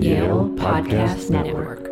Yale 0.00 0.48
Podcast 0.56 1.30
Network. 1.30 1.88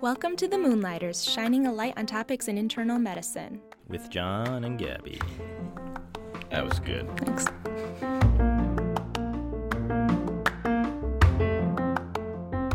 Welcome 0.00 0.36
to 0.36 0.48
the 0.48 0.58
Moonlighters, 0.58 1.24
shining 1.24 1.66
a 1.66 1.72
light 1.72 1.94
on 1.96 2.06
topics 2.06 2.48
in 2.48 2.58
internal 2.58 2.98
medicine. 2.98 3.60
with 3.88 4.08
John 4.10 4.64
and 4.64 4.78
Gabby. 4.78 5.20
That 6.50 6.64
was 6.64 6.78
good. 6.80 7.08
Thanks. 7.18 7.44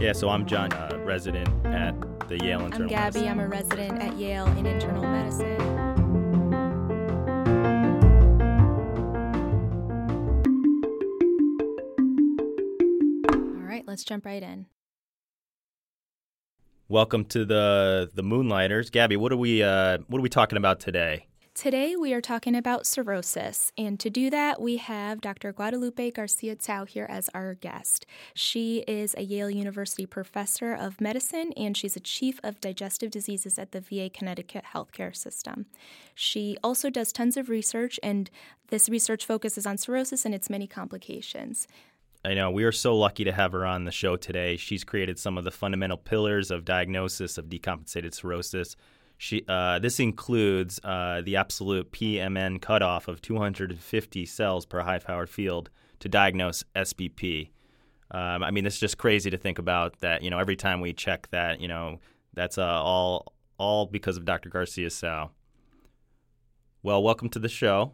Yeah, 0.01 0.13
so 0.13 0.29
I'm 0.29 0.45
John, 0.45 0.71
uh, 0.73 0.97
resident 1.03 1.49
at 1.65 1.93
the 2.29 2.37
Yale 2.43 2.59
I'm 2.59 2.65
Internal 2.67 2.89
Gabby. 2.89 3.19
Medicine. 3.21 3.27
I'm 3.27 3.39
a 3.39 3.47
resident 3.47 4.01
at 4.01 4.15
Yale 4.17 4.47
in 4.57 4.65
internal 4.65 5.03
medicine. 5.03 5.78
Jump 14.09 14.25
right 14.25 14.41
in. 14.41 14.65
Welcome 16.87 17.25
to 17.25 17.45
the 17.45 18.09
the 18.11 18.23
Moonlighters. 18.23 18.89
Gabby, 18.89 19.17
what 19.17 19.31
are 19.31 19.37
we 19.37 19.61
uh, 19.61 19.99
what 20.07 20.17
are 20.17 20.23
we 20.23 20.29
talking 20.29 20.57
about 20.57 20.79
today? 20.79 21.27
Today 21.53 21.95
we 21.95 22.11
are 22.13 22.21
talking 22.21 22.55
about 22.55 22.87
cirrhosis, 22.87 23.71
and 23.77 23.99
to 23.99 24.09
do 24.09 24.31
that, 24.31 24.59
we 24.59 24.77
have 24.77 25.21
Dr. 25.21 25.53
Guadalupe 25.53 26.09
Garcia 26.11 26.55
Tsao 26.55 26.85
here 26.85 27.05
as 27.07 27.29
our 27.35 27.53
guest. 27.53 28.07
She 28.33 28.83
is 28.87 29.13
a 29.15 29.21
Yale 29.21 29.51
University 29.51 30.07
professor 30.07 30.73
of 30.73 30.99
medicine, 30.99 31.53
and 31.55 31.77
she's 31.77 31.95
a 31.95 31.99
chief 31.99 32.39
of 32.43 32.59
digestive 32.61 33.11
diseases 33.11 33.59
at 33.59 33.73
the 33.73 33.81
VA 33.81 34.09
Connecticut 34.09 34.63
healthcare 34.73 35.15
system. 35.15 35.67
She 36.15 36.57
also 36.63 36.89
does 36.89 37.11
tons 37.11 37.37
of 37.37 37.47
research, 37.47 37.99
and 38.01 38.31
this 38.69 38.89
research 38.89 39.23
focuses 39.25 39.67
on 39.67 39.77
cirrhosis 39.77 40.25
and 40.25 40.33
its 40.33 40.49
many 40.49 40.65
complications. 40.65 41.67
I 42.23 42.33
know 42.33 42.51
we 42.51 42.65
are 42.65 42.71
so 42.71 42.97
lucky 42.97 43.23
to 43.23 43.31
have 43.31 43.53
her 43.53 43.65
on 43.65 43.85
the 43.85 43.91
show 43.91 44.17
today. 44.17 44.57
She's 44.57 44.83
created 44.83 45.17
some 45.17 45.37
of 45.37 45.45
the 45.45 45.51
fundamental 45.51 45.97
pillars 45.97 46.51
of 46.51 46.65
diagnosis 46.65 47.37
of 47.37 47.45
decompensated 47.45 48.13
cirrhosis. 48.13 48.75
She, 49.17 49.45
uh, 49.47 49.79
this 49.79 49.99
includes 50.01 50.79
uh, 50.83 51.21
the 51.21 51.37
absolute 51.37 51.91
PMN 51.91 52.61
cutoff 52.61 53.07
of 53.07 53.21
250 53.21 54.25
cells 54.25 54.65
per 54.65 54.81
high-powered 54.81 55.29
field 55.29 55.69
to 55.99 56.09
diagnose 56.09 56.63
SBP. 56.75 57.51
Um, 58.11 58.43
I 58.43 58.51
mean, 58.51 58.65
it's 58.65 58.79
just 58.79 58.97
crazy 58.97 59.29
to 59.29 59.37
think 59.37 59.57
about 59.57 59.99
that. 59.99 60.21
You 60.21 60.29
know, 60.29 60.39
every 60.39 60.55
time 60.55 60.81
we 60.81 60.93
check 60.93 61.29
that, 61.31 61.61
you 61.61 61.67
know, 61.67 61.99
that's 62.33 62.57
uh, 62.57 62.65
all 62.65 63.33
all 63.57 63.85
because 63.85 64.17
of 64.17 64.25
Dr. 64.25 64.49
Garcia 64.49 64.89
Tsao. 64.89 65.31
Well, 66.81 67.03
welcome 67.03 67.29
to 67.29 67.39
the 67.39 67.49
show. 67.49 67.93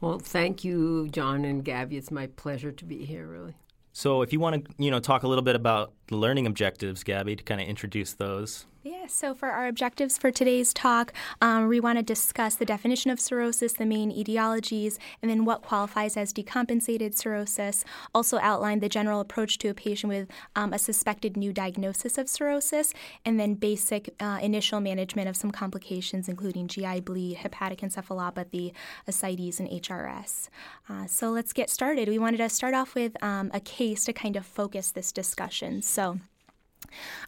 Well, 0.00 0.18
thank 0.18 0.64
you, 0.64 1.08
John 1.08 1.44
and 1.44 1.64
Gabby. 1.64 1.96
It's 1.96 2.10
my 2.10 2.26
pleasure 2.26 2.72
to 2.72 2.84
be 2.84 3.04
here, 3.04 3.26
really. 3.26 3.54
So, 3.96 4.22
if 4.22 4.32
you 4.32 4.40
want 4.40 4.64
to, 4.64 4.74
you 4.76 4.90
know, 4.90 4.98
talk 4.98 5.22
a 5.22 5.28
little 5.28 5.44
bit 5.44 5.54
about 5.54 5.92
the 6.08 6.16
learning 6.16 6.46
objectives, 6.46 7.02
Gabby, 7.02 7.36
to 7.36 7.42
kind 7.42 7.60
of 7.60 7.66
introduce 7.66 8.12
those. 8.12 8.66
Yeah, 8.84 9.06
so 9.06 9.34
for 9.34 9.48
our 9.48 9.66
objectives 9.66 10.18
for 10.18 10.30
today's 10.30 10.74
talk, 10.74 11.14
um, 11.40 11.68
we 11.68 11.80
want 11.80 11.96
to 11.96 12.02
discuss 12.02 12.54
the 12.54 12.66
definition 12.66 13.10
of 13.10 13.18
cirrhosis, 13.18 13.72
the 13.72 13.86
main 13.86 14.12
etiologies, 14.12 14.98
and 15.22 15.30
then 15.30 15.46
what 15.46 15.62
qualifies 15.62 16.18
as 16.18 16.34
decompensated 16.34 17.14
cirrhosis. 17.14 17.82
Also, 18.14 18.38
outline 18.40 18.80
the 18.80 18.90
general 18.90 19.20
approach 19.20 19.56
to 19.56 19.68
a 19.68 19.74
patient 19.74 20.12
with 20.12 20.28
um, 20.54 20.74
a 20.74 20.78
suspected 20.78 21.34
new 21.34 21.50
diagnosis 21.50 22.18
of 22.18 22.28
cirrhosis, 22.28 22.92
and 23.24 23.40
then 23.40 23.54
basic 23.54 24.14
uh, 24.20 24.38
initial 24.42 24.80
management 24.80 25.30
of 25.30 25.36
some 25.36 25.50
complications, 25.50 26.28
including 26.28 26.68
GI 26.68 27.00
bleed, 27.00 27.38
hepatic 27.38 27.78
encephalopathy, 27.78 28.74
ascites, 29.08 29.60
and 29.60 29.70
HRS. 29.70 30.50
Uh, 30.90 31.06
so 31.06 31.30
let's 31.30 31.54
get 31.54 31.70
started. 31.70 32.06
We 32.06 32.18
wanted 32.18 32.36
to 32.36 32.50
start 32.50 32.74
off 32.74 32.94
with 32.94 33.16
um, 33.24 33.50
a 33.54 33.60
case 33.60 34.04
to 34.04 34.12
kind 34.12 34.36
of 34.36 34.44
focus 34.44 34.90
this 34.90 35.10
discussion. 35.10 35.80
So, 35.94 36.18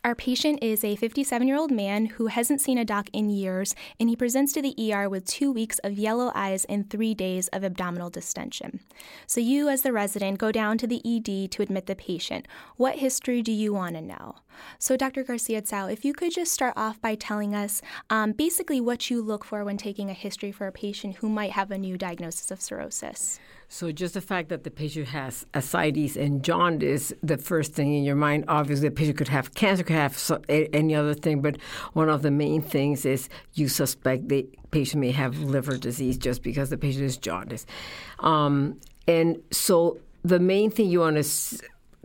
our 0.03 0.17
patient 0.17 0.59
is 0.61 0.83
a 0.83 0.97
57 0.97 1.47
year 1.47 1.57
old 1.57 1.71
man 1.71 2.07
who 2.07 2.27
hasn't 2.27 2.61
seen 2.61 2.79
a 2.79 2.85
doc 2.85 3.09
in 3.13 3.29
years, 3.31 3.77
and 4.01 4.09
he 4.09 4.17
presents 4.17 4.53
to 4.55 4.63
the 4.63 4.75
ER 4.93 5.09
with 5.09 5.25
two 5.25 5.53
weeks 5.53 5.79
of 5.85 5.97
yellow 5.97 6.33
eyes 6.35 6.65
and 6.65 6.91
three 6.91 7.15
days 7.15 7.47
of 7.53 7.63
abdominal 7.63 8.11
distension. 8.11 8.81
So, 9.25 9.41
you, 9.41 9.69
as 9.69 9.83
the 9.83 9.93
resident, 9.93 10.39
go 10.39 10.51
down 10.51 10.79
to 10.79 10.89
the 10.89 11.01
ED 11.07 11.53
to 11.53 11.63
admit 11.63 11.87
the 11.87 11.95
patient. 11.95 12.49
What 12.77 12.97
history 12.97 13.41
do 13.41 13.53
you 13.53 13.73
want 13.73 13.95
to 13.95 14.03
know? 14.03 14.35
So, 14.79 14.97
Dr. 14.97 15.25
Garcia 15.25 15.63
Tsao, 15.63 15.87
if 15.87 16.05
you 16.05 16.13
could 16.13 16.33
just 16.33 16.53
start 16.53 16.75
off 16.77 17.01
by 17.01 17.15
telling 17.15 17.55
us 17.55 17.83
um, 18.11 18.33
basically 18.33 18.81
what 18.81 19.11
you 19.11 19.23
look 19.23 19.45
for 19.45 19.65
when 19.65 19.77
taking 19.77 20.11
a 20.11 20.15
history 20.15 20.53
for 20.53 20.67
a 20.67 20.73
patient 20.73 21.17
who 21.17 21.29
might 21.29 21.53
have 21.53 21.71
a 21.71 21.79
new 21.79 21.97
diagnosis 21.97 22.51
of 22.51 22.61
cirrhosis. 22.61 23.39
So, 23.69 23.91
just 23.91 24.15
the 24.15 24.21
fact 24.21 24.49
that 24.51 24.63
the 24.63 24.71
patient 24.71 25.09
has 25.09 25.45
ascites 25.53 26.17
and 26.17 26.43
jaundice, 26.43 27.13
the 27.23 27.37
first 27.37 27.73
thing 27.73 27.95
in 27.95 28.05
your 28.05 28.15
mind, 28.15 28.45
obviously, 28.47 28.89
the 28.89 28.95
patient 28.95 29.19
could 29.19 29.29
have 29.29 29.55
cancer, 29.55 29.83
could 29.83 29.97
have 29.97 30.17
so, 30.17 30.41
a, 30.49 30.69
any 30.75 30.95
other 30.95 31.15
thing, 31.15 31.43
but 31.43 31.61
one 31.93 32.09
of 32.09 32.23
the 32.23 32.31
main 32.31 32.63
things 32.63 33.05
is 33.05 33.29
you 33.55 33.69
suspect 33.69 34.29
the 34.29 34.49
patient 34.71 35.01
may 35.01 35.11
have 35.11 35.41
liver 35.41 35.77
disease 35.77 36.17
just 36.17 36.43
because 36.43 36.71
the 36.71 36.79
patient 36.79 37.05
is 37.05 37.17
jaundiced. 37.17 37.69
Um, 38.21 38.81
and 39.09 39.43
so, 39.51 39.99
the 40.25 40.39
main 40.39 40.71
thing 40.71 40.89
you 40.89 41.01
want 41.01 41.17
to 41.17 41.25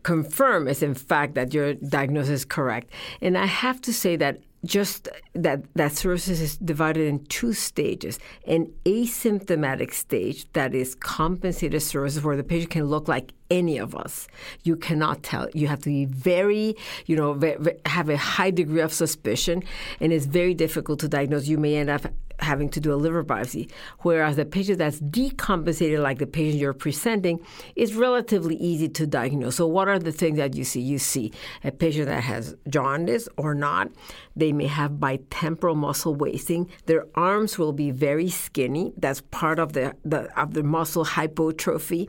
confirm 0.04 0.68
is, 0.68 0.84
in 0.84 0.94
fact, 0.94 1.36
that 1.36 1.54
your 1.54 1.74
diagnosis 1.76 2.30
is 2.32 2.46
correct. 2.46 2.92
And 3.22 3.38
I 3.38 3.46
have 3.46 3.82
to 3.82 3.94
say 3.94 4.16
that 4.18 4.40
just 4.64 5.10
that 5.34 5.64
that 5.74 5.92
cirrhosis 5.92 6.40
is 6.40 6.58
divided 6.58 7.08
in 7.08 7.26
two 7.26 7.52
stages 7.52 8.20
an 8.46 8.72
asymptomatic 8.86 9.92
stage 9.92 10.46
that 10.54 10.76
is 10.76 10.94
compensated 10.96 11.82
cirrhosis 11.82 12.24
where 12.24 12.38
the 12.38 12.44
patient 12.44 12.70
can 12.70 12.86
look 12.86 13.08
like 13.08 13.34
any 13.50 13.80
of 13.80 13.96
us. 13.96 14.28
You 14.64 14.76
cannot 14.76 15.24
tell. 15.24 15.50
You 15.54 15.68
have 15.68 15.80
to 15.80 15.90
be 15.90 16.06
very 16.06 16.76
you 17.08 17.16
know 17.16 17.34
ve- 17.34 17.56
ve- 17.60 17.80
have 17.86 18.10
a 18.10 18.18
high 18.18 18.52
degree 18.52 18.82
of 18.82 18.94
suspicion 18.94 19.64
and 20.00 20.14
it's 20.14 20.26
very 20.26 20.54
difficult 20.54 21.00
to 21.00 21.08
diagnose. 21.08 21.48
You 21.48 21.58
may 21.58 21.78
end 21.78 21.90
up 21.90 22.06
having 22.42 22.70
to 22.70 22.80
do 22.80 22.94
a 22.94 22.96
liver 22.96 23.24
biopsy 23.24 23.70
whereas 24.00 24.36
the 24.36 24.46
patient 24.46 24.78
that's 24.78 25.00
decompensated 25.00 26.02
like 26.02 26.20
the 26.20 26.28
patient 26.28 26.60
you're 26.60 26.74
presenting 26.74 27.40
is 27.76 27.94
relatively 27.94 28.56
easy 28.56 28.90
to 28.90 29.06
diagnose 29.06 29.56
so 29.56 29.68
what 29.68 29.88
are 29.88 30.00
the 30.00 30.12
things 30.12 30.38
that 30.38 30.56
you 30.56 30.64
see 30.64 30.82
you 30.82 30.98
see 30.98 31.32
a 31.64 31.72
patient 31.72 32.08
that 32.08 32.24
has 32.24 32.56
jaundice 32.68 33.28
or 33.38 33.54
not 33.54 33.90
they 34.36 34.52
may 34.52 34.68
have 34.68 34.92
bitemporal 34.94 35.76
muscle 35.76 36.16
wasting. 36.16 36.70
Their 36.86 37.06
arms 37.16 37.58
will 37.58 37.74
be 37.74 37.92
very 37.92 38.30
skinny. 38.30 38.94
That's 38.98 39.22
part 39.22 39.60
of 39.60 39.74
the, 39.74 39.96
the 40.06 40.30
of 40.40 40.54
the 40.54 40.64
muscle 40.64 41.04
hypertrophy. 41.04 42.08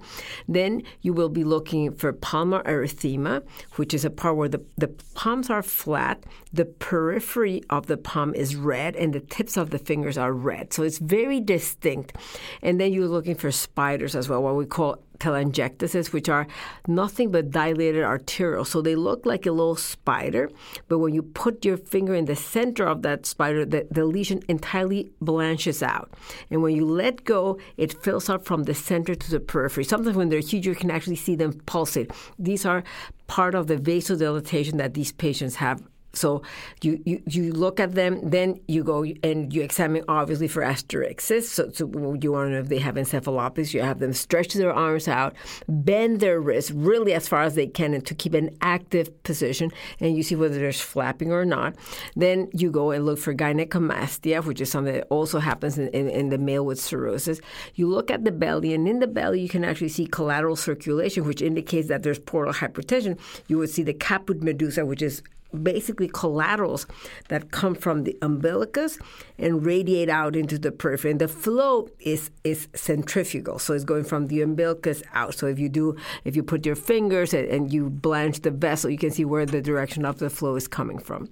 Then 0.48 0.82
you 1.00 1.12
will 1.12 1.28
be 1.28 1.44
looking 1.44 1.94
for 1.94 2.12
palmar 2.12 2.62
erythema, 2.64 3.42
which 3.76 3.92
is 3.94 4.04
a 4.04 4.10
part 4.10 4.36
where 4.36 4.48
the, 4.48 4.62
the 4.76 4.88
palms 5.14 5.50
are 5.50 5.62
flat, 5.62 6.24
the 6.52 6.64
periphery 6.64 7.62
of 7.70 7.86
the 7.86 7.96
palm 7.96 8.34
is 8.34 8.54
red, 8.56 8.94
and 8.96 9.12
the 9.12 9.20
tips 9.20 9.56
of 9.56 9.70
the 9.70 9.78
fingers 9.78 10.16
are 10.22 10.32
red. 10.32 10.72
So 10.72 10.82
it's 10.82 10.98
very 10.98 11.40
distinct. 11.40 12.16
And 12.62 12.80
then 12.80 12.92
you're 12.92 13.08
looking 13.08 13.34
for 13.34 13.50
spiders 13.50 14.14
as 14.14 14.28
well, 14.28 14.42
what 14.42 14.56
we 14.56 14.66
call 14.66 15.02
telangiectasias, 15.18 16.12
which 16.12 16.28
are 16.28 16.46
nothing 16.88 17.30
but 17.30 17.50
dilated 17.50 18.02
arterioles. 18.02 18.66
So 18.68 18.82
they 18.82 18.96
look 18.96 19.24
like 19.24 19.46
a 19.46 19.52
little 19.52 19.76
spider, 19.76 20.50
but 20.88 20.98
when 20.98 21.14
you 21.14 21.22
put 21.22 21.64
your 21.64 21.76
finger 21.76 22.14
in 22.14 22.24
the 22.24 22.36
center 22.36 22.84
of 22.86 23.02
that 23.02 23.24
spider, 23.26 23.64
the, 23.64 23.86
the 23.90 24.04
lesion 24.04 24.42
entirely 24.48 25.10
blanches 25.20 25.82
out. 25.82 26.10
And 26.50 26.62
when 26.62 26.74
you 26.74 26.84
let 26.84 27.24
go, 27.24 27.58
it 27.76 28.02
fills 28.02 28.28
up 28.28 28.44
from 28.44 28.64
the 28.64 28.74
center 28.74 29.14
to 29.14 29.30
the 29.30 29.40
periphery. 29.40 29.84
Sometimes 29.84 30.16
when 30.16 30.28
they're 30.28 30.40
huge, 30.40 30.66
you 30.66 30.74
can 30.74 30.90
actually 30.90 31.16
see 31.16 31.36
them 31.36 31.52
pulsate. 31.66 32.10
These 32.38 32.66
are 32.66 32.82
part 33.28 33.54
of 33.54 33.66
the 33.66 33.76
vasodilatation 33.76 34.76
that 34.78 34.94
these 34.94 35.12
patients 35.12 35.56
have 35.56 35.82
so 36.14 36.42
you, 36.82 37.00
you, 37.04 37.22
you 37.26 37.52
look 37.52 37.80
at 37.80 37.94
them, 37.94 38.20
then 38.22 38.60
you 38.68 38.84
go 38.84 39.04
and 39.22 39.52
you 39.52 39.62
examine 39.62 40.04
obviously 40.08 40.48
for 40.48 40.62
asterixis. 40.62 41.44
So, 41.44 41.70
so 41.70 41.86
you 42.20 42.32
want 42.32 42.48
to 42.48 42.52
know 42.52 42.58
if 42.60 42.68
they 42.68 42.78
have 42.78 42.96
encephalopathy. 42.96 43.74
You 43.74 43.82
have 43.82 43.98
them 43.98 44.12
stretch 44.12 44.52
their 44.54 44.72
arms 44.72 45.08
out, 45.08 45.34
bend 45.68 46.20
their 46.20 46.40
wrists 46.40 46.70
really 46.70 47.14
as 47.14 47.28
far 47.28 47.42
as 47.42 47.54
they 47.54 47.66
can, 47.66 47.94
and 47.94 48.04
to 48.06 48.14
keep 48.14 48.34
an 48.34 48.56
active 48.60 49.22
position, 49.22 49.70
and 50.00 50.16
you 50.16 50.22
see 50.22 50.36
whether 50.36 50.58
there's 50.58 50.80
flapping 50.80 51.32
or 51.32 51.44
not. 51.44 51.74
Then 52.14 52.48
you 52.52 52.70
go 52.70 52.90
and 52.90 53.06
look 53.06 53.18
for 53.18 53.34
gynecomastia, 53.34 54.44
which 54.44 54.60
is 54.60 54.70
something 54.70 54.94
that 54.94 55.06
also 55.10 55.38
happens 55.38 55.78
in, 55.78 55.88
in, 55.88 56.08
in 56.08 56.28
the 56.28 56.38
male 56.38 56.64
with 56.64 56.80
cirrhosis. 56.80 57.40
You 57.74 57.88
look 57.88 58.10
at 58.10 58.24
the 58.24 58.32
belly, 58.32 58.74
and 58.74 58.86
in 58.86 58.98
the 58.98 59.06
belly 59.06 59.40
you 59.40 59.48
can 59.48 59.64
actually 59.64 59.88
see 59.88 60.06
collateral 60.06 60.56
circulation, 60.56 61.24
which 61.24 61.42
indicates 61.42 61.88
that 61.88 62.02
there's 62.02 62.18
portal 62.18 62.52
hypertension. 62.52 63.18
You 63.48 63.58
would 63.58 63.70
see 63.70 63.82
the 63.82 63.94
caput 63.94 64.42
medusa, 64.42 64.84
which 64.84 65.02
is 65.02 65.22
basically 65.62 66.08
collaterals 66.08 66.86
that 67.28 67.50
come 67.50 67.74
from 67.74 68.04
the 68.04 68.16
umbilicus 68.22 68.98
and 69.38 69.64
radiate 69.64 70.08
out 70.08 70.36
into 70.36 70.58
the 70.58 70.72
periphery. 70.72 71.10
And 71.10 71.20
the 71.20 71.28
flow 71.28 71.88
is 72.00 72.30
is 72.44 72.68
centrifugal, 72.74 73.58
so 73.58 73.74
it's 73.74 73.84
going 73.84 74.04
from 74.04 74.28
the 74.28 74.42
umbilicus 74.42 75.02
out. 75.14 75.34
So 75.34 75.46
if 75.46 75.58
you 75.58 75.68
do, 75.68 75.96
if 76.24 76.36
you 76.36 76.42
put 76.42 76.66
your 76.66 76.76
fingers 76.76 77.34
and, 77.34 77.48
and 77.48 77.72
you 77.72 77.90
blanch 77.90 78.40
the 78.40 78.50
vessel, 78.50 78.90
you 78.90 78.98
can 78.98 79.10
see 79.10 79.24
where 79.24 79.46
the 79.46 79.60
direction 79.60 80.04
of 80.04 80.18
the 80.18 80.30
flow 80.30 80.56
is 80.56 80.68
coming 80.68 80.98
from. 80.98 81.28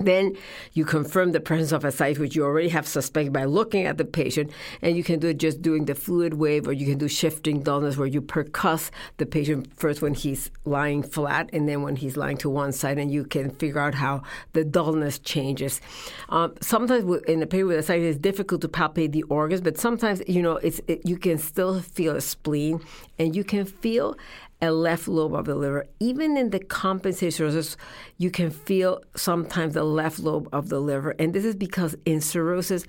Then 0.00 0.36
you 0.72 0.84
confirm 0.84 1.32
the 1.32 1.40
presence 1.40 1.72
of 1.72 1.84
ascites, 1.84 2.18
which 2.18 2.34
you 2.34 2.44
already 2.44 2.70
have 2.70 2.88
suspected 2.88 3.32
by 3.32 3.44
looking 3.44 3.86
at 3.86 3.98
the 3.98 4.04
patient, 4.04 4.50
and 4.82 4.96
you 4.96 5.04
can 5.04 5.18
do 5.18 5.28
it 5.28 5.38
just 5.38 5.62
doing 5.62 5.84
the 5.84 5.94
fluid 5.94 6.34
wave, 6.34 6.66
or 6.66 6.72
you 6.72 6.86
can 6.86 6.98
do 6.98 7.08
shifting 7.08 7.62
dullness, 7.62 7.96
where 7.96 8.06
you 8.06 8.22
percuss 8.22 8.90
the 9.18 9.26
patient 9.26 9.68
first 9.76 10.02
when 10.02 10.14
he's 10.14 10.50
lying 10.64 11.02
flat, 11.02 11.50
and 11.52 11.68
then 11.68 11.82
when 11.82 11.96
he's 11.96 12.16
lying 12.16 12.36
to 12.38 12.48
one 12.48 12.72
side, 12.72 12.98
and 12.98 13.12
you 13.12 13.24
can 13.24 13.50
figure 13.50 13.80
out 13.80 13.94
how 13.94 14.22
the 14.52 14.64
dullness 14.64 15.18
changes. 15.18 15.80
Um, 16.30 16.54
sometimes 16.60 17.04
in 17.26 17.42
a 17.42 17.46
patient 17.46 17.68
with 17.68 17.78
ascites, 17.78 18.04
it's 18.04 18.18
difficult 18.18 18.62
to 18.62 18.68
palpate 18.68 19.12
the 19.12 19.22
organs, 19.24 19.60
but 19.60 19.78
sometimes 19.78 20.22
you 20.26 20.42
know 20.42 20.56
it's 20.56 20.80
it, 20.86 21.04
you 21.04 21.16
can 21.16 21.38
still 21.38 21.80
feel 21.80 22.16
a 22.16 22.20
spleen, 22.20 22.80
and 23.18 23.36
you 23.36 23.44
can 23.44 23.64
feel 23.66 24.16
a 24.62 24.70
left 24.70 25.08
lobe 25.08 25.34
of 25.34 25.46
the 25.46 25.54
liver. 25.54 25.86
Even 25.98 26.36
in 26.36 26.50
the 26.50 26.58
compensated 26.58 27.34
cirrhosis, 27.34 27.76
you 28.18 28.30
can 28.30 28.50
feel 28.50 29.02
sometimes 29.16 29.74
the 29.74 29.84
left 29.84 30.18
lobe 30.18 30.48
of 30.52 30.68
the 30.68 30.80
liver. 30.80 31.14
And 31.18 31.32
this 31.32 31.44
is 31.44 31.54
because 31.54 31.96
in 32.04 32.20
cirrhosis, 32.20 32.84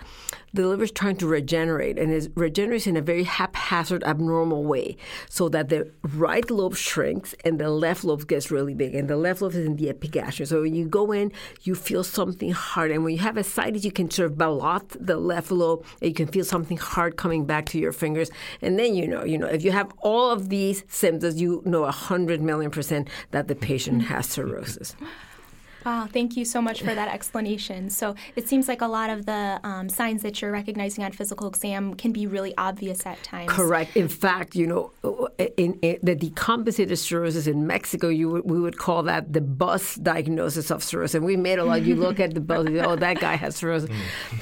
the 0.54 0.68
liver 0.68 0.84
is 0.84 0.92
trying 0.92 1.16
to 1.18 1.28
regenerate 1.28 1.98
and 1.98 2.12
it 2.12 2.32
regenerates 2.36 2.88
in 2.88 2.98
a 2.98 3.02
very 3.02 3.24
haphazard, 3.24 4.04
abnormal 4.04 4.64
way 4.64 4.98
so 5.30 5.50
that 5.50 5.70
the 5.70 5.92
right 6.16 6.50
lobe 6.52 6.76
shrinks 6.76 7.34
and 7.46 7.60
the 7.60 7.70
left 7.70 8.04
lobe 8.04 8.28
gets 8.28 8.52
really 8.52 8.74
big. 8.74 8.94
And 8.94 9.10
the 9.10 9.16
left 9.16 9.42
lobe 9.42 9.54
is 9.54 9.66
in 9.66 9.78
the 9.78 9.90
epigastrium. 9.90 10.48
So 10.48 10.62
when 10.62 10.76
you 10.76 10.86
go 10.86 11.12
in, 11.12 11.32
you 11.62 11.76
feel 11.76 12.04
something 12.04 12.52
hard. 12.52 12.92
And 12.92 13.04
when 13.04 13.14
you 13.14 13.20
have 13.22 13.38
ascites, 13.38 13.86
you 13.86 13.92
can 13.92 14.10
sort 14.12 14.32
of 14.32 14.38
ballot 14.38 14.84
the 15.00 15.18
left 15.18 15.52
lobe 15.52 15.86
and 16.02 16.10
you 16.10 16.16
can 16.16 16.28
feel 16.28 16.44
something 16.44 16.78
hard 16.78 17.18
coming 17.18 17.46
back 17.46 17.66
to 17.68 17.80
your 17.80 17.94
fingers. 17.94 18.30
And 18.62 18.78
then 18.78 18.96
you 18.96 19.08
know, 19.08 19.24
you 19.24 19.38
know, 19.38 19.48
if 19.48 19.64
you 19.64 19.72
have 19.72 19.92
all 20.00 20.32
of 20.32 20.50
these 20.50 20.84
symptoms, 20.88 21.40
you 21.40 21.62
know 21.66 21.82
100 21.82 22.42
million 22.42 22.72
percent 22.72 23.10
that 23.32 23.48
the 23.48 23.56
patient 23.56 24.04
has 24.04 24.26
cirrhosis. 24.26 24.96
Wow, 25.86 26.08
thank 26.12 26.38
you 26.38 26.46
so 26.46 26.62
much 26.62 26.82
for 26.82 26.94
that 26.94 27.12
explanation. 27.14 27.90
So 27.90 28.16
it 28.36 28.48
seems 28.48 28.68
like 28.68 28.82
a 28.82 28.88
lot 28.88 29.10
of 29.10 29.26
the 29.26 29.60
um, 29.64 29.90
signs 29.90 30.22
that 30.22 30.42
you're 30.42 30.52
recognizing 30.52 31.04
on 31.04 31.12
physical 31.12 31.48
exam 31.48 31.96
can 31.96 32.12
be 32.12 32.28
really 32.28 32.54
obvious 32.58 33.06
at 33.06 33.22
times. 33.24 33.50
Correct. 33.52 33.98
In 33.98 34.08
fact, 34.08 34.56
you 34.56 34.68
know, 34.68 34.92
in, 35.58 35.74
in 35.82 35.98
the 36.04 36.16
decompensated 36.16 36.98
cirrhosis 36.98 37.48
in 37.48 37.66
Mexico, 37.66 38.10
you 38.10 38.30
would, 38.30 38.50
we 38.50 38.60
would 38.60 38.78
call 38.78 39.02
that 39.04 39.34
the 39.34 39.42
bus 39.42 39.96
diagnosis 39.96 40.70
of 40.70 40.84
cirrhosis. 40.84 41.16
And 41.16 41.26
we 41.26 41.36
made 41.36 41.58
a 41.58 41.66
lot. 41.66 41.82
You 41.82 41.96
look 41.96 42.20
at 42.20 42.36
the 42.36 42.42
bus, 42.42 42.68
oh, 42.70 42.96
that 42.96 43.20
guy 43.20 43.36
has 43.36 43.56
cirrhosis. 43.56 43.90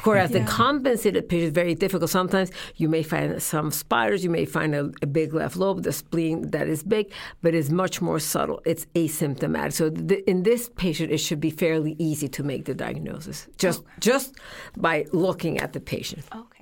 Whereas 0.03 0.31
yeah. 0.31 0.39
the 0.39 0.45
compensated 0.45 1.29
patient 1.29 1.47
is 1.47 1.53
very 1.53 1.73
difficult. 1.73 2.09
Sometimes 2.09 2.51
you 2.75 2.89
may 2.89 3.01
find 3.03 3.41
some 3.41 3.71
spiders, 3.71 4.23
you 4.23 4.29
may 4.29 4.45
find 4.45 4.75
a, 4.75 4.91
a 5.01 5.07
big 5.07 5.33
left 5.33 5.55
lobe, 5.55 5.83
the 5.83 5.93
spleen 5.93 6.51
that 6.51 6.67
is 6.67 6.83
big, 6.83 7.11
but 7.41 7.55
it's 7.55 7.69
much 7.69 8.01
more 8.01 8.19
subtle. 8.19 8.61
It's 8.65 8.85
asymptomatic. 8.87 9.73
So 9.73 9.89
the, 9.89 10.29
in 10.29 10.43
this 10.43 10.69
patient, 10.75 11.11
it 11.11 11.28
should 11.29 11.39
be 11.39 11.51
fairly 11.51 11.95
easy 11.99 12.27
to 12.27 12.41
make 12.41 12.65
the 12.65 12.73
diagnosis 12.73 13.47
just 13.59 13.81
okay. 13.81 13.89
just 13.99 14.35
by 14.75 15.05
looking 15.13 15.59
at 15.59 15.73
the 15.73 15.79
patient. 15.79 16.25
Okay. 16.35 16.58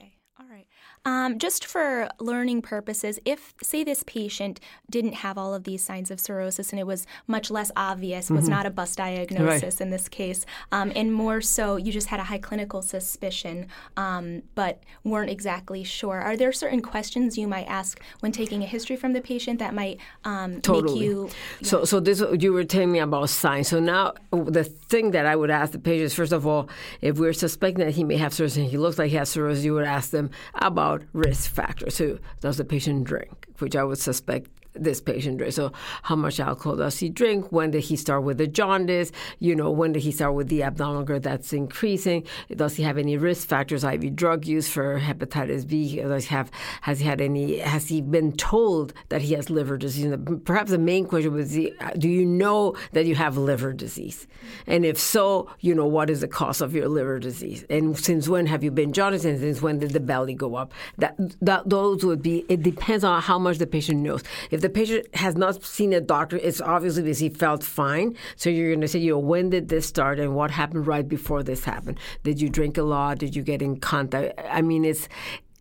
Um, 1.07 1.39
just 1.39 1.65
for 1.65 2.09
learning 2.19 2.63
purposes, 2.63 3.17
if, 3.23 3.53
say, 3.63 3.85
this 3.85 4.03
patient 4.03 4.59
didn't 4.89 5.13
have 5.13 5.37
all 5.37 5.53
of 5.53 5.63
these 5.63 5.81
signs 5.81 6.11
of 6.11 6.19
cirrhosis 6.19 6.71
and 6.71 6.81
it 6.81 6.85
was 6.85 7.07
much 7.27 7.49
less 7.49 7.71
obvious, 7.77 8.29
was 8.29 8.43
mm-hmm. 8.43 8.51
not 8.55 8.65
a 8.65 8.69
bus 8.69 8.93
diagnosis 8.93 9.75
right. 9.75 9.81
in 9.81 9.89
this 9.89 10.09
case, 10.09 10.45
um, 10.73 10.91
and 10.97 11.13
more 11.13 11.39
so 11.39 11.77
you 11.77 11.93
just 11.93 12.07
had 12.07 12.19
a 12.19 12.23
high 12.23 12.37
clinical 12.37 12.81
suspicion 12.81 13.67
um, 13.95 14.43
but 14.53 14.83
weren't 15.05 15.29
exactly 15.29 15.81
sure, 15.81 16.19
are 16.19 16.35
there 16.35 16.51
certain 16.51 16.81
questions 16.81 17.37
you 17.37 17.47
might 17.47 17.67
ask 17.67 18.01
when 18.19 18.33
taking 18.33 18.61
a 18.61 18.65
history 18.65 18.97
from 18.97 19.13
the 19.13 19.21
patient 19.21 19.59
that 19.59 19.73
might 19.73 19.99
um, 20.25 20.59
totally. 20.59 20.99
make 20.99 21.03
you. 21.07 21.29
Yeah. 21.61 21.67
So, 21.69 21.85
so 21.85 22.01
this 22.01 22.21
you 22.37 22.51
were 22.51 22.65
telling 22.65 22.91
me 22.91 22.99
about 22.99 23.29
signs. 23.29 23.69
So 23.69 23.79
now 23.79 24.13
the 24.31 24.65
thing 24.65 25.11
that 25.11 25.25
I 25.25 25.37
would 25.37 25.51
ask 25.51 25.71
the 25.71 25.79
patient 25.79 26.03
is, 26.07 26.13
first 26.13 26.33
of 26.33 26.45
all, 26.45 26.67
if 26.99 27.17
we're 27.17 27.31
suspecting 27.31 27.85
that 27.85 27.93
he 27.93 28.03
may 28.03 28.17
have 28.17 28.33
cirrhosis 28.33 28.57
and 28.57 28.67
he 28.67 28.77
looks 28.77 28.97
like 28.97 29.09
he 29.09 29.15
has 29.15 29.29
cirrhosis, 29.29 29.63
you 29.63 29.73
would 29.73 29.85
ask 29.85 30.09
them 30.09 30.31
about 30.55 30.96
about 30.97 31.07
risk 31.13 31.51
factors. 31.51 31.95
So, 31.95 32.19
does 32.41 32.57
the 32.57 32.65
patient 32.65 33.05
drink? 33.05 33.47
Which 33.59 33.75
I 33.75 33.83
would 33.83 33.97
suspect 33.97 34.49
this 34.79 35.01
patient 35.01 35.37
drink. 35.37 35.53
So 35.53 35.71
how 36.03 36.15
much 36.15 36.39
alcohol 36.39 36.77
does 36.77 36.99
he 36.99 37.09
drink? 37.09 37.51
When 37.51 37.71
did 37.71 37.83
he 37.83 37.95
start 37.95 38.23
with 38.23 38.37
the 38.37 38.47
jaundice? 38.47 39.11
You 39.39 39.55
know, 39.55 39.71
when 39.71 39.93
did 39.93 40.03
he 40.03 40.11
start 40.11 40.33
with 40.33 40.47
the 40.49 40.63
abdominal 40.63 41.03
girth 41.03 41.23
that's 41.23 41.53
increasing? 41.53 42.25
Does 42.55 42.75
he 42.75 42.83
have 42.83 42.97
any 42.97 43.17
risk 43.17 43.47
factors, 43.47 43.83
IV 43.83 44.15
drug 44.15 44.45
use 44.45 44.69
for 44.69 44.99
hepatitis 44.99 45.67
B? 45.67 45.97
Does 45.97 46.25
he 46.25 46.35
have, 46.35 46.51
has 46.81 46.99
he 46.99 47.05
had 47.05 47.21
any, 47.21 47.59
has 47.59 47.87
he 47.87 48.01
been 48.01 48.31
told 48.33 48.93
that 49.09 49.21
he 49.21 49.33
has 49.33 49.49
liver 49.49 49.77
disease? 49.77 50.15
Perhaps 50.45 50.71
the 50.71 50.77
main 50.77 51.05
question 51.05 51.33
was, 51.33 51.57
uh, 51.57 51.91
do 51.97 52.09
you 52.09 52.25
know 52.25 52.75
that 52.93 53.05
you 53.05 53.15
have 53.15 53.37
liver 53.37 53.73
disease? 53.73 54.27
And 54.65 54.85
if 54.85 54.97
so, 54.97 55.49
you 55.59 55.73
know, 55.75 55.85
what 55.85 56.09
is 56.09 56.21
the 56.21 56.27
cause 56.27 56.61
of 56.61 56.73
your 56.73 56.87
liver 56.87 57.19
disease? 57.19 57.65
And 57.69 57.97
since 57.97 58.27
when 58.27 58.45
have 58.47 58.63
you 58.63 58.71
been 58.71 58.93
jaundice? 58.93 59.25
And 59.25 59.39
since 59.39 59.61
when 59.61 59.79
did 59.79 59.91
the 59.91 59.99
belly 59.99 60.33
go 60.33 60.55
up? 60.55 60.73
That, 60.97 61.15
that 61.41 61.69
those 61.69 62.05
would 62.05 62.21
be, 62.21 62.45
it 62.49 62.63
depends 62.63 63.03
on 63.03 63.21
how 63.21 63.39
much 63.39 63.57
the 63.57 63.67
patient 63.67 63.99
knows. 63.99 64.23
If 64.51 64.61
the 64.61 64.66
the 64.67 64.73
patient 64.73 65.07
has 65.15 65.37
not 65.37 65.63
seen 65.63 65.93
a 65.93 66.01
doctor, 66.01 66.35
it's 66.35 66.59
obviously 66.59 67.03
because 67.03 67.19
he 67.19 67.29
felt 67.29 67.63
fine. 67.63 68.17
So 68.35 68.49
you're 68.49 68.67
going 68.67 68.81
to 68.81 68.87
say, 68.89 68.99
you 68.99 69.11
know, 69.11 69.19
when 69.19 69.49
did 69.49 69.69
this 69.69 69.85
start 69.87 70.19
and 70.19 70.35
what 70.35 70.51
happened 70.51 70.87
right 70.87 71.07
before 71.07 71.41
this 71.41 71.63
happened? 71.63 71.97
Did 72.23 72.41
you 72.41 72.49
drink 72.49 72.77
a 72.77 72.83
lot? 72.83 73.19
Did 73.19 73.33
you 73.33 73.43
get 73.43 73.61
in 73.61 73.79
contact? 73.79 74.37
I 74.49 74.61
mean, 74.61 74.83
it's 74.83 75.07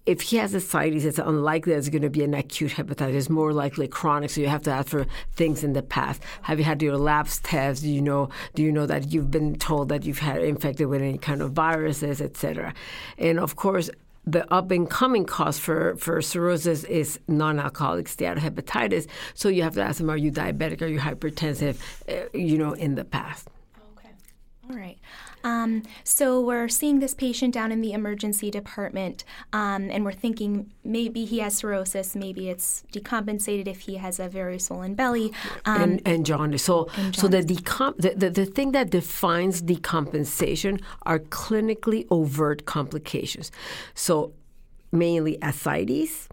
if 0.07 0.23
he 0.23 0.39
has 0.39 0.55
ascites, 0.55 1.05
it's 1.05 1.19
unlikely 1.21 1.75
it's 1.75 1.89
going 1.89 2.03
to 2.03 2.11
be 2.11 2.25
an 2.25 2.35
acute 2.35 2.73
hepatitis. 2.73 3.15
It's 3.15 3.31
more 3.31 3.53
likely 3.53 3.87
chronic. 3.87 4.31
So 4.31 4.41
you 4.41 4.49
have 4.49 4.63
to 4.63 4.73
ask 4.73 4.89
for 4.89 5.07
things 5.35 5.63
in 5.63 5.73
the 5.73 5.83
past. 5.83 6.21
Have 6.43 6.59
you 6.59 6.65
had 6.65 6.83
your 6.83 6.97
labs 6.97 7.39
tests? 7.41 7.83
Do 7.83 7.89
you 7.89 8.03
know? 8.03 8.29
Do 8.55 8.63
you 8.65 8.73
know 8.73 8.87
that 8.87 9.13
you've 9.13 9.31
been 9.31 9.55
told 9.57 9.89
that 9.91 10.05
you've 10.05 10.19
had 10.19 10.43
infected 10.43 10.89
with 10.89 11.01
any 11.01 11.19
kind 11.19 11.43
of 11.43 11.53
viruses, 11.53 12.21
etc. 12.21 12.75
And 13.19 13.39
of 13.39 13.55
course, 13.55 13.89
the 14.27 14.53
up 14.53 14.71
and 14.71 14.91
coming 14.91 15.25
cause 15.25 15.59
for, 15.59 15.97
for 15.97 16.21
cirrhosis 16.21 16.85
is 16.85 17.21
non 17.29 17.59
alcoholic 17.61 18.07
steatohepatitis. 18.07 19.07
So 19.35 19.49
you 19.49 19.63
have 19.63 19.75
to 19.75 19.83
ask 19.83 19.99
them, 19.99 20.11
are 20.11 20.17
you 20.17 20.33
diabetic? 20.33 20.83
Are 20.83 20.87
you 20.87 20.99
hypertensive? 20.99 21.79
Uh, 22.09 22.29
you 22.37 22.59
know, 22.59 22.73
in 22.73 22.97
the 22.97 23.05
past. 23.05 23.49
Okay. 23.97 24.11
All 24.69 24.77
right. 24.77 24.99
Um, 25.47 25.85
so 26.03 26.41
we're 26.41 26.69
seeing 26.69 26.99
this 26.99 27.15
patient 27.15 27.55
down 27.55 27.71
in 27.71 27.81
the 27.81 27.93
emergency 27.93 28.51
department, 28.51 29.23
um, 29.53 29.89
and 29.93 30.05
we're 30.05 30.11
thinking 30.11 30.73
maybe 30.83 31.25
he 31.25 31.39
has 31.39 31.57
cirrhosis, 31.59 32.17
maybe 32.17 32.51
it's 32.51 32.83
decompensated 32.93 33.69
if 33.69 33.83
he 33.83 33.95
has 33.95 34.19
a 34.19 34.29
very 34.29 34.59
swollen 34.59 34.97
belly, 34.97 35.33
um, 35.65 35.83
and, 35.83 36.03
and 36.05 36.27
jaundice. 36.27 36.65
So, 36.65 36.89
and 36.97 37.15
jaundice. 37.15 37.21
so 37.21 37.29
the, 37.29 37.43
decom- 37.43 37.97
the, 37.97 38.11
the 38.17 38.31
the 38.31 38.45
thing 38.45 38.73
that 38.73 38.91
defines 38.91 39.63
decompensation 39.63 40.83
are 41.03 41.21
clinically 41.21 42.09
overt 42.11 42.65
complications. 42.65 43.53
So, 43.95 44.33
mainly 44.91 45.39
ascites, 45.43 46.29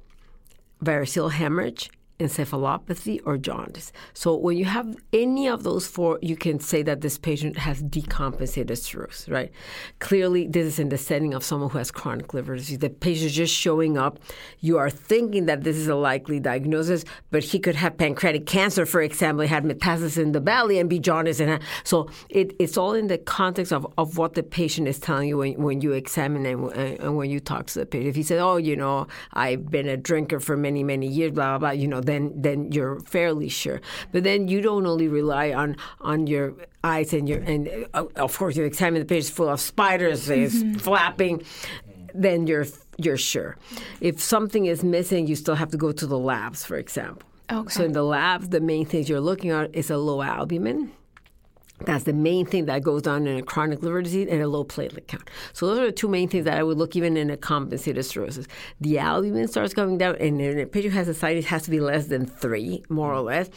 variceal 0.83 1.31
hemorrhage, 1.31 1.91
encephalopathy 2.23 3.21
or 3.25 3.37
jaundice. 3.37 3.91
So 4.13 4.35
when 4.35 4.57
you 4.57 4.65
have 4.65 4.95
any 5.11 5.47
of 5.47 5.63
those 5.63 5.85
four, 5.87 6.19
you 6.21 6.35
can 6.35 6.59
say 6.59 6.81
that 6.83 7.01
this 7.01 7.17
patient 7.17 7.57
has 7.57 7.83
decompensated 7.83 8.77
cirrhosis, 8.77 9.29
right? 9.29 9.51
Clearly, 9.99 10.47
this 10.47 10.65
is 10.65 10.79
in 10.79 10.89
the 10.89 10.97
setting 10.97 11.33
of 11.33 11.43
someone 11.43 11.69
who 11.69 11.77
has 11.77 11.91
chronic 11.91 12.33
liver 12.33 12.55
disease. 12.55 12.79
The 12.79 12.89
patient 12.89 13.27
is 13.27 13.35
just 13.35 13.53
showing 13.53 13.97
up. 13.97 14.19
You 14.59 14.77
are 14.77 14.89
thinking 14.89 15.45
that 15.45 15.63
this 15.63 15.77
is 15.77 15.87
a 15.87 15.95
likely 15.95 16.39
diagnosis, 16.39 17.05
but 17.31 17.43
he 17.43 17.59
could 17.59 17.75
have 17.75 17.97
pancreatic 17.97 18.45
cancer, 18.45 18.85
for 18.85 19.01
example, 19.01 19.45
had 19.45 19.63
metastasis 19.63 20.17
in 20.17 20.31
the 20.31 20.41
belly 20.41 20.79
and 20.79 20.89
be 20.89 20.99
jaundice. 20.99 21.41
So 21.83 22.09
it, 22.29 22.55
it's 22.59 22.77
all 22.77 22.93
in 22.93 23.07
the 23.07 23.17
context 23.17 23.71
of, 23.73 23.85
of 23.97 24.17
what 24.17 24.33
the 24.33 24.43
patient 24.43 24.87
is 24.87 24.99
telling 24.99 25.27
you 25.29 25.37
when, 25.37 25.53
when 25.61 25.81
you 25.81 25.91
examine 25.93 26.45
and, 26.45 26.71
and 26.73 27.17
when 27.17 27.29
you 27.29 27.39
talk 27.39 27.67
to 27.67 27.79
the 27.79 27.85
patient. 27.85 28.09
If 28.09 28.15
he 28.15 28.23
says, 28.23 28.39
oh, 28.41 28.57
you 28.57 28.75
know, 28.75 29.07
I've 29.33 29.69
been 29.69 29.87
a 29.87 29.97
drinker 29.97 30.39
for 30.39 30.55
many, 30.57 30.83
many 30.83 31.07
years, 31.07 31.31
blah, 31.31 31.57
blah, 31.57 31.69
blah, 31.69 31.71
you 31.71 31.87
know, 31.87 32.01
then 32.13 32.41
then 32.41 32.71
you're 32.71 32.99
fairly 33.01 33.49
sure. 33.49 33.81
But 34.11 34.23
then 34.23 34.47
you 34.47 34.61
don't 34.61 34.85
only 34.85 35.07
rely 35.07 35.51
on 35.51 35.75
on 36.01 36.27
your 36.27 36.53
eyes 36.83 37.13
and 37.13 37.27
your 37.27 37.39
and 37.39 37.61
uh, 37.93 38.05
of 38.15 38.37
course 38.37 38.55
you 38.55 38.63
examine 38.63 38.99
the 39.01 39.05
page 39.05 39.29
full 39.29 39.49
of 39.49 39.59
spiders, 39.59 40.27
mm-hmm. 40.27 40.75
flapping. 40.75 41.41
Then 42.13 42.47
you're 42.47 42.67
you're 42.97 43.17
sure. 43.17 43.57
If 43.99 44.21
something 44.21 44.65
is 44.65 44.83
missing, 44.83 45.27
you 45.27 45.35
still 45.35 45.55
have 45.55 45.71
to 45.71 45.77
go 45.77 45.91
to 45.91 46.05
the 46.05 46.19
labs, 46.19 46.63
for 46.63 46.77
example. 46.77 47.27
Okay. 47.51 47.73
So 47.73 47.83
in 47.83 47.93
the 47.93 48.03
labs, 48.03 48.49
the 48.49 48.61
main 48.61 48.85
things 48.85 49.09
you're 49.09 49.27
looking 49.31 49.51
at 49.51 49.75
is 49.75 49.89
a 49.89 49.97
low 49.97 50.21
albumin 50.21 50.91
that's 51.85 52.03
the 52.05 52.13
main 52.13 52.45
thing 52.45 52.65
that 52.65 52.83
goes 52.83 53.07
on 53.07 53.27
in 53.27 53.37
a 53.37 53.41
chronic 53.41 53.81
liver 53.83 54.01
disease 54.01 54.27
and 54.29 54.41
a 54.41 54.47
low 54.47 54.63
platelet 54.63 55.07
count. 55.07 55.29
So 55.53 55.67
those 55.67 55.79
are 55.79 55.85
the 55.87 55.91
two 55.91 56.07
main 56.07 56.27
things 56.29 56.45
that 56.45 56.57
I 56.57 56.63
would 56.63 56.77
look 56.77 56.95
even 56.95 57.17
in 57.17 57.29
a 57.29 57.37
compensated 57.37 58.05
cirrhosis. 58.05 58.47
The 58.81 58.99
albumin 58.99 59.47
starts 59.47 59.73
coming 59.73 59.97
down, 59.97 60.15
and 60.15 60.41
in 60.41 60.59
a 60.59 60.65
patient 60.65 60.93
who 60.93 60.99
has 60.99 61.07
ascites, 61.07 61.45
it 61.45 61.49
has 61.49 61.63
to 61.63 61.71
be 61.71 61.79
less 61.79 62.07
than 62.07 62.25
three, 62.25 62.83
more 62.89 63.13
or 63.13 63.21
less. 63.21 63.49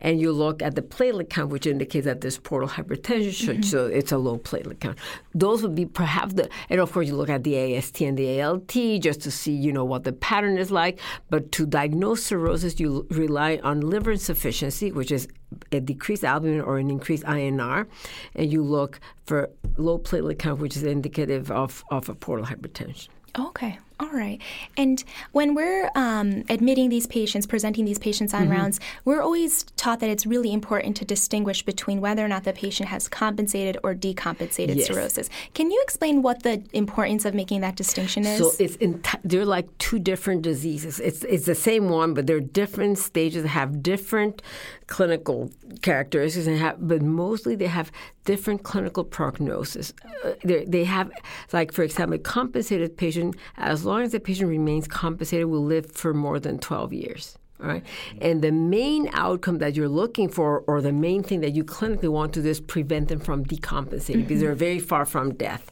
And 0.00 0.20
you 0.20 0.32
look 0.32 0.62
at 0.62 0.74
the 0.74 0.82
platelet 0.82 1.30
count, 1.30 1.50
which 1.50 1.66
indicates 1.66 2.06
that 2.06 2.20
there's 2.20 2.38
portal 2.38 2.68
hypertension, 2.68 3.54
mm-hmm. 3.56 3.62
so 3.62 3.86
it's 3.86 4.12
a 4.12 4.18
low 4.18 4.38
platelet 4.38 4.80
count. 4.80 4.98
Those 5.34 5.62
would 5.62 5.74
be 5.74 5.86
perhaps 5.86 6.34
the, 6.34 6.48
and 6.68 6.80
of 6.80 6.92
course 6.92 7.06
you 7.06 7.16
look 7.16 7.30
at 7.30 7.44
the 7.44 7.76
AST 7.76 8.00
and 8.02 8.16
the 8.16 8.42
ALT 8.42 8.68
just 9.00 9.20
to 9.22 9.30
see, 9.30 9.52
you 9.52 9.72
know, 9.72 9.84
what 9.84 10.04
the 10.04 10.12
pattern 10.12 10.58
is 10.58 10.70
like. 10.70 10.98
But 11.28 11.52
to 11.52 11.66
diagnose 11.66 12.22
cirrhosis, 12.22 12.80
you 12.80 13.06
rely 13.10 13.60
on 13.62 13.80
liver 13.80 14.12
insufficiency, 14.12 14.92
which 14.92 15.10
is 15.10 15.28
a 15.72 15.80
decreased 15.80 16.24
albumin 16.24 16.60
or 16.60 16.78
an 16.78 16.90
increased 16.90 17.24
INR, 17.24 17.86
and 18.34 18.52
you 18.52 18.62
look 18.62 19.00
for 19.24 19.50
low 19.76 19.98
platelet 19.98 20.38
count, 20.38 20.60
which 20.60 20.76
is 20.76 20.82
indicative 20.82 21.50
of, 21.50 21.84
of 21.90 22.08
a 22.08 22.14
portal 22.14 22.46
hypertension. 22.46 23.08
Okay. 23.38 23.78
All 24.00 24.08
right. 24.08 24.40
And 24.78 25.04
when 25.32 25.54
we're 25.54 25.90
um, 25.94 26.44
admitting 26.48 26.88
these 26.88 27.06
patients, 27.06 27.46
presenting 27.46 27.84
these 27.84 27.98
patients 27.98 28.32
on 28.32 28.44
mm-hmm. 28.44 28.52
rounds, 28.52 28.80
we're 29.04 29.20
always 29.20 29.64
taught 29.76 30.00
that 30.00 30.08
it's 30.08 30.24
really 30.24 30.54
important 30.54 30.96
to 30.96 31.04
distinguish 31.04 31.62
between 31.62 32.00
whether 32.00 32.24
or 32.24 32.28
not 32.28 32.44
the 32.44 32.54
patient 32.54 32.88
has 32.88 33.08
compensated 33.08 33.76
or 33.84 33.94
decompensated 33.94 34.76
yes. 34.76 34.86
cirrhosis. 34.86 35.28
Can 35.52 35.70
you 35.70 35.78
explain 35.82 36.22
what 36.22 36.44
the 36.44 36.64
importance 36.72 37.26
of 37.26 37.34
making 37.34 37.60
that 37.60 37.76
distinction 37.76 38.24
is? 38.24 38.38
So 38.38 38.52
it's 38.58 38.78
they're 39.22 39.44
like 39.44 39.66
two 39.76 39.98
different 39.98 40.42
diseases. 40.42 40.98
It's 40.98 41.22
it's 41.24 41.44
the 41.44 41.54
same 41.54 41.90
one, 41.90 42.14
but 42.14 42.26
they're 42.26 42.40
different 42.40 42.96
stages. 42.96 43.44
have 43.44 43.82
different 43.82 44.40
clinical 44.86 45.50
characteristics, 45.82 46.46
and 46.46 46.58
have, 46.58 46.76
but 46.80 47.02
mostly 47.02 47.54
they 47.54 47.66
have 47.66 47.92
different 48.24 48.62
clinical 48.62 49.04
prognosis. 49.04 49.92
Uh, 50.24 50.32
they 50.44 50.84
have, 50.84 51.10
like 51.52 51.72
for 51.72 51.82
example, 51.82 52.16
a 52.16 52.18
compensated 52.18 52.96
patient 52.96 53.36
as 53.56 53.84
long 53.90 54.02
as 54.02 54.12
the 54.12 54.20
patient 54.20 54.48
remains 54.48 54.86
compensated, 54.86 55.46
will 55.46 55.64
live 55.64 55.90
for 55.90 56.14
more 56.14 56.40
than 56.40 56.58
12 56.58 56.92
years. 56.92 57.36
Right? 57.58 57.84
And 58.22 58.40
the 58.40 58.52
main 58.52 59.10
outcome 59.12 59.58
that 59.58 59.74
you're 59.74 59.86
looking 59.86 60.30
for, 60.30 60.60
or 60.66 60.80
the 60.80 60.92
main 60.92 61.22
thing 61.22 61.40
that 61.40 61.50
you 61.50 61.62
clinically 61.62 62.08
want 62.08 62.32
to 62.32 62.42
do, 62.42 62.48
is 62.48 62.58
prevent 62.58 63.08
them 63.08 63.20
from 63.20 63.44
decompensating 63.44 64.14
mm-hmm. 64.14 64.20
because 64.22 64.40
they're 64.40 64.54
very 64.54 64.78
far 64.78 65.04
from 65.04 65.34
death. 65.34 65.70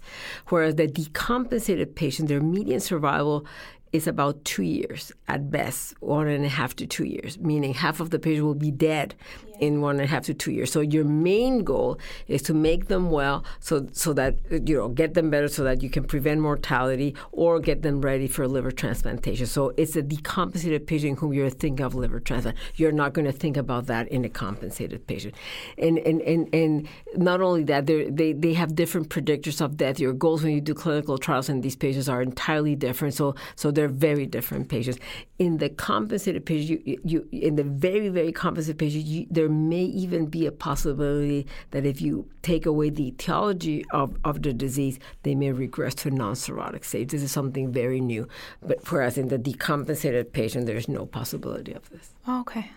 Whereas 0.49 0.75
the 0.75 0.87
decompensated 0.87 1.95
patient, 1.95 2.29
their 2.29 2.43
median 2.43 2.81
survival 2.81 3.47
is 3.93 4.07
about 4.07 4.45
two 4.45 4.63
years 4.63 5.13
at 5.29 5.51
best, 5.51 5.95
one 6.01 6.29
and 6.29 6.45
a 6.45 6.49
half 6.49 6.75
to 6.77 6.87
two 6.87 7.05
years, 7.05 7.39
meaning 7.39 7.75
half 7.75 8.01
of 8.01 8.11
the 8.11 8.19
patient 8.19 8.45
will 8.45 8.55
be 8.55 8.71
dead 8.71 9.15
in 9.61 9.81
one 9.81 9.97
and 9.97 10.05
a 10.05 10.07
half 10.07 10.25
to 10.25 10.35
two 10.35 10.53
years. 10.53 10.71
So 10.71 10.81
your 10.81 11.05
main 11.05 11.65
goal 11.65 11.99
is 12.29 12.43
to 12.43 12.55
make 12.55 12.89
them 12.89 13.11
well, 13.11 13.45
so 13.61 13.89
so 13.93 14.13
that 14.13 14.37
you 14.51 14.77
know 14.77 14.89
get 14.89 15.15
them 15.15 15.31
better, 15.31 15.49
so 15.49 15.65
that 15.65 15.83
you 15.83 15.91
can 15.91 16.05
prevent 16.05 16.41
mortality 16.41 17.15
or 17.33 17.61
get 17.61 17.83
them 17.83 18.01
ready 18.01 18.29
for 18.29 18.47
liver 18.47 18.71
transplantation. 18.71 19.47
So 19.47 19.73
it's 19.77 19.97
a 19.97 20.03
decompensated 20.03 20.87
patient 20.87 21.19
whom 21.19 21.33
you're 21.33 21.51
thinking 21.51 21.85
of 21.85 21.95
liver 21.95 22.21
transplant. 22.21 22.57
You're 22.77 22.93
not 22.93 23.13
going 23.13 23.27
to 23.27 23.33
think 23.33 23.57
about 23.57 23.87
that 23.87 24.09
in 24.09 24.25
a 24.25 24.29
compensated 24.29 25.07
patient, 25.07 25.35
and 25.77 25.99
and 25.99 26.21
and, 26.23 26.55
and 26.55 26.89
not 27.17 27.41
only 27.41 27.65
that, 27.65 27.87
they 27.87 28.33
they 28.33 28.53
have 28.55 28.75
different 28.75 29.09
predictors 29.09 29.61
of 29.61 29.77
death. 29.77 29.99
Your 29.99 30.13
goals 30.13 30.43
when 30.43 30.53
you 30.53 30.61
do 30.61 30.75
clinical 30.75 31.19
trials 31.19 31.49
in 31.49 31.61
these 31.63 31.77
patients 31.77 32.09
are 32.09 32.23
entirely 32.23 32.77
different. 32.77 33.15
So 33.15 33.35
so 33.57 33.71
they're 33.79 33.87
very 33.87 34.27
different 34.27 34.69
patients. 34.69 34.99
In 35.39 35.59
the 35.59 35.69
compensated 35.69 36.45
patient, 36.45 36.85
you, 36.85 37.01
you 37.05 37.29
in 37.31 37.55
the 37.55 37.63
very 37.63 38.09
very 38.09 38.33
compensated 38.33 38.77
patient, 38.77 39.05
you, 39.05 39.27
there 39.31 39.49
may 39.49 39.85
even 39.85 40.27
be 40.27 40.47
a 40.47 40.51
possibility 40.51 41.47
that 41.71 41.87
if 41.87 42.03
you 42.03 42.29
take 42.43 42.67
away 42.67 42.91
the 42.91 43.07
etiology 43.07 43.85
of, 43.93 44.17
of 44.25 44.43
the 44.43 44.53
disease, 44.53 44.99
they 45.23 45.37
may 45.37 45.53
regress 45.53 45.95
to 45.95 46.11
non-cirrhotic 46.11 46.85
state. 46.85 47.11
This 47.11 47.23
is 47.23 47.31
something 47.31 47.71
very 47.71 48.01
new. 48.01 48.27
But 48.61 48.79
whereas 48.91 49.17
in 49.17 49.29
the 49.29 49.39
decompensated 49.39 50.33
patient, 50.33 50.67
there's 50.67 50.89
no 50.89 51.07
possibility 51.07 51.73
of 51.73 51.89
this. 51.91 52.11
okay. 52.29 52.73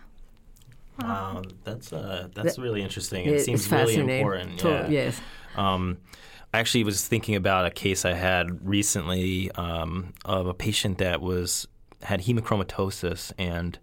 Wow, 0.99 1.41
that's 1.63 1.91
uh, 1.91 2.27
that's 2.35 2.57
that, 2.57 2.61
really 2.61 2.83
interesting. 2.83 3.25
It, 3.25 3.33
it 3.33 3.45
seems 3.45 3.71
really 3.71 3.95
important. 3.95 4.63
Yeah. 4.63 4.87
yes. 4.87 5.19
Um, 5.55 5.97
I 6.53 6.59
actually 6.59 6.83
was 6.83 7.07
thinking 7.07 7.35
about 7.35 7.65
a 7.65 7.71
case 7.71 8.03
I 8.03 8.13
had 8.13 8.67
recently 8.67 9.51
um, 9.51 10.13
of 10.25 10.47
a 10.47 10.53
patient 10.53 10.97
that 10.97 11.21
was 11.21 11.67
had 12.03 12.21
hemochromatosis 12.21 13.31
and 13.37 13.77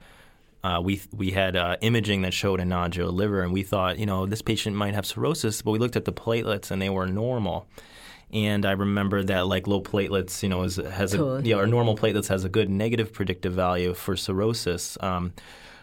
uh, 0.65 0.81
we 0.83 1.01
we 1.13 1.31
had 1.31 1.57
uh, 1.57 1.77
imaging 1.81 2.23
that 2.23 2.35
showed 2.35 2.61
a 2.61 2.65
nodular 2.65 3.13
liver, 3.13 3.43
and 3.43 3.53
we 3.53 3.63
thought, 3.63 3.99
you 3.99 4.07
know, 4.07 4.27
this 4.27 4.43
patient 4.43 4.75
might 4.75 4.95
have 4.95 5.07
cirrhosis, 5.07 5.63
but 5.63 5.71
we 5.71 5.79
looked 5.79 5.97
at 5.97 6.05
the 6.05 6.13
platelets 6.13 6.71
and 6.71 6.83
they 6.83 6.91
were 6.91 7.07
normal. 7.07 7.69
And 8.33 8.67
I 8.67 8.73
remember 8.73 9.23
that 9.23 9.47
like 9.47 9.67
low 9.67 9.81
platelets, 9.81 10.43
you 10.43 10.49
know, 10.49 10.65
is, 10.65 10.77
has 10.77 11.15
a 11.15 11.41
yeah, 11.45 11.57
or 11.57 11.67
normal 11.67 11.97
platelets 11.97 12.29
has 12.29 12.45
a 12.45 12.49
good 12.49 12.69
negative 12.69 13.13
predictive 13.13 13.53
value 13.53 13.95
for 13.95 14.17
cirrhosis. 14.17 14.99
Um, 15.01 15.33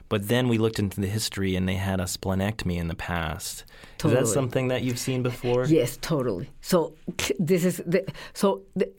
but 0.10 0.28
then 0.28 0.48
we 0.50 0.60
looked 0.60 0.78
into 0.78 1.02
the 1.02 1.08
history, 1.08 1.56
and 1.56 1.68
they 1.68 1.76
had 1.76 2.00
a 2.00 2.04
splenectomy 2.04 2.78
in 2.78 2.88
the 2.88 2.96
past. 2.96 3.64
Totally. 3.98 4.22
Is 4.22 4.30
that 4.30 4.34
something 4.34 4.68
that 4.70 4.84
you've 4.84 5.00
seen 5.00 5.24
before? 5.24 5.66
Yes, 5.66 5.98
totally. 6.02 6.50
So 6.62 6.96
this 7.40 7.66
is 7.66 7.78
the, 7.86 8.06
so. 8.34 8.64
The, 8.76 8.92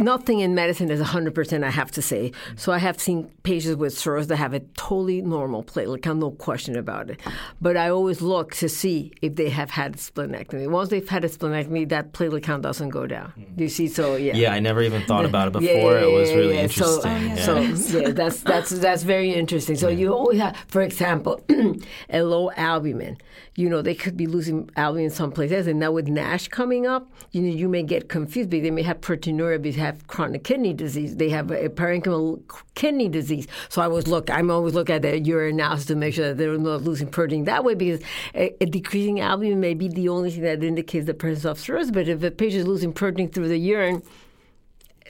nothing 0.00 0.40
in 0.40 0.54
medicine 0.54 0.90
is 0.90 1.00
100%, 1.00 1.64
I 1.64 1.70
have 1.70 1.90
to 1.92 2.02
say. 2.02 2.32
So 2.56 2.72
I 2.72 2.78
have 2.78 3.00
seen 3.00 3.30
patients 3.42 3.76
with 3.76 3.96
cirrhosis 3.96 4.28
that 4.28 4.36
have 4.36 4.54
a 4.54 4.60
totally 4.60 5.22
normal 5.22 5.62
platelet 5.62 6.02
count, 6.02 6.18
no 6.18 6.30
question 6.32 6.76
about 6.76 7.10
it. 7.10 7.20
But 7.60 7.76
I 7.76 7.90
always 7.90 8.20
look 8.20 8.54
to 8.56 8.68
see 8.68 9.12
if 9.22 9.36
they 9.36 9.50
have 9.50 9.70
had 9.70 9.96
splenectomy. 9.96 10.68
Once 10.68 10.88
they've 10.88 11.08
had 11.08 11.24
a 11.24 11.28
splenectomy, 11.28 11.88
that 11.90 12.12
platelet 12.12 12.42
count 12.42 12.62
doesn't 12.62 12.90
go 12.90 13.06
down. 13.06 13.32
Mm-hmm. 13.38 13.60
You 13.60 13.68
see, 13.68 13.88
so 13.88 14.16
yeah. 14.16 14.34
Yeah, 14.34 14.52
I 14.52 14.60
never 14.60 14.82
even 14.82 15.02
thought 15.02 15.24
about 15.24 15.48
it 15.48 15.52
before. 15.60 15.66
Yeah, 15.66 15.76
yeah, 15.76 16.00
yeah, 16.00 16.06
it 16.06 16.12
was 16.12 16.32
really 16.32 16.58
interesting. 16.58 17.36
So, 17.36 17.74
so 17.74 17.98
yeah, 18.00 18.10
that's 18.10 18.40
that's 18.40 18.70
that's 18.70 19.02
very 19.02 19.32
interesting. 19.32 19.76
So 19.76 19.88
you 19.88 20.12
always 20.12 20.40
have, 20.40 20.56
for 20.68 20.82
example, 20.82 21.42
a 22.10 22.22
low 22.22 22.50
albumin. 22.52 23.18
You 23.60 23.68
know, 23.68 23.82
they 23.82 23.94
could 23.94 24.16
be 24.16 24.26
losing 24.26 24.70
albumin 24.76 25.10
someplace 25.10 25.52
else, 25.52 25.66
and 25.66 25.78
now 25.78 25.92
with 25.92 26.08
NASH 26.08 26.48
coming 26.48 26.86
up, 26.86 27.12
you 27.32 27.42
know, 27.42 27.54
you 27.54 27.68
may 27.68 27.82
get 27.82 28.08
confused 28.08 28.48
because 28.48 28.64
they 28.64 28.70
may 28.70 28.82
have 28.82 29.02
proteinuria, 29.02 29.62
they 29.62 29.72
have 29.72 30.06
chronic 30.06 30.44
kidney 30.44 30.72
disease. 30.72 31.16
They 31.16 31.28
have 31.28 31.50
a 31.50 31.68
parenchymal 31.68 32.40
kidney 32.74 33.08
disease. 33.08 33.46
So 33.68 33.82
I 33.82 33.84
always 33.84 34.06
look, 34.06 34.30
I'm 34.30 34.50
always 34.50 34.72
looking 34.72 34.94
at 34.94 35.02
the 35.02 35.18
urine 35.18 35.56
analysis 35.56 35.86
to 35.88 35.94
make 35.94 36.14
sure 36.14 36.28
that 36.28 36.38
they're 36.38 36.56
not 36.56 36.82
losing 36.82 37.08
protein 37.08 37.44
that 37.44 37.62
way 37.62 37.74
because 37.74 38.00
a, 38.34 38.54
a 38.62 38.66
decreasing 38.66 39.20
albumin 39.20 39.60
may 39.60 39.74
be 39.74 39.88
the 39.88 40.08
only 40.08 40.30
thing 40.30 40.42
that 40.42 40.64
indicates 40.64 41.04
the 41.04 41.12
presence 41.12 41.44
of 41.44 41.60
cirrhosis. 41.60 41.90
But 41.90 42.08
if 42.08 42.22
a 42.22 42.30
patient 42.30 42.62
is 42.62 42.66
losing 42.66 42.94
protein 42.94 43.28
through 43.28 43.48
the 43.48 43.58
urine, 43.58 44.02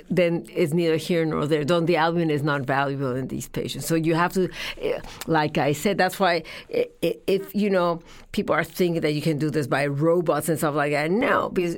then 0.09 0.47
it's 0.55 0.73
neither 0.73 0.97
here 0.97 1.25
nor 1.25 1.47
there. 1.47 1.65
Don't 1.65 1.87
the 1.87 1.97
albumin 1.97 2.31
is 2.31 2.43
not 2.43 2.63
valuable 2.63 3.15
in 3.15 3.29
these 3.29 3.49
patients. 3.49 3.87
So 3.87 3.95
you 3.95 4.15
have 4.15 4.33
to, 4.35 4.49
eh, 4.81 5.01
like 5.27 5.59
I 5.59 5.73
said, 5.73 5.99
that's 5.99 6.19
why 6.21 6.43
if 6.69 7.55
you 7.55 7.71
know 7.71 8.03
people 8.33 8.55
are 8.55 8.65
thinking 8.65 9.03
that 9.03 9.13
you 9.13 9.23
can 9.23 9.39
do 9.39 9.51
this 9.51 9.67
by 9.67 9.87
robots 9.87 10.49
and 10.49 10.59
stuff 10.59 10.75
like 10.75 10.93
that, 10.93 11.11
no, 11.11 11.51
because 11.51 11.77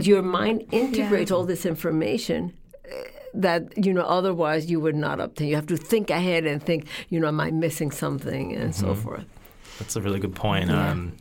your 0.00 0.22
mind 0.22 0.64
integrates 0.72 1.30
yeah. 1.30 1.36
all 1.36 1.44
this 1.44 1.66
information 1.66 2.52
eh, 2.84 3.04
that 3.34 3.84
you 3.84 3.92
know 3.92 4.02
otherwise 4.02 4.70
you 4.70 4.80
would 4.80 4.96
not 4.96 5.20
obtain. 5.20 5.48
You 5.48 5.56
have 5.56 5.66
to 5.66 5.76
think 5.76 6.10
ahead 6.10 6.46
and 6.46 6.62
think, 6.62 6.86
you 7.08 7.20
know, 7.20 7.28
am 7.28 7.40
I 7.40 7.50
missing 7.50 7.90
something 7.90 8.52
and 8.54 8.72
mm-hmm. 8.72 8.86
so 8.86 8.94
forth. 8.94 9.24
That's 9.78 9.96
a 9.96 10.00
really 10.00 10.20
good 10.20 10.34
point. 10.34 10.68
Yeah. 10.68 10.90
Um, 10.90 11.16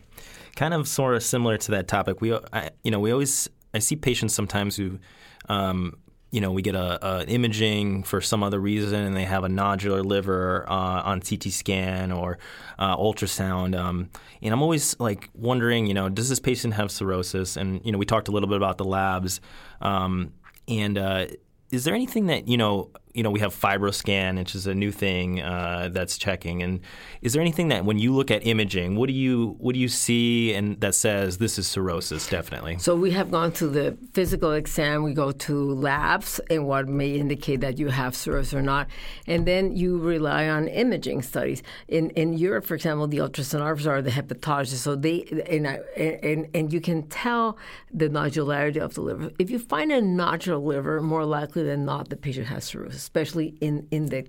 kind 0.56 0.74
of 0.74 0.88
sort 0.88 1.16
of 1.16 1.24
similar 1.24 1.58
to 1.58 1.72
that 1.72 1.88
topic. 1.88 2.20
We, 2.20 2.38
I, 2.52 2.72
you 2.84 2.92
know, 2.92 3.00
we 3.00 3.12
always 3.12 3.50
I 3.74 3.80
see 3.80 3.96
patients 3.96 4.34
sometimes 4.34 4.76
who 4.76 5.00
um, 5.48 5.98
you 6.32 6.42
know, 6.42 6.52
we 6.52 6.62
get 6.62 6.76
a, 6.76 7.06
a, 7.06 7.26
imaging 7.26 8.04
for 8.04 8.22
some 8.22 8.44
other 8.44 8.60
reason, 8.60 9.02
and 9.02 9.16
they 9.16 9.26
have 9.26 9.44
a 9.44 9.48
nodular 9.48 10.04
liver 10.04 10.66
uh, 10.70 11.02
on 11.04 11.22
CT 11.22 11.46
scan 11.46 12.12
or 12.12 12.38
uh, 12.78 12.96
ultrasound. 12.98 13.78
Um, 13.78 14.10
and 14.42 14.54
I'm 14.54 14.62
always 14.62 15.00
like 15.00 15.30
wondering, 15.34 15.88
you 15.88 15.94
know, 15.94 16.08
does 16.08 16.30
this 16.30 16.40
patient 16.40 16.76
have 16.76 16.92
cirrhosis? 16.92 17.58
And 17.58 17.82
you 17.84 17.92
know, 17.92 17.98
we 17.98 18.06
talked 18.06 18.28
a 18.28 18.32
little 18.32 18.50
bit 18.50 18.58
about 18.58 18.78
the 18.78 18.86
labs, 18.86 19.42
um, 19.82 20.34
and 20.68 20.98
uh, 20.98 21.26
is 21.72 21.84
there 21.84 21.96
anything 21.96 22.28
that 22.28 22.48
you 22.48 22.58
know 22.58 22.92
you 23.14 23.24
know 23.24 23.32
we 23.32 23.40
have 23.40 23.56
fibroscan 23.56 24.38
which 24.38 24.54
is 24.54 24.68
a 24.68 24.76
new 24.76 24.92
thing 24.92 25.42
uh, 25.42 25.90
that's 25.92 26.18
checking. 26.18 26.62
And 26.62 26.80
is 27.22 27.34
there 27.34 27.42
anything 27.42 27.70
that 27.70 27.86
when 27.86 27.98
you 27.98 28.14
look 28.14 28.30
at 28.30 28.46
imaging 28.46 28.96
what 28.96 29.08
do 29.08 29.14
you 29.14 29.56
what 29.60 29.74
do 29.74 29.80
you 29.80 29.88
see 29.88 30.54
and 30.54 30.80
that 30.82 30.96
says 30.96 31.38
this 31.38 31.58
is 31.58 31.68
cirrhosis 31.68 32.28
definitely? 32.28 32.78
So 32.80 32.96
we 32.96 33.12
have 33.12 33.32
gone 33.32 33.52
to 33.54 33.68
the 33.68 33.98
physical 34.14 34.52
exam. 34.52 35.04
We 35.04 35.14
go 35.14 35.32
to 35.32 35.74
labs 35.74 36.40
and 36.50 36.68
what 36.68 36.88
may 36.88 37.12
indicate 37.12 37.62
that 37.62 37.80
you 37.80 37.90
have 37.90 38.16
cirrhosis 38.16 38.54
or 38.54 38.62
not. 38.62 38.88
And 39.26 39.46
then 39.46 39.76
you 39.76 39.98
rely 39.98 40.48
on 40.48 40.68
imaging 40.68 41.24
studies. 41.24 41.64
In 41.88 42.12
in 42.12 42.34
Europe 42.34 42.66
for 42.66 42.76
example 42.76 43.08
the 43.08 43.18
ultrasonographers 43.18 43.88
are 43.88 44.02
the 44.02 44.12
hepatologists 44.12 44.84
so 44.84 44.96
they 44.96 45.24
and, 45.50 45.66
and 45.98 46.48
and 46.54 46.72
you 46.72 46.82
can 46.82 47.04
tell 47.08 47.58
the 47.92 48.08
nodularity 48.08 48.78
of 48.78 48.94
the 48.94 49.02
liver. 49.02 49.32
If 49.40 49.50
you 49.50 49.58
find 49.58 49.92
a 49.92 50.02
nodular 50.02 50.64
liver 50.64 51.02
more 51.02 51.26
likely 51.26 51.64
than 51.64 51.86
not 51.86 52.10
the 52.10 52.16
patient 52.16 52.48
has 52.48 52.66
cirrhosis 52.66 52.99
especially 53.02 53.56
in, 53.62 53.88
in 53.92 54.08
the 54.08 54.28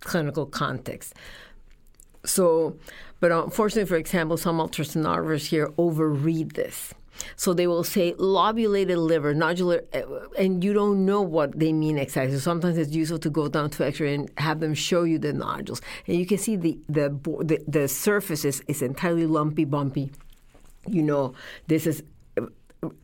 clinical 0.00 0.46
context. 0.46 1.14
So, 2.24 2.76
but 3.20 3.32
unfortunately, 3.32 3.88
for 3.88 3.96
example, 3.96 4.36
some 4.36 4.58
ultrasonographers 4.58 5.46
here 5.46 5.68
overread 5.78 6.54
this. 6.54 6.94
So 7.36 7.52
they 7.52 7.66
will 7.66 7.84
say 7.84 8.14
lobulated 8.18 8.96
liver, 8.96 9.34
nodular, 9.34 9.84
eh, 9.92 10.02
and 10.38 10.64
you 10.64 10.72
don't 10.72 11.04
know 11.04 11.20
what 11.20 11.58
they 11.58 11.72
mean 11.72 11.98
exactly. 11.98 12.34
So 12.34 12.40
sometimes 12.40 12.78
it's 12.78 12.92
useful 12.92 13.18
to 13.18 13.30
go 13.30 13.48
down 13.48 13.70
to 13.70 13.86
X-ray 13.86 14.14
and 14.14 14.30
have 14.38 14.60
them 14.60 14.74
show 14.74 15.02
you 15.04 15.18
the 15.18 15.32
nodules, 15.32 15.82
and 16.06 16.16
you 16.16 16.26
can 16.26 16.38
see 16.38 16.56
the 16.56 16.78
the 16.88 17.10
the, 17.42 17.62
the 17.68 17.88
surface 17.88 18.44
is, 18.44 18.62
is 18.68 18.80
entirely 18.80 19.26
lumpy, 19.26 19.64
bumpy. 19.64 20.12
You 20.86 21.02
know, 21.02 21.34
this 21.66 21.86
is 21.86 22.02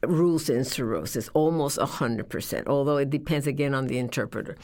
rules 0.07 0.49
in 0.49 0.65
cirrhosis, 0.65 1.29
almost 1.35 1.79
100%, 1.79 2.67
although 2.67 2.97
it 2.97 3.11
depends 3.11 3.47
again 3.47 3.75
on 3.75 3.87
the 3.87 3.99
interpreter. 3.99 4.57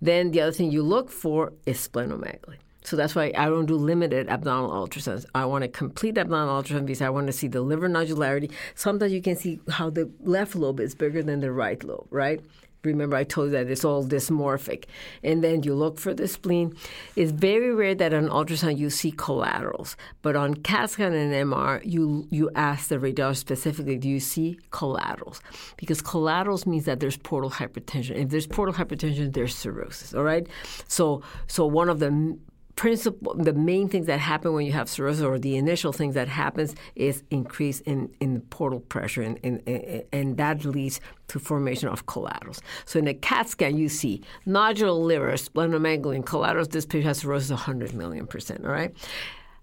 Then 0.00 0.30
the 0.30 0.40
other 0.42 0.52
thing 0.52 0.70
you 0.70 0.82
look 0.82 1.10
for 1.10 1.52
is 1.66 1.86
splenomegaly. 1.86 2.56
So 2.82 2.96
that's 2.96 3.14
why 3.14 3.32
I 3.36 3.46
don't 3.46 3.66
do 3.66 3.76
limited 3.76 4.28
abdominal 4.28 4.70
ultrasounds. 4.70 5.26
I 5.34 5.44
want 5.44 5.64
a 5.64 5.68
complete 5.68 6.16
abdominal 6.16 6.62
ultrasound 6.62 6.86
because 6.86 7.02
I 7.02 7.10
want 7.10 7.26
to 7.26 7.32
see 7.32 7.46
the 7.46 7.60
liver 7.60 7.88
nodularity. 7.88 8.50
Sometimes 8.74 9.12
you 9.12 9.20
can 9.20 9.36
see 9.36 9.60
how 9.68 9.90
the 9.90 10.10
left 10.20 10.54
lobe 10.54 10.80
is 10.80 10.94
bigger 10.94 11.22
than 11.22 11.40
the 11.40 11.52
right 11.52 11.82
lobe, 11.84 12.06
right? 12.10 12.40
Remember, 12.82 13.16
I 13.16 13.24
told 13.24 13.48
you 13.48 13.52
that 13.52 13.70
it's 13.70 13.84
all 13.84 14.04
dysmorphic. 14.04 14.84
And 15.22 15.44
then 15.44 15.62
you 15.62 15.74
look 15.74 15.98
for 15.98 16.14
the 16.14 16.26
spleen. 16.26 16.74
It's 17.16 17.30
very 17.30 17.74
rare 17.74 17.94
that 17.94 18.14
on 18.14 18.28
ultrasound 18.28 18.78
you 18.78 18.90
see 18.90 19.12
collaterals, 19.12 19.96
but 20.22 20.36
on 20.36 20.54
CAT 20.54 20.90
scan 20.90 21.12
and 21.12 21.32
MR, 21.32 21.82
you, 21.84 22.26
you 22.30 22.50
ask 22.54 22.88
the 22.88 22.96
radiologist 22.96 23.36
specifically, 23.36 23.98
do 23.98 24.08
you 24.08 24.20
see 24.20 24.58
collaterals? 24.70 25.40
Because 25.76 26.00
collaterals 26.00 26.66
means 26.66 26.84
that 26.86 27.00
there's 27.00 27.16
portal 27.16 27.50
hypertension. 27.50 28.16
If 28.16 28.30
there's 28.30 28.46
portal 28.46 28.74
hypertension, 28.74 29.32
there's 29.32 29.56
cirrhosis, 29.56 30.14
all 30.14 30.24
right? 30.24 30.46
So, 30.88 31.22
so 31.46 31.66
one 31.66 31.88
of 31.88 31.98
the 31.98 32.38
principle, 32.80 33.34
the 33.34 33.52
main 33.52 33.90
things 33.90 34.06
that 34.06 34.18
happen 34.18 34.54
when 34.54 34.64
you 34.64 34.72
have 34.72 34.88
cirrhosis, 34.88 35.22
or 35.22 35.38
the 35.38 35.54
initial 35.54 35.92
things 35.92 36.14
that 36.14 36.28
happens, 36.28 36.74
is 36.96 37.22
increase 37.30 37.80
in, 37.80 38.10
in 38.20 38.40
portal 38.48 38.80
pressure, 38.80 39.20
and, 39.20 39.38
and, 39.44 40.02
and 40.14 40.38
that 40.38 40.64
leads 40.64 40.98
to 41.28 41.38
formation 41.38 41.90
of 41.90 42.06
collaterals. 42.06 42.62
So 42.86 42.98
in 42.98 43.06
a 43.06 43.12
CAT 43.12 43.50
scan, 43.50 43.76
you 43.76 43.90
see 43.90 44.22
nodular 44.46 44.98
liver, 44.98 45.32
splenomegaly, 45.32 46.24
collaterals. 46.24 46.68
This 46.68 46.86
patient 46.86 47.04
has 47.04 47.18
cirrhosis 47.18 47.50
100 47.50 47.92
million 47.92 48.26
percent. 48.26 48.64
All 48.64 48.72
right. 48.72 48.94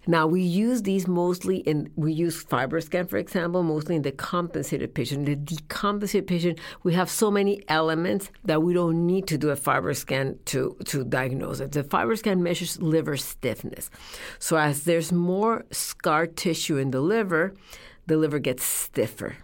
Now 0.08 0.26
we 0.26 0.40
use 0.40 0.84
these 0.84 1.06
mostly 1.06 1.58
in 1.58 1.90
we 1.94 2.14
use 2.14 2.42
FibroScan, 2.42 3.10
for 3.10 3.18
example, 3.18 3.62
mostly 3.62 3.94
in 3.94 4.00
the 4.00 4.10
compensated 4.10 4.94
patient. 4.94 5.26
The 5.26 5.36
decompensated 5.36 6.26
patient, 6.26 6.58
we 6.82 6.94
have 6.94 7.10
so 7.10 7.30
many 7.30 7.62
elements 7.68 8.30
that 8.42 8.62
we 8.62 8.72
don't 8.72 9.06
need 9.06 9.26
to 9.26 9.36
do 9.36 9.50
a 9.50 9.56
FibroScan 9.56 10.38
to 10.46 10.76
to 10.86 11.04
diagnose 11.04 11.60
it. 11.60 11.72
The 11.72 11.84
FibroScan 11.84 12.38
measures 12.40 12.80
liver 12.80 13.18
stiffness. 13.18 13.90
So 14.38 14.56
as 14.56 14.84
there's 14.84 15.12
more 15.12 15.66
scar 15.70 16.26
tissue 16.26 16.78
in 16.78 16.90
the 16.90 17.02
liver, 17.02 17.52
the 18.06 18.16
liver 18.16 18.38
gets 18.38 18.64
stiffer. 18.64 19.36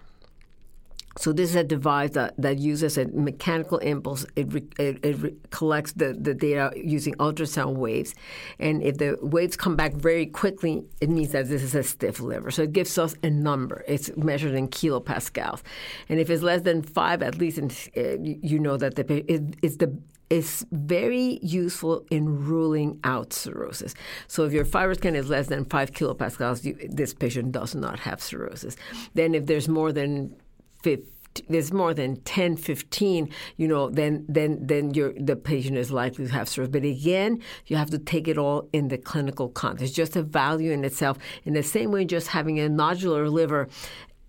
So 1.17 1.33
this 1.33 1.51
is 1.51 1.57
a 1.57 1.65
device 1.65 2.11
that, 2.11 2.35
that 2.39 2.59
uses 2.59 2.99
a 2.99 3.07
mechanical 3.07 3.79
impulse. 3.79 4.27
It, 4.37 4.53
re, 4.53 4.65
it, 4.79 5.05
it 5.05 5.17
re, 5.19 5.35
collects 5.51 5.93
the, 5.93 6.13
the 6.13 6.35
data 6.35 6.73
using 6.77 7.15
ultrasound 7.15 7.75
waves, 7.75 8.15
and 8.59 8.83
if 8.83 8.99
the 8.99 9.19
waves 9.23 9.57
come 9.57 9.77
back 9.77 9.93
very 9.93 10.27
quickly, 10.27 10.85
it 11.01 11.11
means 11.11 11.33
that 11.33 11.49
this 11.49 11.63
is 11.63 11.75
a 11.75 11.83
stiff 11.83 12.21
liver. 12.21 12.51
So 12.51 12.63
it 12.63 12.73
gives 12.73 12.99
us 12.99 13.15
a 13.23 13.31
number. 13.31 13.85
It's 13.87 14.15
measured 14.17 14.55
in 14.55 14.69
kilopascals, 14.69 15.63
and 16.09 16.19
if 16.19 16.31
it's 16.31 16.43
less 16.43 16.63
than 16.63 16.83
five, 16.83 17.23
at 17.23 17.39
least 17.39 17.59
in, 17.59 17.71
uh, 17.97 18.19
you 18.21 18.59
know 18.59 18.77
that 18.77 18.97
the 18.97 19.33
it, 19.33 19.57
it's 19.63 19.77
the 19.77 19.97
is 20.31 20.67
very 20.73 21.39
useful 21.43 22.05
in 22.11 22.47
ruling 22.47 22.99
out 23.05 23.33
cirrhosis. 23.33 23.95
So 24.27 24.45
if 24.45 24.53
your 24.53 24.65
FibroScan 24.65 25.15
is 25.15 25.29
less 25.29 25.49
than 25.49 25.67
five 25.67 25.93
kilopascals, 25.93 26.65
you, 26.65 26.77
this 26.91 27.13
patient 27.15 27.53
does 27.53 27.75
not 27.75 28.01
have 28.01 28.23
cirrhosis. 28.23 28.77
Then 29.13 29.35
if 29.35 29.47
there's 29.47 29.69
more 29.69 29.93
than 29.93 30.35
50, 30.85 31.15
there's 31.49 31.73
more 31.73 31.95
than 31.95 32.17
10, 32.23 32.57
15, 32.57 33.29
you 33.57 33.69
know, 33.69 33.91
then 33.91 34.25
then 34.29 34.59
then 34.61 34.93
the 34.93 35.37
patient 35.37 35.77
is 35.77 35.91
likely 35.91 36.27
to 36.27 36.33
have 36.33 36.49
cirrhosis. 36.49 36.73
But 36.73 36.85
again, 36.85 37.43
you 37.67 37.77
have 37.77 37.91
to 37.91 37.99
take 37.99 38.29
it 38.29 38.39
all 38.39 38.69
in 38.73 38.89
the 38.89 38.99
clinical 38.99 39.49
context. 39.49 39.95
Just 39.95 40.17
a 40.17 40.23
value 40.23 40.73
in 40.73 40.85
itself. 40.85 41.19
In 41.45 41.55
the 41.55 41.63
same 41.63 41.91
way, 41.91 42.05
just 42.05 42.29
having 42.29 42.61
a 42.61 42.69
nodular 42.69 43.31
liver 43.31 43.69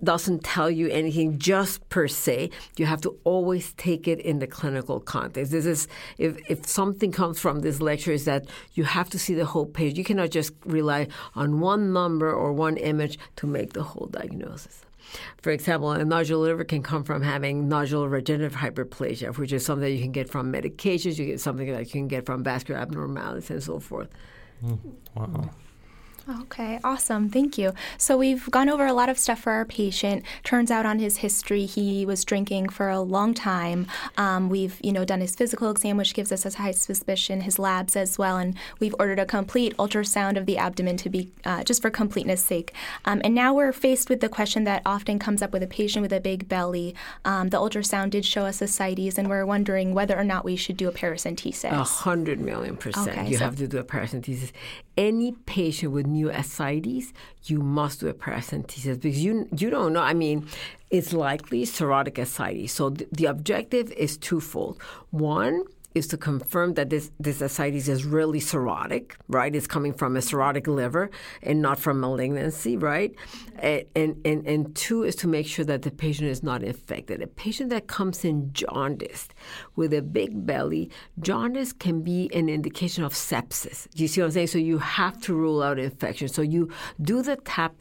doesn't 0.04 0.44
tell 0.44 0.70
you 0.70 0.90
anything 0.90 1.40
just 1.40 1.88
per 1.90 2.08
se. 2.08 2.50
You 2.78 2.86
have 2.86 3.02
to 3.02 3.18
always 3.24 3.74
take 3.74 4.08
it 4.08 4.20
in 4.20 4.40
the 4.40 4.48
clinical 4.48 5.00
context. 5.00 5.52
This 5.52 5.66
is 5.66 5.88
if, 6.18 6.38
if 6.50 6.66
something 6.68 7.12
comes 7.12 7.40
from 7.40 7.62
this 7.62 7.82
lecture 7.82 8.12
is 8.12 8.26
that 8.26 8.46
you 8.74 8.84
have 8.84 9.10
to 9.12 9.20
see 9.20 9.34
the 9.34 9.46
whole 9.46 9.66
page. 9.66 9.98
You 9.98 10.04
cannot 10.04 10.32
just 10.32 10.54
rely 10.66 11.08
on 11.34 11.60
one 11.60 11.94
number 11.94 12.32
or 12.32 12.52
one 12.52 12.78
image 12.78 13.18
to 13.38 13.48
make 13.48 13.74
the 13.74 13.84
whole 13.84 14.08
diagnosis. 14.08 14.85
For 15.42 15.52
example, 15.52 15.92
a 15.92 16.00
nodular 16.00 16.42
liver 16.42 16.64
can 16.64 16.84
come 16.84 17.04
from 17.04 17.22
having 17.22 17.70
nodular 17.70 18.10
regenerative 18.10 18.58
hyperplasia, 18.58 19.38
which 19.38 19.54
is 19.54 19.66
something 19.66 19.92
you 19.92 20.02
can 20.02 20.12
get 20.12 20.30
from 20.30 20.52
medications, 20.52 21.18
you 21.18 21.26
get 21.26 21.40
something 21.40 21.72
that 21.72 21.86
you 21.86 21.92
can 21.92 22.08
get 22.08 22.26
from 22.26 22.44
vascular 22.44 22.80
abnormalities 22.80 23.50
and 23.50 23.64
so 23.64 23.80
forth. 23.80 24.10
Mm, 24.64 24.80
wow. 25.16 25.50
Okay, 26.28 26.80
awesome. 26.84 27.30
Thank 27.30 27.56
you. 27.58 27.74
So 28.00 28.18
we've 28.18 28.50
gone 28.50 28.68
over 28.68 28.88
a 28.88 28.94
lot 28.94 29.10
of 29.10 29.20
stuff 29.20 29.42
for 29.42 29.52
our 29.52 29.64
patient. 29.64 30.24
Turns 30.44 30.72
out 30.72 30.84
on 30.84 30.98
his 30.98 31.18
history, 31.18 31.66
he 31.68 32.04
was 32.04 32.26
drinking 32.26 32.70
for 32.70 32.90
a 32.90 33.00
long 33.00 33.36
time. 33.36 33.86
Um, 34.18 34.50
we've, 34.50 34.80
you 34.82 34.92
know, 34.92 35.06
done 35.06 35.22
his 35.22 35.36
physical 35.36 35.70
exam, 35.70 35.98
which 35.98 36.16
gives 36.16 36.32
us 36.32 36.44
a 36.44 36.58
high 36.58 36.72
suspicion, 36.72 37.42
his 37.42 37.60
labs 37.60 37.96
as 37.96 38.18
well, 38.18 38.38
and 38.38 38.56
we've 38.80 38.96
ordered 38.98 39.20
a 39.20 39.26
complete 39.26 39.78
ultrasound 39.78 40.36
of 40.36 40.48
the 40.48 40.58
abdomen 40.58 40.98
to 40.98 41.10
be 41.10 41.32
uh, 41.44 41.64
just 41.64 41.80
for 41.80 41.92
completeness 41.92 42.42
sake. 42.42 42.74
Um, 43.06 43.22
and 43.24 43.36
now 43.36 43.54
we're 43.54 43.72
faced 43.72 44.10
with 44.10 44.20
the 44.20 44.30
question 44.30 44.64
that 44.64 44.82
often 44.84 45.20
comes 45.20 45.44
up 45.44 45.54
with 45.54 45.62
a 45.62 45.68
patient 45.68 46.02
with 46.02 46.14
a 46.14 46.20
big 46.20 46.50
belly. 46.50 46.96
Um, 47.24 47.50
the 47.50 47.58
ultrasound 47.58 48.10
did 48.10 48.26
show 48.26 48.46
us 48.46 48.64
ascites, 48.64 49.20
and 49.20 49.30
we're 49.30 49.46
wondering 49.46 49.94
whether 49.94 50.18
or 50.18 50.24
not 50.24 50.44
we 50.44 50.56
should 50.56 50.78
do 50.78 50.88
a 50.88 50.92
paracentesis. 50.92 51.72
A 51.72 51.84
hundred 51.84 52.40
million 52.40 52.78
percent. 52.78 53.10
Okay, 53.10 53.30
you 53.30 53.38
so 53.38 53.46
have 53.46 53.58
to 53.58 53.68
do 53.68 53.78
a 53.78 53.84
paracentesis. 53.84 54.52
Any 54.98 55.34
patient 55.34 55.92
with 55.92 56.08
new 56.16 56.30
ascites, 56.42 57.14
you 57.44 57.60
must 57.60 58.00
do 58.00 58.08
a 58.08 58.14
paracentesis 58.14 58.96
because 59.02 59.24
you 59.26 59.34
you 59.62 59.70
don't 59.70 59.94
know. 59.96 60.06
I 60.14 60.14
mean, 60.24 60.38
it's 60.90 61.12
likely 61.28 61.62
cirrhotic 61.76 62.18
ascites. 62.26 62.72
So 62.78 62.84
th- 62.90 63.10
the 63.20 63.26
objective 63.36 63.92
is 64.06 64.18
twofold. 64.28 64.76
One 65.12 65.56
is 65.96 66.08
to 66.08 66.18
confirm 66.18 66.74
that 66.74 66.90
this, 66.90 67.10
this 67.22 67.42
ascites 67.42 67.88
is 67.88 68.04
really 68.04 68.42
cirrhotic, 68.42 69.14
right? 69.30 69.56
It's 69.56 69.66
coming 69.66 69.94
from 69.94 70.18
a 70.18 70.20
cirrhotic 70.20 70.68
liver 70.68 71.10
and 71.42 71.62
not 71.62 71.80
from 71.80 72.02
malignancy, 72.02 72.76
right? 72.76 73.16
And, 73.60 73.86
and, 74.26 74.46
and, 74.46 74.76
two 74.76 75.04
is 75.04 75.16
to 75.18 75.28
make 75.28 75.48
sure 75.48 75.64
that 75.64 75.84
the 75.84 75.92
patient 75.92 76.30
is 76.30 76.44
not 76.44 76.62
infected. 76.64 77.22
A 77.22 77.28
patient 77.28 77.70
that 77.70 77.88
comes 77.88 78.26
in 78.26 78.52
jaundiced 78.52 79.34
with 79.78 79.94
a 79.94 80.02
big 80.02 80.46
belly, 80.46 80.92
jaundice 81.22 81.72
can 81.72 82.02
be 82.02 82.30
an 82.34 82.50
indication 82.50 83.06
of 83.06 83.14
sepsis. 83.14 83.88
Do 83.92 84.04
you 84.04 84.10
see 84.10 84.20
what 84.20 84.28
I'm 84.28 84.32
saying? 84.32 84.48
So 84.48 84.58
you 84.58 84.80
have 84.80 85.22
to 85.22 85.34
rule 85.34 85.64
out 85.64 85.80
infection. 85.80 86.28
So 86.28 86.42
you 86.42 86.70
do 87.02 87.22
the 87.22 87.38
tap 87.38 87.74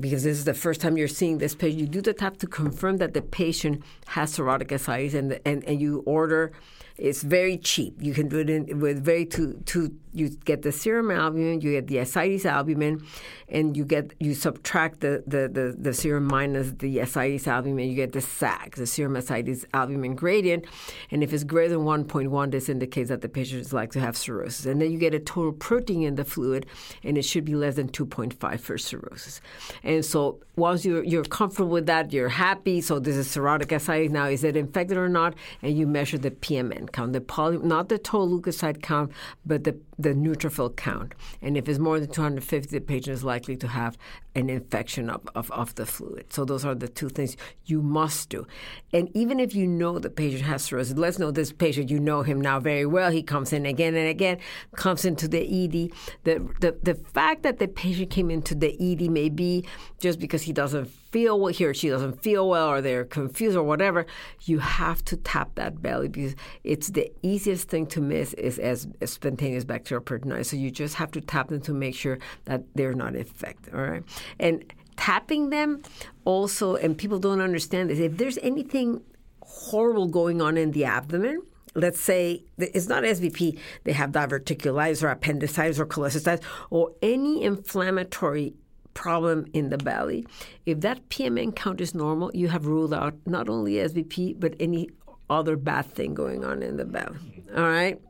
because 0.00 0.24
this 0.24 0.36
is 0.36 0.44
the 0.44 0.54
first 0.54 0.80
time 0.80 0.98
you're 0.98 1.08
seeing 1.08 1.38
this 1.38 1.54
patient, 1.54 1.80
you 1.80 1.86
do 1.86 2.02
the 2.02 2.12
tap 2.12 2.36
to 2.38 2.46
confirm 2.46 2.98
that 2.98 3.14
the 3.14 3.22
patient 3.22 3.82
has 4.06 4.36
cirrhotic 4.36 4.70
ascites 4.70 5.14
and, 5.14 5.38
and, 5.44 5.64
and 5.64 5.80
you 5.82 6.02
order– 6.06 6.52
it's 6.98 7.22
very 7.22 7.58
cheap. 7.58 8.00
You 8.00 8.14
can 8.14 8.28
do 8.28 8.38
it 8.38 8.48
in, 8.48 8.80
with 8.80 9.04
very 9.04 9.26
two 9.26 9.60
two. 9.66 9.96
You 10.12 10.30
get 10.30 10.62
the 10.62 10.72
serum 10.72 11.10
albumin, 11.10 11.60
you 11.60 11.72
get 11.72 11.88
the 11.88 11.98
ascites 11.98 12.46
albumin, 12.46 13.04
and 13.50 13.76
you 13.76 13.84
get 13.84 14.14
you 14.18 14.32
subtract 14.32 15.00
the, 15.00 15.22
the, 15.26 15.46
the, 15.46 15.76
the 15.78 15.92
serum 15.92 16.24
minus 16.24 16.72
the 16.78 17.00
ascites 17.00 17.46
albumin. 17.46 17.90
You 17.90 17.96
get 17.96 18.12
the 18.12 18.22
SAG, 18.22 18.76
the 18.76 18.86
serum 18.86 19.16
ascites 19.16 19.66
albumin 19.74 20.14
gradient, 20.14 20.64
and 21.10 21.22
if 21.22 21.34
it's 21.34 21.44
greater 21.44 21.76
than 21.76 21.84
1.1, 21.84 22.50
this 22.50 22.70
indicates 22.70 23.10
that 23.10 23.20
the 23.20 23.28
patient 23.28 23.60
is 23.60 23.74
likely 23.74 24.00
to 24.00 24.06
have 24.06 24.16
cirrhosis. 24.16 24.64
And 24.64 24.80
then 24.80 24.90
you 24.90 24.98
get 24.98 25.12
a 25.12 25.20
total 25.20 25.52
protein 25.52 26.02
in 26.02 26.14
the 26.14 26.24
fluid, 26.24 26.64
and 27.04 27.18
it 27.18 27.22
should 27.22 27.44
be 27.44 27.54
less 27.54 27.76
than 27.76 27.90
2.5 27.90 28.60
for 28.60 28.78
cirrhosis. 28.78 29.42
And 29.82 30.02
so 30.02 30.40
once 30.56 30.84
you're 30.86 31.04
you're 31.04 31.24
comfortable 31.24 31.70
with 31.70 31.86
that, 31.86 32.12
you're 32.12 32.30
happy. 32.30 32.80
So 32.80 32.98
this 32.98 33.16
is 33.16 33.28
cirrhotic 33.28 33.72
ascites. 33.72 34.10
Now, 34.10 34.26
is 34.26 34.42
it 34.42 34.56
infected 34.56 34.96
or 34.96 35.08
not? 35.08 35.34
And 35.62 35.76
you 35.76 35.86
measure 35.86 36.18
the 36.18 36.30
PMN 36.30 36.92
count, 36.92 37.12
the 37.12 37.20
poly, 37.20 37.58
not 37.58 37.88
the 37.88 37.98
total 37.98 38.40
leukocyte 38.40 38.82
count, 38.82 39.12
but 39.44 39.64
the, 39.64 39.78
the 39.98 40.10
neutrophil 40.10 40.76
count. 40.76 41.14
And 41.40 41.56
if 41.56 41.68
it's 41.68 41.78
more 41.78 41.98
than 41.98 42.10
250, 42.10 42.70
the 42.70 42.84
patient 42.84 43.14
is 43.14 43.24
likely 43.24 43.56
to 43.56 43.68
have 43.68 43.96
an 44.34 44.50
infection 44.50 45.08
of, 45.08 45.22
of, 45.34 45.50
of 45.50 45.74
the 45.76 45.86
fluid. 45.86 46.32
So 46.32 46.44
those 46.44 46.64
are 46.64 46.74
the 46.74 46.88
two 46.88 47.08
things 47.08 47.36
you 47.64 47.80
must 47.80 48.28
do. 48.28 48.46
And 48.92 49.08
even 49.14 49.40
if 49.40 49.54
you 49.54 49.66
know 49.66 49.98
the 49.98 50.10
patient 50.10 50.42
has 50.42 50.64
cirrhosis, 50.64 50.96
let's 50.96 51.18
know 51.18 51.30
this 51.30 51.52
patient, 51.52 51.90
you 51.90 51.98
know 51.98 52.22
him 52.22 52.40
now 52.40 52.60
very 52.60 52.86
well. 52.86 53.10
He 53.10 53.22
comes 53.22 53.52
in 53.52 53.64
again 53.64 53.94
and 53.94 54.08
again, 54.08 54.38
comes 54.74 55.04
into 55.04 55.28
the 55.28 55.40
ED. 55.40 55.90
The, 56.24 56.46
the, 56.60 56.76
the 56.82 56.94
fact 56.94 57.42
that 57.44 57.58
the 57.58 57.68
patient 57.68 58.10
came 58.10 58.30
into 58.30 58.54
the 58.54 58.76
ED 58.78 59.10
may 59.10 59.28
be 59.28 59.64
just 59.98 60.18
because 60.18 60.42
he 60.42 60.52
doesn't 60.52 60.90
feel 61.16 61.40
well, 61.40 61.50
he 61.50 61.64
or 61.64 61.72
she 61.72 61.88
doesn't 61.88 62.22
feel 62.22 62.46
well, 62.46 62.68
or 62.68 62.82
they're 62.82 63.02
confused, 63.02 63.56
or 63.56 63.62
whatever, 63.62 64.04
you 64.42 64.58
have 64.58 65.02
to 65.02 65.16
tap 65.16 65.54
that 65.54 65.80
belly 65.80 66.08
because 66.08 66.34
it's 66.62 66.88
the 66.88 67.10
easiest 67.22 67.70
thing 67.70 67.86
to 67.86 68.02
miss 68.02 68.34
is 68.34 68.58
as, 68.58 68.86
as 69.00 69.12
spontaneous 69.12 69.64
bacterial 69.64 70.04
peritonitis. 70.04 70.44
So 70.44 70.58
you 70.58 70.70
just 70.70 70.96
have 70.96 71.10
to 71.12 71.22
tap 71.22 71.48
them 71.48 71.62
to 71.62 71.72
make 71.72 71.94
sure 71.94 72.18
that 72.44 72.64
they're 72.74 72.92
not 72.92 73.16
infected. 73.16 73.72
All 73.72 73.80
right, 73.80 74.02
and 74.38 74.62
tapping 74.98 75.48
them 75.48 75.80
also, 76.26 76.76
and 76.76 76.98
people 76.98 77.18
don't 77.18 77.40
understand 77.40 77.88
this. 77.88 77.98
If 77.98 78.18
there's 78.18 78.36
anything 78.42 79.00
horrible 79.40 80.08
going 80.08 80.42
on 80.42 80.58
in 80.58 80.72
the 80.72 80.84
abdomen, 80.84 81.40
let's 81.74 81.98
say 81.98 82.44
it's 82.58 82.88
not 82.88 83.04
SBP, 83.04 83.58
they 83.84 83.92
have 83.92 84.10
diverticulitis 84.10 85.02
or 85.02 85.08
appendicitis 85.08 85.80
or 85.80 85.86
cholecystitis 85.86 86.42
or 86.68 86.92
any 87.00 87.42
inflammatory 87.42 88.52
problem 88.96 89.46
in 89.52 89.68
the 89.68 89.78
belly. 89.78 90.26
If 90.64 90.80
that 90.80 91.08
PMN 91.10 91.54
count 91.54 91.80
is 91.80 91.94
normal, 91.94 92.30
you 92.34 92.48
have 92.48 92.66
ruled 92.66 92.92
out 92.92 93.14
not 93.26 93.48
only 93.48 93.74
SBP, 93.74 94.40
but 94.40 94.54
any 94.58 94.88
other 95.30 95.56
bad 95.56 95.86
thing 95.94 96.14
going 96.14 96.44
on 96.44 96.62
in 96.62 96.76
the 96.76 96.84
belly. 96.84 97.44
All 97.56 97.68
right? 97.68 98.00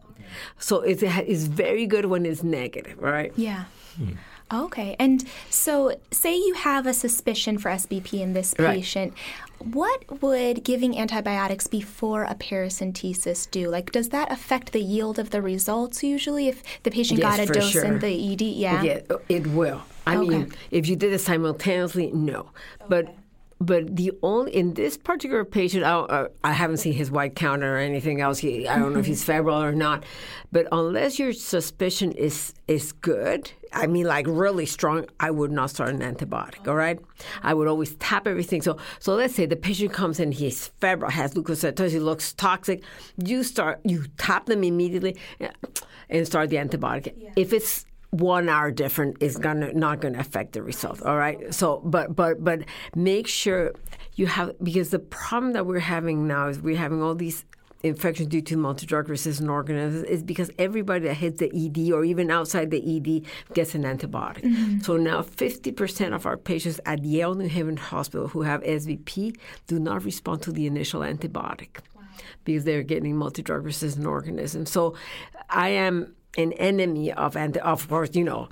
So 0.59 0.81
it's, 0.81 1.03
it's 1.05 1.45
very 1.45 1.87
good 1.87 2.07
when 2.07 2.25
it's 2.25 2.43
negative, 2.43 2.97
right? 2.99 3.33
Yeah. 3.37 3.65
Hmm. 3.97 4.13
Okay. 4.53 4.95
And 5.01 5.25
so, 5.51 5.99
say 6.13 6.37
you 6.37 6.55
have 6.55 6.87
a 6.87 6.95
suspicion 6.95 7.59
for 7.59 7.69
SBP 7.69 8.21
in 8.21 8.33
this 8.33 8.55
patient, 8.55 9.13
Right. 9.13 9.75
What 9.75 10.23
would 10.23 10.63
giving 10.65 10.99
antibiotics 10.99 11.67
before 11.67 12.25
a 12.25 12.35
paracentesis 12.35 13.51
do? 13.51 13.71
Like, 13.71 13.91
does 13.91 14.11
that 14.11 14.31
affect 14.31 14.73
the 14.73 14.83
yield 14.83 15.19
of 15.19 15.31
the 15.31 15.41
results 15.41 16.05
usually 16.05 16.47
if 16.49 16.63
the 16.83 16.91
patient 16.91 17.21
Yes, 17.21 17.37
got 17.37 17.49
a 17.49 17.53
dose 17.53 17.71
sure. 17.71 17.85
in 17.85 17.99
the 17.99 18.33
ED? 18.33 18.43
Yeah. 18.43 18.83
Yeah, 18.83 19.01
it 19.29 19.47
will. 19.49 19.83
I 20.07 20.17
Okay. 20.17 20.27
mean, 20.29 20.53
if 20.71 20.89
you 20.89 20.97
did 20.97 21.13
it 21.13 21.21
simultaneously, 21.21 22.11
no. 22.13 22.51
But 22.89 23.15
but 23.59 23.97
the 23.97 24.13
only 24.23 24.55
in 24.55 24.75
this 24.75 24.99
particular 24.99 25.43
patient, 25.43 25.83
I, 25.83 25.93
uh, 25.95 26.29
I 26.45 26.53
haven't 26.53 26.77
seen 26.77 26.93
his 26.93 27.11
white 27.11 27.35
count 27.35 27.63
or 27.63 27.79
anything 27.79 28.21
else. 28.21 28.37
He, 28.39 28.69
I 28.69 28.79
don't 28.79 28.93
know 28.93 28.99
if 28.99 29.07
he's 29.07 29.25
febrile 29.25 29.63
or 29.63 29.73
not. 29.73 30.05
But 30.53 30.69
unless 30.73 31.19
your 31.19 31.33
suspicion 31.33 32.13
is 32.13 32.53
is 32.69 32.93
good, 32.93 33.51
I 33.73 33.87
mean, 33.87 34.05
like 34.07 34.27
really 34.29 34.67
strong, 34.67 35.07
I 35.21 35.31
would 35.31 35.51
not 35.51 35.71
start 35.71 35.89
an 35.89 36.01
antibiotic. 36.01 36.69
All 36.69 36.75
right, 36.75 37.01
I 37.43 37.55
would 37.55 37.67
always 37.67 37.95
tap 37.95 38.27
everything. 38.27 38.61
So 38.61 38.77
so 38.99 39.15
let's 39.15 39.35
say 39.35 39.47
the 39.47 39.57
patient 39.57 39.91
comes 39.93 40.21
in, 40.21 40.33
he's 40.33 40.69
febrile, 40.81 41.11
has 41.11 41.33
leukocytosis, 41.33 41.93
he 41.93 41.99
looks 41.99 42.35
toxic. 42.35 42.83
You 43.25 43.43
start, 43.43 43.81
you 43.85 44.05
tap 44.19 44.47
them 44.47 44.65
immediately, 44.65 45.17
uh, 45.41 45.49
and 46.11 46.27
start 46.27 46.51
the 46.51 46.57
antibiotic. 46.57 47.15
If 47.37 47.55
it's 47.55 47.87
one 48.11 48.49
hour 48.49 48.71
different 48.71 49.17
is 49.21 49.37
gonna 49.37 49.73
not 49.73 50.01
gonna 50.01 50.19
affect 50.19 50.53
the 50.53 50.63
result. 50.63 51.03
All 51.03 51.17
right. 51.17 51.53
So, 51.55 51.83
but 51.85 52.15
but 52.15 52.43
but 52.43 52.61
make 52.95 53.27
sure 53.27 53.73
you 54.15 54.27
have 54.27 54.53
because 54.63 54.91
the 54.91 54.99
problem 54.99 55.53
that 55.53 55.67
we're 55.67 55.81
having 55.81 56.27
now 56.27 56.49
is 56.49 56.61
we're 56.61 56.77
having 56.77 57.03
all 57.03 57.15
these 57.15 57.45
infections 57.83 58.29
due 58.29 58.41
to 58.41 58.57
multi-drug 58.57 59.09
resistant 59.09 59.49
organisms 59.49 60.05
is 60.05 60.23
because 60.23 60.51
everybody 60.59 61.07
that 61.07 61.15
hits 61.15 61.39
the 61.39 61.51
ED 61.55 61.93
or 61.93 62.05
even 62.05 62.31
outside 62.31 62.71
the 62.71 62.97
ED 62.97 63.23
gets 63.55 63.75
an 63.75 63.83
antibiotic. 63.83 64.43
Mm-hmm. 64.43 64.81
So 64.81 64.97
now 64.97 65.23
50% 65.23 66.15
of 66.15 66.27
our 66.27 66.37
patients 66.37 66.81
at 66.87 67.05
Yale 67.05 67.35
New 67.35 67.49
Haven 67.49 67.77
Hospital 67.77 68.29
who 68.29 68.43
have 68.43 68.63
SBP 68.63 69.37
do 69.67 69.79
not 69.79 70.05
respond 70.05 70.43
to 70.43 70.53
the 70.53 70.67
initial 70.67 71.03
antibiotic 71.03 71.79
because 72.45 72.65
they're 72.65 72.83
getting 72.83 73.17
multi-drug 73.17 73.65
resistant 73.65 74.07
organisms. 74.07 74.71
So 74.71 74.95
I 75.51 75.69
am 75.69 76.16
an 76.37 76.53
enemy 76.55 77.13
of, 77.13 77.37
and 77.37 77.57
of 77.59 77.89
course, 77.89 78.11
you 78.15 78.25
know, 78.25 78.49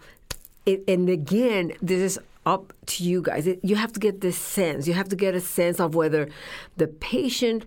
it, 0.67 0.83
and 0.89 1.09
again, 1.09 1.73
this 1.83 2.01
is 2.01 2.19
up 2.47 2.73
to 2.87 3.05
you 3.05 3.23
guys. 3.23 3.47
It, 3.47 3.61
you 3.63 3.77
have 3.77 3.93
to 3.93 4.01
get 4.01 4.21
this 4.21 4.37
sense. 4.37 4.87
You 4.87 4.95
have 4.95 5.09
to 5.09 5.17
get 5.17 5.35
a 5.35 5.41
sense 5.41 5.81
of 5.81 5.95
whether 5.95 6.29
the 6.77 6.87
patient 6.87 7.65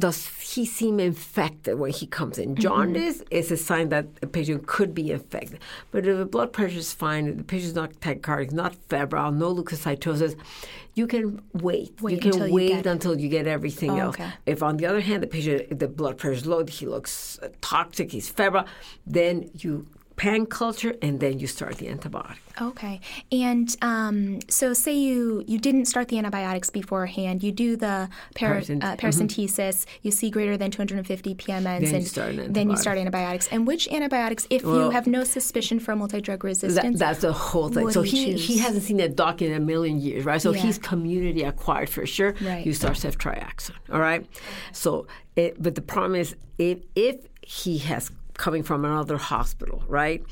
does 0.00 0.26
he 0.40 0.64
seem 0.66 0.98
infected 0.98 1.78
when 1.78 1.92
he 1.92 2.06
comes 2.06 2.36
in. 2.38 2.50
Mm-hmm. 2.50 2.62
Jaundice 2.62 3.22
is 3.30 3.50
a 3.52 3.56
sign 3.56 3.90
that 3.90 4.06
a 4.22 4.26
patient 4.26 4.66
could 4.66 4.92
be 4.92 5.12
infected. 5.12 5.60
But 5.92 6.04
if 6.06 6.16
the 6.18 6.24
blood 6.26 6.52
pressure 6.52 6.78
is 6.78 6.92
fine, 6.92 7.36
the 7.36 7.44
patient 7.44 7.68
is 7.68 7.74
not 7.76 7.92
tachycardic, 8.00 8.50
not 8.52 8.74
febrile, 8.88 9.30
no 9.30 9.54
leukocytosis, 9.54 10.34
you 10.94 11.06
can 11.06 11.40
wait. 11.52 11.92
Wait 12.02 12.14
you 12.14 12.18
can 12.20 12.32
until 12.32 12.48
you 12.48 12.54
wait 12.54 12.68
get- 12.68 12.86
until 12.86 13.20
you 13.20 13.28
get 13.28 13.46
everything 13.46 13.90
Oh, 13.92 13.98
else. 13.98 14.14
okay. 14.16 14.30
If 14.46 14.64
on 14.64 14.78
the 14.78 14.86
other 14.86 15.00
hand 15.00 15.22
the 15.22 15.28
patient 15.28 15.78
the 15.78 15.86
blood 15.86 16.18
pressure 16.18 16.34
is 16.34 16.46
low, 16.46 16.64
he 16.66 16.86
looks 16.86 17.38
toxic, 17.60 18.10
he's 18.10 18.28
febrile, 18.28 18.66
then 19.06 19.48
you 19.54 19.86
pan 20.18 20.46
culture 20.46 20.94
and 21.00 21.20
then 21.20 21.38
you 21.38 21.46
start 21.46 21.78
the 21.78 21.86
antibiotic. 21.86 22.38
Okay. 22.60 23.00
And 23.30 23.74
um, 23.82 24.40
so, 24.48 24.74
say 24.74 24.92
you 24.92 25.44
you 25.46 25.58
didn't 25.58 25.86
start 25.86 26.08
the 26.08 26.18
antibiotics 26.18 26.70
beforehand. 26.70 27.42
You 27.42 27.52
do 27.52 27.76
the 27.76 28.10
para, 28.34 28.58
uh, 28.58 28.96
paracentesis. 28.96 29.86
You 30.02 30.10
see 30.10 30.28
greater 30.30 30.56
than 30.56 30.70
250 30.72 31.34
PMNs, 31.36 31.62
Then 31.62 31.82
you 31.82 31.96
and 31.96 32.06
start 32.06 32.34
an 32.34 32.52
then 32.52 32.68
you 32.68 32.76
start 32.76 32.98
antibiotics. 32.98 33.48
And 33.48 33.66
which 33.66 33.88
antibiotics, 33.88 34.46
if 34.50 34.62
you 34.62 34.90
have 34.90 35.06
no 35.06 35.22
suspicion 35.24 35.78
for 35.78 35.94
multi-drug 35.94 36.40
That, 36.40 36.48
resistance, 36.48 36.98
that's 36.98 37.20
the 37.20 37.32
whole 37.32 37.68
thing. 37.68 37.90
So 37.90 38.02
you 38.02 38.10
he, 38.10 38.32
he 38.34 38.58
hasn't 38.58 38.82
seen 38.82 39.00
a 39.00 39.08
doc 39.08 39.40
in 39.40 39.52
a 39.52 39.60
million 39.60 40.00
years, 40.00 40.24
right? 40.24 40.42
So 40.42 40.52
Yeah. 40.52 40.62
he's 40.62 40.78
community 40.78 41.44
acquired 41.44 41.88
for 41.88 42.04
sure. 42.06 42.34
Right. 42.42 42.66
You 42.66 42.72
start 42.72 42.96
ceftriaxone, 42.96 43.76
all 43.92 44.00
right? 44.00 44.26
So, 44.72 45.06
it, 45.36 45.62
but 45.62 45.76
the 45.76 45.82
problem 45.82 46.16
is 46.16 46.34
if 46.58 46.78
if 46.96 47.16
he 47.42 47.78
has 47.78 48.10
coming 48.38 48.62
from 48.62 48.86
another 48.86 49.18
hospital, 49.18 49.84
right? 49.86 50.24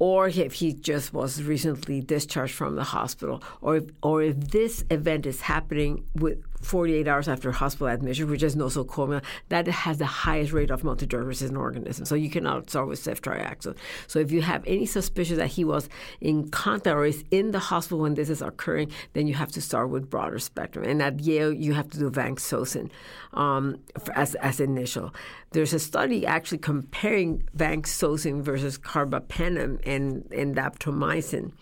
Or 0.00 0.28
if 0.28 0.54
he 0.54 0.72
just 0.72 1.12
was 1.12 1.42
recently 1.42 2.00
discharged 2.00 2.54
from 2.54 2.74
the 2.74 2.84
hospital, 2.84 3.42
or 3.60 3.76
if, 3.76 3.84
or 4.02 4.22
if 4.22 4.40
this 4.40 4.82
event 4.90 5.26
is 5.26 5.42
happening 5.42 6.04
with 6.14 6.42
48 6.62 7.08
hours 7.08 7.28
after 7.28 7.52
hospital 7.52 7.88
admission, 7.88 8.30
which 8.30 8.42
is 8.42 8.56
nosocomial, 8.56 9.22
that 9.48 9.66
has 9.66 9.98
the 9.98 10.06
highest 10.06 10.52
rate 10.52 10.70
of 10.70 10.84
multi-drug 10.84 11.24
resistant 11.24 11.58
organisms. 11.58 12.08
So 12.08 12.14
you 12.14 12.30
cannot 12.30 12.70
start 12.70 12.88
with 12.88 13.02
ceftriaxone. 13.02 13.76
So 14.06 14.18
if 14.18 14.30
you 14.30 14.42
have 14.42 14.62
any 14.66 14.86
suspicion 14.86 15.36
that 15.36 15.48
he 15.48 15.64
was 15.64 15.88
in 16.20 16.48
contact 16.50 16.94
or 16.94 17.04
is 17.04 17.24
in 17.30 17.50
the 17.50 17.58
hospital 17.58 18.00
when 18.00 18.14
this 18.14 18.30
is 18.30 18.42
occurring, 18.42 18.90
then 19.14 19.26
you 19.26 19.34
have 19.34 19.52
to 19.52 19.60
start 19.60 19.90
with 19.90 20.10
broader 20.10 20.38
spectrum. 20.38 20.84
And 20.84 21.02
at 21.02 21.20
Yale, 21.20 21.52
you 21.52 21.74
have 21.74 21.90
to 21.90 21.98
do 21.98 22.10
vancomycin 22.10 22.90
um, 23.32 23.80
as, 24.14 24.34
as 24.36 24.60
initial. 24.60 25.14
There's 25.52 25.72
a 25.72 25.80
study 25.80 26.24
actually 26.26 26.58
comparing 26.58 27.42
vancomycin 27.56 28.40
versus 28.42 28.78
carbapenem 28.78 29.80
and, 29.84 30.30
and 30.32 30.54
daptomycin 30.54 31.52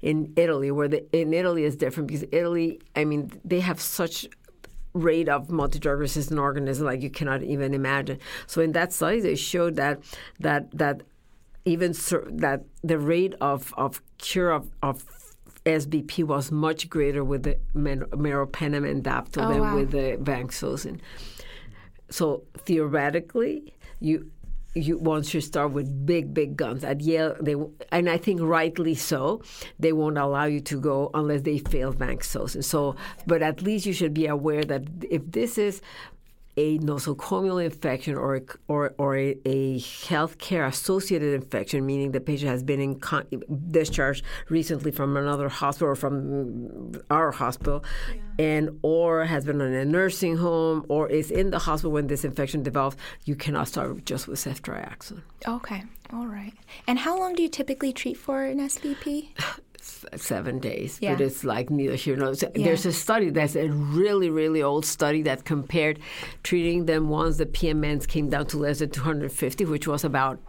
in 0.00 0.32
Italy, 0.36 0.70
where 0.70 0.88
the, 0.88 1.04
in 1.18 1.34
Italy 1.34 1.64
is 1.64 1.76
different 1.76 2.06
because 2.06 2.24
Italy, 2.32 2.80
I 2.96 3.04
mean, 3.04 3.32
they 3.44 3.60
have 3.60 3.80
such 3.80 4.26
rate 4.94 5.28
of 5.28 5.50
multi-drug 5.50 5.98
resistant 5.98 6.40
organisms 6.40 6.84
like 6.84 7.02
you 7.02 7.10
cannot 7.10 7.42
even 7.42 7.74
imagine. 7.74 8.18
So 8.46 8.62
in 8.62 8.72
that 8.72 8.92
study, 8.92 9.20
they 9.20 9.34
showed 9.34 9.76
that 9.76 10.00
that 10.40 10.70
that 10.78 11.02
even 11.64 11.92
sur- 11.94 12.28
that 12.30 12.62
the 12.82 12.98
rate 12.98 13.34
of, 13.40 13.74
of 13.76 14.00
cure 14.18 14.50
of, 14.52 14.70
of 14.82 15.04
SBP 15.64 16.24
was 16.24 16.52
much 16.52 16.88
greater 16.90 17.24
with 17.24 17.42
the 17.42 17.58
mer- 17.72 18.06
meropenem 18.06 18.88
and 18.88 19.02
dapto 19.02 19.42
Oh, 19.44 19.48
than 19.48 19.60
wow. 19.60 19.74
with 19.76 19.90
the 19.90 20.16
vancomycin. 20.20 21.00
So 22.14 22.44
theoretically, 22.58 23.74
you 23.98 24.30
you 24.76 24.98
once 24.98 25.34
you 25.34 25.40
start 25.40 25.72
with 25.72 26.06
big 26.06 26.32
big 26.32 26.56
guns 26.56 26.84
at 26.84 27.00
Yale, 27.00 27.34
they 27.40 27.56
and 27.90 28.08
I 28.08 28.18
think 28.18 28.40
rightly 28.40 28.94
so, 28.94 29.42
they 29.80 29.92
won't 29.92 30.16
allow 30.16 30.44
you 30.44 30.60
to 30.60 30.80
go 30.80 31.10
unless 31.12 31.42
they 31.42 31.58
fail 31.58 31.92
vancomycin. 31.92 32.62
So, 32.62 32.94
but 33.26 33.42
at 33.42 33.62
least 33.62 33.84
you 33.84 33.92
should 33.92 34.14
be 34.14 34.26
aware 34.28 34.62
that 34.62 34.84
if 35.10 35.22
this 35.32 35.58
is 35.58 35.82
a 36.56 36.78
nosocomial 36.78 37.64
infection 37.64 38.14
or 38.14 38.36
a, 38.36 38.42
or 38.68 38.94
or 38.98 39.16
a, 39.16 39.36
a 39.44 39.78
healthcare 39.78 40.66
associated 40.66 41.34
infection, 41.34 41.84
meaning 41.84 42.12
the 42.12 42.20
patient 42.20 42.50
has 42.50 42.62
been 42.62 42.80
in 42.80 43.00
con- 43.00 43.26
discharged 43.70 44.24
recently 44.48 44.90
from 44.90 45.16
another 45.16 45.48
hospital 45.48 45.88
or 45.88 45.94
from 45.96 46.92
our 47.10 47.32
hospital, 47.32 47.84
and 48.38 48.78
or 48.82 49.24
has 49.24 49.44
been 49.44 49.60
in 49.60 49.72
a 49.74 49.84
nursing 49.84 50.36
home 50.36 50.84
or 50.88 51.08
is 51.08 51.30
in 51.30 51.50
the 51.50 51.58
hospital 51.58 51.92
when 51.92 52.06
this 52.06 52.24
infection 52.24 52.62
develops, 52.62 52.96
you 53.24 53.34
cannot 53.34 53.68
start 53.68 54.04
just 54.04 54.28
with 54.28 54.38
ceftriaxone. 54.38 55.22
okay, 55.46 55.82
all 56.12 56.26
right. 56.26 56.52
And 56.86 56.98
how 56.98 57.18
long 57.18 57.34
do 57.34 57.42
you 57.42 57.48
typically 57.48 57.92
treat 57.92 58.16
for 58.16 58.44
an 58.44 58.58
SBP? 58.58 59.28
seven 60.16 60.58
days, 60.58 60.98
Yeah. 61.00 61.12
but 61.14 61.20
it's 61.22 61.44
like 61.44 61.70
neither 61.70 61.94
here 61.94 62.16
nor 62.16 62.34
there. 62.34 62.50
Yeah. 62.54 62.64
There's 62.64 62.86
a 62.86 62.92
study 62.92 63.30
that's 63.30 63.54
a 63.56 63.68
really, 63.68 64.30
really 64.30 64.62
old 64.62 64.84
study 64.86 65.22
that 65.22 65.44
compared 65.44 65.98
treating 66.42 66.86
them 66.86 67.08
once 67.08 67.36
the 67.36 67.46
PMNs 67.46 68.06
came 68.08 68.28
down 68.30 68.46
to 68.46 68.58
less 68.58 68.78
than 68.78 68.90
250, 68.90 69.64
which 69.66 69.86
was 69.86 70.04
about 70.04 70.40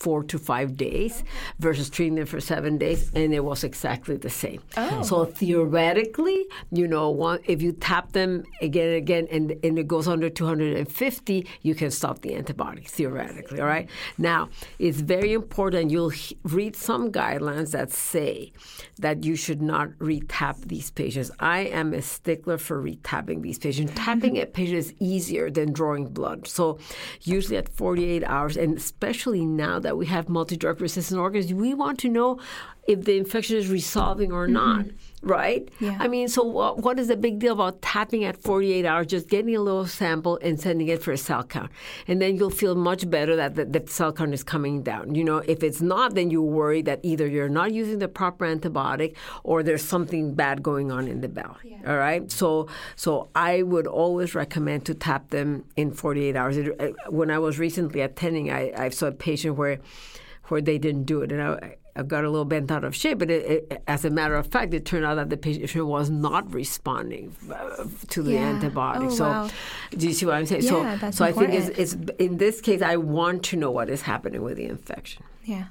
four 0.00 0.24
to 0.24 0.38
five 0.38 0.76
days, 0.76 1.22
versus 1.58 1.90
treating 1.90 2.16
them 2.16 2.26
for 2.26 2.40
seven 2.40 2.78
days, 2.78 3.10
and 3.14 3.32
it 3.32 3.44
was 3.44 3.62
exactly 3.62 4.16
the 4.16 4.30
same. 4.30 4.60
Oh. 4.76 5.02
So 5.02 5.24
theoretically, 5.26 6.46
you 6.72 6.88
know, 6.88 7.10
one, 7.10 7.40
if 7.44 7.62
you 7.62 7.72
tap 7.72 8.12
them 8.12 8.44
again 8.62 8.88
and 8.88 8.96
again, 8.96 9.28
and, 9.30 9.54
and 9.62 9.78
it 9.78 9.86
goes 9.86 10.08
under 10.08 10.30
250, 10.30 11.46
you 11.62 11.74
can 11.74 11.90
stop 11.90 12.22
the 12.22 12.30
antibiotic 12.30 12.88
theoretically. 12.88 13.60
All 13.60 13.66
right. 13.66 13.88
Now 14.18 14.48
it's 14.78 15.00
very 15.00 15.32
important. 15.32 15.90
You'll 15.90 16.10
he- 16.10 16.38
read 16.44 16.74
some 16.74 17.12
guidelines 17.12 17.72
that 17.72 17.92
say 17.92 18.52
that 18.98 19.24
you 19.24 19.36
should 19.36 19.60
not 19.62 19.90
retap 19.98 20.66
these 20.66 20.90
patients. 20.90 21.30
I 21.38 21.60
am 21.60 21.92
a 21.92 22.02
stickler 22.02 22.58
for 22.58 22.82
retapping 22.82 23.42
these 23.42 23.58
patients. 23.58 23.92
Tapping 23.94 24.38
a 24.38 24.46
patient 24.46 24.78
is 24.78 24.94
easier 24.98 25.50
than 25.50 25.72
drawing 25.72 26.06
blood. 26.06 26.46
So 26.46 26.78
usually 27.22 27.56
at 27.56 27.68
48 27.68 28.24
hours, 28.24 28.56
and 28.56 28.76
especially 28.76 29.44
now 29.44 29.78
that 29.80 29.89
we 29.96 30.06
have 30.06 30.28
multi-drug 30.28 30.80
resistant 30.80 31.20
organs, 31.20 31.52
we 31.52 31.74
want 31.74 31.98
to 32.00 32.08
know 32.08 32.40
if 32.86 33.04
the 33.04 33.16
infection 33.18 33.56
is 33.56 33.68
resolving 33.68 34.32
or 34.32 34.46
not. 34.46 34.86
Right? 35.22 35.68
Yeah. 35.80 35.96
I 36.00 36.08
mean, 36.08 36.28
so 36.28 36.42
what, 36.42 36.78
what 36.78 36.98
is 36.98 37.08
the 37.08 37.16
big 37.16 37.38
deal 37.38 37.52
about 37.52 37.82
tapping 37.82 38.24
at 38.24 38.36
48 38.36 38.86
hours, 38.86 39.06
just 39.06 39.28
getting 39.28 39.54
a 39.54 39.60
little 39.60 39.86
sample 39.86 40.38
and 40.42 40.58
sending 40.58 40.88
it 40.88 41.02
for 41.02 41.12
a 41.12 41.18
cell 41.18 41.44
count? 41.44 41.70
And 42.06 42.20
then 42.20 42.36
you'll 42.36 42.50
feel 42.50 42.74
much 42.74 43.08
better 43.08 43.36
that 43.36 43.54
the, 43.54 43.64
the 43.64 43.84
cell 43.86 44.12
count 44.12 44.32
is 44.32 44.42
coming 44.42 44.82
down. 44.82 45.14
You 45.14 45.24
know, 45.24 45.38
if 45.38 45.62
it's 45.62 45.80
not, 45.80 46.14
then 46.14 46.30
you 46.30 46.42
worry 46.42 46.82
that 46.82 47.00
either 47.02 47.26
you're 47.26 47.48
not 47.48 47.72
using 47.72 47.98
the 47.98 48.08
proper 48.08 48.46
antibiotic 48.46 49.14
or 49.44 49.62
there's 49.62 49.84
something 49.84 50.34
bad 50.34 50.62
going 50.62 50.90
on 50.90 51.06
in 51.06 51.20
the 51.20 51.28
belly. 51.28 51.78
All 51.86 51.96
right. 51.96 52.30
So, 52.30 52.68
so 52.96 53.28
I 53.34 53.62
would 53.62 53.86
always 53.86 54.34
recommend 54.34 54.86
to 54.86 54.94
tap 54.94 55.30
them 55.30 55.64
in 55.76 55.92
48 55.92 56.36
hours. 56.36 56.56
It, 56.56 56.80
uh, 56.80 57.10
when 57.10 57.30
I 57.30 57.38
was 57.38 57.58
recently 57.58 58.00
attending, 58.00 58.50
I, 58.50 58.72
I 58.76 58.88
saw 58.88 59.08
a 59.08 59.12
patient 59.12 59.56
where, 59.56 59.80
where 60.44 60.60
they 60.60 60.78
didn't 60.78 61.04
do 61.04 61.22
it, 61.22 61.30
and 61.30 61.42
I, 61.42 61.76
I 61.96 62.02
got 62.02 62.24
a 62.24 62.30
little 62.30 62.44
bent 62.44 62.70
out 62.70 62.84
of 62.84 62.94
shape. 62.94 63.18
But 63.18 63.30
it, 63.30 63.66
it, 63.70 63.82
as 63.86 64.04
a 64.04 64.10
matter 64.10 64.34
of 64.36 64.46
fact, 64.46 64.72
it 64.74 64.84
turned 64.84 65.04
out 65.04 65.16
that 65.16 65.30
the 65.30 65.36
patient 65.36 65.86
was 65.86 66.10
not 66.10 66.52
responding 66.52 67.34
uh, 67.52 67.84
to 68.08 68.22
the 68.22 68.32
Yeah. 68.32 68.52
antibiotic. 68.52 69.06
Oh, 69.06 69.10
so, 69.10 69.24
wow. 69.24 69.50
do 69.90 70.06
you 70.06 70.12
see 70.14 70.26
what 70.26 70.36
I'm 70.36 70.46
saying? 70.46 70.62
Yeah, 70.62 70.70
so, 70.70 70.96
that's 70.96 71.16
so 71.18 71.24
I 71.24 71.32
think 71.32 71.52
it's, 71.52 71.68
it's 71.78 71.96
in 72.18 72.36
this 72.38 72.60
case, 72.60 72.82
I 72.82 72.96
want 72.96 73.42
to 73.44 73.56
know 73.56 73.70
what 73.70 73.88
is 73.90 74.02
happening 74.02 74.42
with 74.42 74.56
the 74.56 74.66
infection. 74.66 75.24
Yeah. 75.44 75.64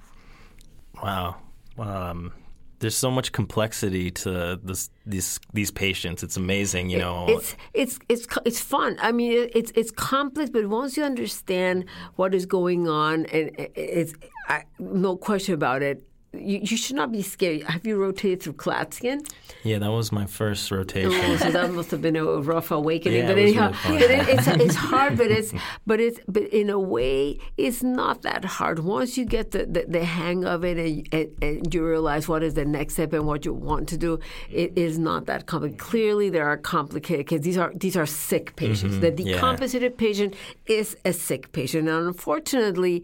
Wow. 1.01 1.37
Um, 1.77 2.33
there's 2.79 2.95
so 2.95 3.11
much 3.11 3.31
complexity 3.31 4.09
to 4.11 4.57
this, 4.63 4.89
these 5.05 5.39
these 5.53 5.69
patients. 5.69 6.23
It's 6.23 6.37
amazing, 6.37 6.89
you 6.89 6.97
know. 6.97 7.25
It's 7.27 7.55
it's 7.73 7.99
it's 8.07 8.27
it's 8.45 8.61
fun. 8.61 8.97
I 9.01 9.11
mean, 9.11 9.49
it's 9.53 9.71
it's 9.75 9.91
complex, 9.91 10.49
but 10.49 10.67
once 10.69 10.95
you 10.95 11.03
understand 11.03 11.85
what 12.15 12.33
is 12.33 12.45
going 12.45 12.87
on, 12.87 13.25
and 13.27 13.51
it's 13.57 14.13
I, 14.47 14.63
no 14.79 15.17
question 15.17 15.53
about 15.53 15.81
it. 15.81 16.03
You, 16.31 16.59
you 16.61 16.77
should 16.77 16.95
not 16.95 17.11
be 17.11 17.23
scared. 17.23 17.63
Have 17.63 17.87
you 17.87 17.97
rotated 17.97 18.43
through 18.43 18.53
Klatskin? 18.53 19.27
yeah, 19.63 19.79
that 19.79 19.89
was 19.91 20.11
my 20.11 20.25
first 20.27 20.69
rotation. 20.69 21.11
Oh, 21.11 21.37
so 21.37 21.49
that 21.51 21.71
must 21.71 21.89
have 21.91 22.01
been 22.03 22.15
a 22.15 22.23
rough 22.23 22.69
awakening. 22.69 23.21
Yeah, 23.21 23.27
but 23.29 23.37
anyhow, 23.39 23.73
really 23.87 23.99
but 23.99 24.11
it, 24.11 24.29
it's 24.29 24.47
it's 24.47 24.75
hard, 24.91 25.17
but 25.17 25.31
it's 25.31 25.51
but 25.87 25.99
it's 25.99 26.19
but 26.27 26.43
in 26.43 26.69
a 26.69 26.79
way, 26.79 27.39
it's 27.57 27.81
not 27.81 28.21
that 28.21 28.45
hard. 28.45 28.79
Once 28.79 29.17
you 29.17 29.25
get 29.25 29.51
the, 29.51 29.65
the, 29.65 29.85
the 29.87 30.05
hang 30.05 30.45
of 30.45 30.63
it 30.63 30.77
and, 30.77 31.07
and, 31.11 31.43
and 31.43 31.73
you 31.73 31.83
realize 31.85 32.27
what 32.27 32.43
is 32.43 32.53
the 32.53 32.63
next 32.65 32.93
step 32.93 33.11
and 33.13 33.25
what 33.25 33.43
you 33.43 33.53
want 33.53 33.89
to 33.89 33.97
do, 33.97 34.19
it 34.51 34.77
is 34.77 34.99
not 34.99 35.25
that 35.25 35.47
complicated. 35.47 35.79
Clearly, 35.79 36.29
there 36.29 36.47
are 36.47 36.57
complicated 36.57 37.25
because 37.25 37.41
these 37.41 37.57
are 37.57 37.73
these 37.75 37.97
are 37.97 38.05
sick 38.05 38.55
patients. 38.55 38.99
The 38.99 39.09
Mm-hmm. 39.11 39.27
yeah. 39.27 39.37
decompensated 39.41 39.97
patient 39.97 40.35
is 40.67 40.95
a 41.05 41.11
sick 41.11 41.51
patient, 41.53 41.89
and 41.89 42.07
unfortunately, 42.07 43.03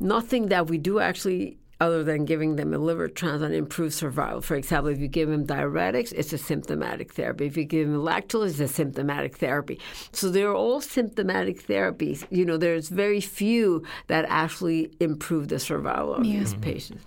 nothing 0.00 0.46
that 0.48 0.68
we 0.68 0.78
do 0.78 1.00
actually 1.00 1.56
other 1.84 2.02
than 2.02 2.24
giving 2.24 2.56
them 2.56 2.72
a 2.72 2.78
liver 2.78 3.08
transplant 3.08 3.54
improves 3.54 3.94
survival. 3.94 4.40
For 4.40 4.56
example, 4.56 4.90
if 4.90 4.98
you 4.98 5.08
give 5.08 5.28
them 5.28 5.46
diuretics, 5.46 6.12
it's 6.12 6.32
a 6.32 6.38
symptomatic 6.38 7.12
therapy. 7.12 7.46
If 7.46 7.56
you 7.56 7.64
give 7.64 7.88
them 7.88 8.00
lactose, 8.00 8.50
it's 8.50 8.60
a 8.60 8.68
symptomatic 8.68 9.36
therapy. 9.36 9.78
So 10.12 10.30
they're 10.30 10.54
all 10.54 10.80
symptomatic 10.80 11.66
therapies. 11.66 12.26
You 12.30 12.44
know, 12.44 12.56
there's 12.56 12.88
very 12.88 13.20
few 13.20 13.84
that 14.06 14.24
actually 14.28 14.90
improve 15.00 15.48
the 15.48 15.58
survival 15.58 16.14
of 16.14 16.22
these 16.24 16.54
patients. 16.54 17.04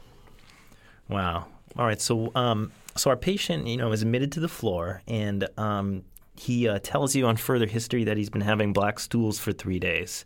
Wow. 1.10 1.48
All 1.78 1.86
right. 1.86 2.02
So, 2.02 2.32
um, 2.36 2.72
so 2.96 3.10
our 3.10 3.18
patient, 3.18 3.68
you 3.68 3.78
know, 3.78 3.92
is 3.92 4.02
admitted 4.02 4.32
to 4.34 4.40
the 4.40 4.48
floor, 4.48 5.02
and 5.08 5.48
um, 5.58 6.04
he 6.36 6.68
uh, 6.68 6.80
tells 6.84 7.16
you 7.16 7.26
on 7.26 7.38
further 7.38 7.66
history 7.66 8.04
that 8.04 8.18
he's 8.18 8.30
been 8.30 8.42
having 8.42 8.74
black 8.74 9.00
stools 9.00 9.40
for 9.40 9.52
three 9.52 9.80
days. 9.80 10.26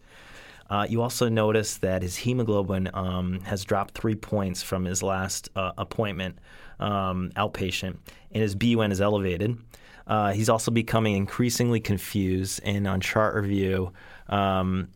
Uh, 0.72 0.86
you 0.88 1.02
also 1.02 1.28
notice 1.28 1.78
that 1.80 2.02
his 2.02 2.16
hemoglobin 2.16 2.90
um, 2.94 3.42
has 3.42 3.66
dropped 3.66 3.94
three 3.94 4.16
points 4.16 4.64
from 4.64 4.86
his 4.86 5.04
last 5.04 5.50
uh, 5.58 5.74
appointment, 5.78 6.40
um, 6.80 7.30
outpatient, 7.36 7.98
and 8.32 8.42
his 8.42 8.56
BUN 8.56 8.90
is 8.90 9.02
elevated. 9.02 9.58
Uh, 10.08 10.32
he's 10.32 10.48
also 10.48 10.72
becoming 10.72 11.18
increasingly 11.18 11.82
confused, 11.82 12.62
and 12.64 12.88
on 12.88 13.02
chart 13.02 13.36
review, 13.36 13.92
um, 14.30 14.88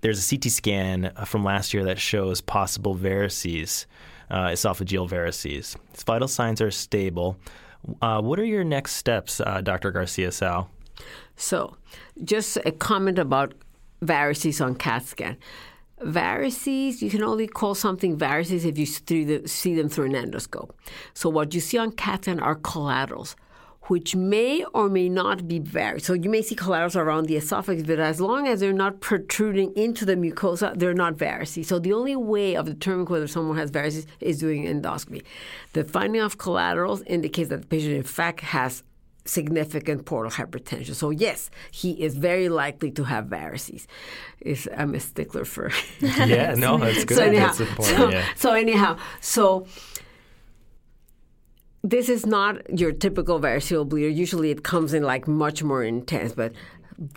there's 0.00 0.24
a 0.24 0.36
CT 0.36 0.44
scan 0.44 1.12
uh, 1.16 1.24
from 1.24 1.42
last 1.42 1.74
year 1.74 1.82
that 1.84 1.98
shows 1.98 2.40
possible 2.40 2.94
varices, 2.94 3.86
uh, 4.30 4.46
esophageal 4.46 5.10
varices. 5.10 5.76
His 5.92 6.04
vital 6.04 6.28
signs 6.28 6.60
are 6.60 6.70
stable. 6.70 7.36
Uh, 8.00 8.22
what 8.22 8.38
are 8.38 8.44
your 8.44 8.62
next 8.62 8.92
steps, 8.92 9.40
Dr. 9.64 9.90
Garcia 9.90 10.30
Tsao? 10.30 10.68
So, 11.36 11.76
just 12.24 12.58
a 12.64 12.70
comment 12.70 13.18
about 13.18 13.54
varices 14.02 14.64
on 14.64 14.74
CAT 14.74 15.04
scan. 15.04 15.36
Varices, 16.02 17.00
you 17.00 17.08
can 17.08 17.22
only 17.22 17.46
call 17.46 17.74
something 17.74 18.18
varices 18.18 18.66
if 18.66 18.76
you 18.76 18.84
see 18.86 19.74
them 19.74 19.88
through 19.88 20.04
an 20.04 20.12
endoscope. 20.12 20.70
So, 21.14 21.30
what 21.30 21.54
you 21.54 21.60
see 21.60 21.78
on 21.78 21.92
CAT 21.92 22.24
scan 22.24 22.38
are 22.38 22.54
collaterals, 22.54 23.34
which 23.84 24.14
may 24.14 24.62
or 24.74 24.90
may 24.90 25.08
not 25.08 25.48
be 25.48 25.58
varices. 25.58 26.02
So, 26.02 26.12
you 26.12 26.28
may 26.28 26.42
see 26.42 26.54
collaterals 26.54 26.96
around 26.96 27.26
the 27.26 27.36
esophagus, 27.36 27.84
but 27.86 27.98
as 27.98 28.20
long 28.20 28.46
as 28.46 28.60
they're 28.60 28.74
not 28.74 29.00
protruding 29.00 29.72
into 29.74 30.04
the 30.04 30.16
mucosa, 30.16 30.78
they're 30.78 30.92
not 30.92 31.14
varices. 31.16 31.64
So, 31.64 31.78
the 31.78 31.94
only 31.94 32.14
way 32.14 32.56
of 32.56 32.66
determining 32.66 33.06
whether 33.06 33.26
someone 33.26 33.56
has 33.56 33.70
varices 33.70 34.04
is 34.20 34.38
doing 34.38 34.64
endoscopy. 34.64 35.22
The 35.72 35.84
finding 35.84 36.20
of 36.20 36.36
collaterals 36.36 37.00
indicates 37.06 37.48
that 37.48 37.62
the 37.62 37.66
patient, 37.68 37.94
in 37.94 38.02
fact, 38.02 38.40
has 38.40 38.82
significant 39.26 40.04
portal 40.04 40.30
hypertension. 40.30 40.94
So 40.94 41.10
yes, 41.10 41.50
he 41.70 41.92
is 42.02 42.16
very 42.16 42.48
likely 42.48 42.90
to 42.92 43.04
have 43.04 43.26
varices. 43.26 43.86
Is 44.40 44.68
I'm 44.76 44.94
a 44.94 45.00
stickler 45.00 45.44
for. 45.44 45.70
Yeah, 46.00 46.54
no, 46.54 46.78
that's 46.78 47.04
good. 47.04 47.16
so 47.18 47.24
anyhow, 47.24 47.52
That's 47.52 47.88
so, 47.88 48.10
yeah. 48.10 48.24
so 48.36 48.52
anyhow, 48.54 48.98
so 49.20 49.66
this 51.82 52.08
is 52.08 52.26
not 52.26 52.78
your 52.78 52.92
typical 52.92 53.40
variceal 53.40 53.88
bleeder. 53.88 54.08
Usually, 54.08 54.50
it 54.50 54.64
comes 54.64 54.92
in 54.92 55.02
like 55.02 55.28
much 55.28 55.62
more 55.62 55.84
intense, 55.84 56.32
but 56.32 56.52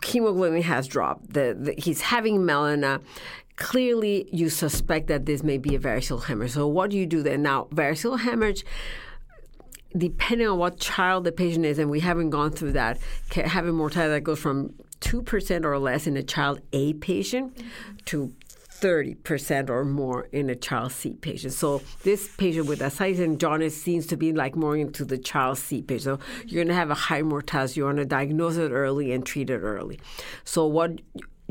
hemoglobin 0.03 0.61
has 0.61 0.87
dropped. 0.87 1.33
The, 1.33 1.57
the, 1.59 1.73
he's 1.77 2.01
having 2.01 2.39
melena. 2.39 3.01
Clearly, 3.55 4.29
you 4.31 4.49
suspect 4.49 5.07
that 5.07 5.25
this 5.25 5.43
may 5.43 5.57
be 5.57 5.75
a 5.75 5.79
variceal 5.79 6.23
hemorrhage. 6.23 6.51
So, 6.51 6.67
what 6.67 6.91
do 6.91 6.97
you 6.97 7.05
do 7.05 7.21
then? 7.23 7.41
Now, 7.41 7.67
variceal 7.73 8.19
hemorrhage 8.19 8.63
depending 9.97 10.47
on 10.47 10.57
what 10.57 10.79
child 10.79 11.23
the 11.23 11.31
patient 11.31 11.65
is, 11.65 11.79
and 11.79 11.89
we 11.89 11.99
haven't 11.99 12.29
gone 12.29 12.51
through 12.51 12.73
that, 12.73 12.99
can 13.29 13.45
have 13.45 13.65
a 13.65 13.71
mortality 13.71 14.13
that 14.13 14.21
goes 14.21 14.39
from 14.39 14.73
2% 15.01 15.65
or 15.65 15.77
less 15.79 16.07
in 16.07 16.17
a 16.17 16.23
child 16.23 16.61
A 16.73 16.93
patient 16.93 17.57
to 18.05 18.33
30% 18.79 19.69
or 19.69 19.83
more 19.83 20.23
in 20.31 20.49
a 20.49 20.55
child 20.55 20.91
C 20.91 21.13
patient. 21.13 21.53
So 21.53 21.81
this 22.03 22.33
patient 22.37 22.67
with 22.67 22.81
ascites 22.81 23.19
and 23.19 23.39
jaundice 23.39 23.79
seems 23.81 24.07
to 24.07 24.17
be 24.17 24.31
like 24.31 24.55
more 24.55 24.77
into 24.77 25.03
the 25.03 25.17
child 25.17 25.57
C 25.57 25.81
patient. 25.81 26.19
So 26.21 26.25
you're 26.45 26.63
going 26.63 26.69
to 26.69 26.75
have 26.75 26.89
a 26.89 26.95
high 26.95 27.21
mortality. 27.21 27.79
You 27.79 27.85
want 27.85 27.97
to 27.97 28.05
diagnose 28.05 28.55
it 28.57 28.71
early 28.71 29.11
and 29.11 29.25
treat 29.25 29.49
it 29.49 29.59
early. 29.59 29.99
So 30.45 30.65
what 30.65 31.01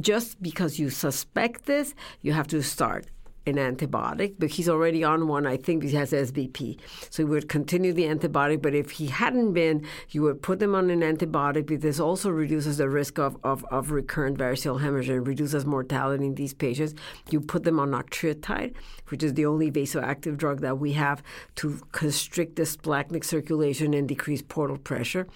just 0.01 0.41
because 0.41 0.79
you 0.79 0.91
suspect 0.91 1.67
this, 1.67 1.95
you 2.23 2.33
have 2.33 2.47
to 2.49 2.63
start 2.63 3.07
an 3.49 3.57
antibiotic, 3.57 4.35
but 4.39 4.51
he's 4.51 4.69
already 4.69 5.03
on 5.03 5.29
one, 5.29 5.47
I 5.47 5.57
think, 5.57 5.83
he 5.83 5.91
has 5.93 6.13
SBP. 6.13 6.79
So 7.11 7.23
he 7.23 7.25
would 7.25 7.49
continue 7.49 7.93
the 7.93 8.05
antibiotic, 8.05 8.63
but 8.63 8.75
if 8.75 8.93
he 8.93 9.07
hadn't 9.07 9.53
been, 9.53 9.87
you 10.11 10.23
would 10.23 10.43
put 10.43 10.59
them 10.59 10.75
on 10.75 10.91
an 10.91 11.01
antibiotic 11.01 11.67
because 11.67 11.83
this 11.83 12.01
also 12.01 12.31
reduces 12.31 12.79
the 12.79 12.89
risk 12.89 13.19
of, 13.19 13.37
of, 13.45 13.65
of 13.67 13.91
recurrent 13.91 14.39
variceal 14.39 14.81
hemorrhage 14.81 15.09
and 15.09 15.27
reduces 15.27 15.67
mortality 15.67 16.27
in 16.27 16.35
these 16.35 16.55
patients. 16.55 16.95
You 17.31 17.41
put 17.41 17.65
them 17.65 17.81
on 17.81 17.91
octreotide, 17.91 18.75
which 19.09 19.23
is 19.23 19.35
the 19.35 19.47
only 19.47 19.71
vasoactive 19.71 20.37
drug 20.37 20.61
that 20.61 20.79
we 20.79 20.93
have 20.93 21.23
to 21.57 21.81
constrict 21.93 22.57
the 22.57 22.67
splenic 22.67 23.25
circulation 23.25 23.95
and 23.95 24.09
decrease 24.09 24.43
portal 24.43 24.79
pressure. 24.79 25.27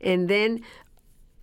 And 0.00 0.28
then 0.28 0.60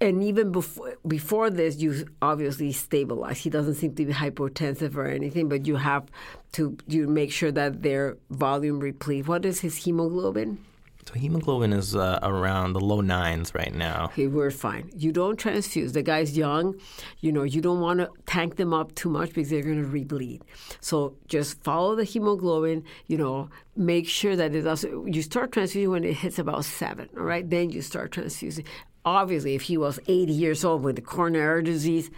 and 0.01 0.23
even 0.23 0.51
before 0.51 0.95
before 1.08 1.49
this, 1.49 1.77
you 1.77 2.05
obviously 2.21 2.71
stabilize. 2.71 3.39
He 3.39 3.49
doesn't 3.49 3.75
seem 3.75 3.95
to 3.95 4.05
be 4.05 4.13
hypotensive 4.13 4.95
or 4.95 5.05
anything, 5.05 5.47
but 5.47 5.65
you 5.65 5.77
have 5.77 6.05
to 6.53 6.77
you 6.88 7.08
make 7.08 7.31
sure 7.31 7.51
that 7.51 7.81
their 7.81 8.17
volume 8.29 8.79
replete. 8.79 9.27
What 9.27 9.45
is 9.45 9.62
his 9.62 9.77
hemoglobin? 9.77 10.60
So 11.08 11.13
hemoglobin 11.13 11.71
is 11.71 11.95
uh, 11.95 12.17
around 12.23 12.73
the 12.73 12.79
low 12.79 12.99
nines 12.99 13.53
right 13.53 13.73
now. 13.73 14.05
Okay, 14.05 14.25
we're 14.25 14.49
fine. 14.49 14.89
You 14.95 15.12
don't 15.12 15.38
transfuse. 15.38 15.93
The 15.93 16.01
guy's 16.01 16.36
young. 16.36 16.79
You 17.19 17.31
know, 17.31 17.43
you 17.43 17.62
don't 17.62 17.79
want 17.79 17.99
to 17.99 18.10
tank 18.25 18.55
them 18.55 18.73
up 18.73 18.95
too 18.95 19.10
much 19.10 19.29
because 19.29 19.51
they're 19.51 19.62
going 19.62 19.84
to 19.84 19.88
rebleed. 19.88 20.41
So 20.81 21.15
just 21.27 21.63
follow 21.63 21.95
the 21.95 22.05
hemoglobin. 22.05 22.84
You 23.05 23.19
know, 23.19 23.49
make 23.75 24.10
sure 24.10 24.36
that 24.36 24.55
it 24.55 24.63
does. 24.63 24.84
You 24.84 25.21
start 25.21 25.51
transfusing 25.51 25.91
when 25.91 26.03
it 26.03 26.13
hits 26.13 26.39
about 26.39 26.65
seven. 26.65 27.08
All 27.15 27.23
right, 27.23 27.47
then 27.47 27.69
you 27.69 27.84
start 27.84 28.12
transfusing. 28.12 28.65
Obviously, 29.05 29.53
if 29.53 29.63
he 29.63 29.77
was 29.77 29.99
80 30.07 30.33
years 30.33 30.65
old 30.65 30.83
with 30.83 31.05
coronary 31.05 31.61
disease, 31.61 32.09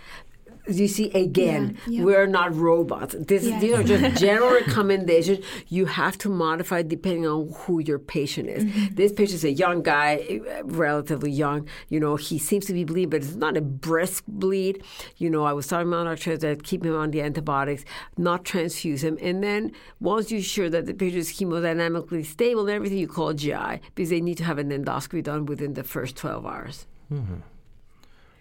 you 0.69 0.88
see 0.88 1.10
again 1.12 1.77
Yeah, 1.88 1.99
yeah. 1.99 2.03
we're 2.06 2.27
not 2.27 2.53
robots 2.56 3.15
this, 3.17 3.43
Yes. 3.45 3.62
these 3.62 3.73
are 3.73 3.84
just 3.84 4.19
general 4.25 4.51
recommendations 4.51 5.45
you 5.67 5.86
have 5.86 6.17
to 6.19 6.30
modify 6.30 6.82
depending 6.82 7.25
on 7.27 7.51
who 7.62 7.80
your 7.80 7.99
patient 7.99 8.49
is 8.49 8.63
Mm-hmm. 8.65 8.95
this 8.95 9.12
patient 9.12 9.36
is 9.36 9.43
a 9.45 9.51
young 9.51 9.82
guy 9.84 10.41
uh, 10.60 10.63
relatively 10.65 11.32
young 11.32 11.67
you 11.89 11.99
know 11.99 12.15
he 12.15 12.38
seems 12.39 12.65
to 12.65 12.73
be 12.73 12.84
bleeding 12.84 13.10
but 13.10 13.21
it's 13.23 13.36
not 13.36 13.56
a 13.58 13.62
brisk 13.62 14.23
bleed 14.27 14.84
you 15.17 15.30
know 15.30 15.43
i 15.45 15.53
was 15.53 15.67
talking 15.67 15.88
about 15.88 16.08
our 16.08 16.15
doctors 16.15 16.39
that 16.39 16.63
keep 16.63 16.84
him 16.84 16.95
on 16.95 17.12
the 17.12 17.21
antibiotics 17.21 17.86
not 18.17 18.43
transfuse 18.43 19.03
him 19.03 19.17
and 19.21 19.43
then 19.43 19.71
once 19.99 20.32
you're 20.32 20.41
sure 20.41 20.69
that 20.69 20.86
the 20.86 20.93
patient 20.93 21.19
is 21.19 21.30
hemodynamically 21.39 22.25
stable 22.25 22.62
and 22.62 22.71
everything 22.71 22.97
you 22.97 23.08
call 23.08 23.34
gi 23.34 23.53
because 23.95 24.10
they 24.10 24.19
need 24.21 24.38
to 24.38 24.43
have 24.43 24.58
an 24.58 24.69
endoscopy 24.69 25.21
done 25.23 25.45
within 25.45 25.73
the 25.75 25.84
first 25.84 26.15
12 26.17 26.45
hours 26.45 26.88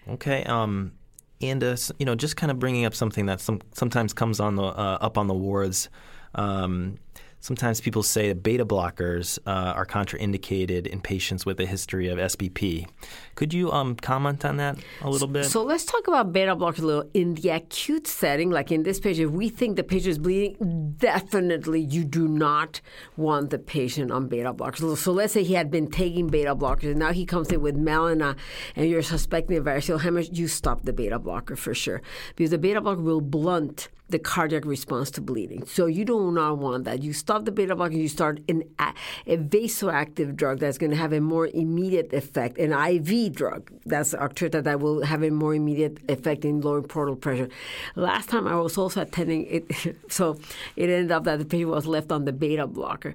Okay. 0.09 0.45
Um, 0.45 0.93
and 1.41 1.63
uh, 1.63 1.77
you 1.99 2.07
know, 2.07 2.15
just 2.15 2.37
kind 2.37 2.51
of 2.51 2.59
bringing 2.59 2.85
up 2.85 2.95
something 2.95 3.27
that 3.27 3.41
some 3.41 3.61
sometimes 3.73 4.13
comes 4.13 4.41
on 4.41 4.57
the 4.57 4.65
uh, 4.65 4.99
up 5.01 5.19
on 5.19 5.27
the 5.27 5.35
wards. 5.35 5.89
Um, 6.35 6.99
sometimes 7.41 7.81
people 7.81 8.03
say 8.03 8.29
that 8.29 8.43
beta 8.43 8.65
blockers 8.65 9.39
uh, 9.47 9.73
are 9.77 9.87
contraindicated 9.87 10.87
in 10.87 11.01
patients 11.01 11.47
with 11.47 11.61
a 11.61 11.67
history 11.67 12.09
of 12.09 12.19
SBP. 12.19 12.89
Could 13.35 13.53
you 13.53 13.71
um, 13.71 13.95
comment 13.97 14.45
on 14.45 14.57
that 14.57 14.79
a 15.03 15.11
little 15.11 15.29
bit? 15.29 15.45
So 15.45 15.63
let's 15.63 15.85
talk 15.85 16.09
about 16.09 16.33
beta 16.33 16.57
blockers 16.57 16.81
a 16.81 16.87
little. 16.87 17.11
In 17.15 17.35
the 17.35 17.51
acute 17.51 18.07
setting, 18.07 18.51
like 18.51 18.73
in 18.73 18.83
this 18.83 18.99
patient, 19.01 19.29
if 19.29 19.33
we 19.33 19.49
think 19.49 19.77
the 19.77 19.85
patient 19.85 20.09
is 20.09 20.19
bleeding, 20.19 20.95
definitely 20.99 21.81
you 21.81 22.05
do 22.05 22.27
not 22.29 22.81
want 23.17 23.51
the 23.51 23.59
patient 23.59 24.11
on 24.11 24.29
beta 24.29 24.53
blockers. 24.53 24.97
So 24.97 25.13
let's 25.13 25.33
say 25.33 25.43
he 25.45 25.55
had 25.55 25.71
been 25.71 25.89
taking 25.89 26.29
beta 26.29 26.55
blockers 26.57 26.91
and 26.91 26.99
now 26.99 27.13
he 27.13 27.25
comes 27.27 27.49
in 27.51 27.61
with 27.61 27.77
melena 27.77 28.37
and 28.75 28.89
you're 28.89 29.03
suspecting 29.03 29.57
a 29.57 29.61
variceal 29.61 30.01
hemorrhage, 30.01 30.37
you 30.39 30.49
stop 30.49 30.83
the 30.83 30.93
beta 30.93 31.19
blocker 31.19 31.57
for 31.57 31.75
sure. 31.75 32.03
Because 32.35 32.51
the 32.51 32.59
beta 32.59 32.81
blocker 32.81 33.03
will 33.03 33.21
blunt 33.21 33.89
the 34.09 34.19
cardiac 34.19 34.65
response 34.65 35.11
to 35.13 35.21
bleeding. 35.21 35.67
So 35.67 35.87
you 35.87 36.05
do 36.05 36.31
not 36.31 36.59
want 36.59 36.85
that. 36.85 37.03
You 37.03 37.13
stop 37.13 37.45
the 37.45 37.53
beta 37.53 37.75
blocker, 37.75 37.95
you 37.95 38.09
start 38.09 38.41
an, 38.49 38.63
a, 38.79 39.37
vasoactive 39.37 40.37
drug 40.37 40.61
that's 40.61 40.79
going 40.79 40.91
to 40.91 40.97
have 40.97 41.13
a 41.13 41.21
more 41.21 41.49
immediate 41.49 42.13
effect, 42.13 42.59
an 42.59 42.73
IV 42.73 43.35
drug 43.35 43.73
that's 43.85 44.15
Octreotide 44.15 44.65
that 44.65 44.81
will 44.81 45.03
have 45.05 45.23
a 45.23 45.31
more 45.31 45.55
immediate 45.55 45.99
effect 46.09 46.45
in 46.45 46.61
lowering 46.61 46.85
portal 46.85 47.17
pressure. 47.17 47.49
Last 47.97 48.29
time 48.29 48.47
I 48.47 48.57
was 48.57 48.79
also 48.79 49.03
attending 49.03 49.47
it, 49.47 49.97
so 50.09 50.39
it 50.77 50.89
ended 50.89 51.11
up 51.11 51.25
that 51.25 51.39
the 51.39 51.45
patient 51.45 51.71
was 51.71 51.87
left 51.87 52.13
on 52.13 52.25
the 52.25 52.33
beta 52.33 52.67
blocker, 52.67 53.15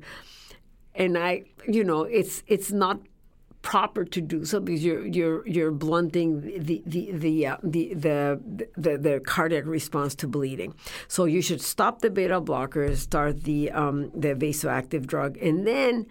and 0.93 1.17
I, 1.17 1.43
you 1.67 1.83
know, 1.83 2.03
it's 2.03 2.43
it's 2.47 2.71
not 2.71 2.99
proper 3.61 4.03
to 4.05 4.21
do 4.21 4.43
so 4.45 4.59
because 4.59 4.83
you're 4.83 5.05
you're 5.05 5.47
you're 5.47 5.71
blunting 5.71 6.41
the 6.41 6.81
the 6.85 7.11
the 7.11 7.47
uh, 7.47 7.57
the, 7.63 7.93
the 7.93 8.41
the 8.75 8.97
the 8.97 9.21
cardiac 9.25 9.65
response 9.65 10.15
to 10.15 10.27
bleeding. 10.27 10.73
So 11.07 11.25
you 11.25 11.41
should 11.41 11.61
stop 11.61 12.01
the 12.01 12.09
beta 12.09 12.41
blockers, 12.41 12.97
start 12.97 13.43
the 13.43 13.71
um, 13.71 14.11
the 14.11 14.35
vasoactive 14.35 15.05
drug, 15.05 15.37
and 15.37 15.65
then. 15.65 16.07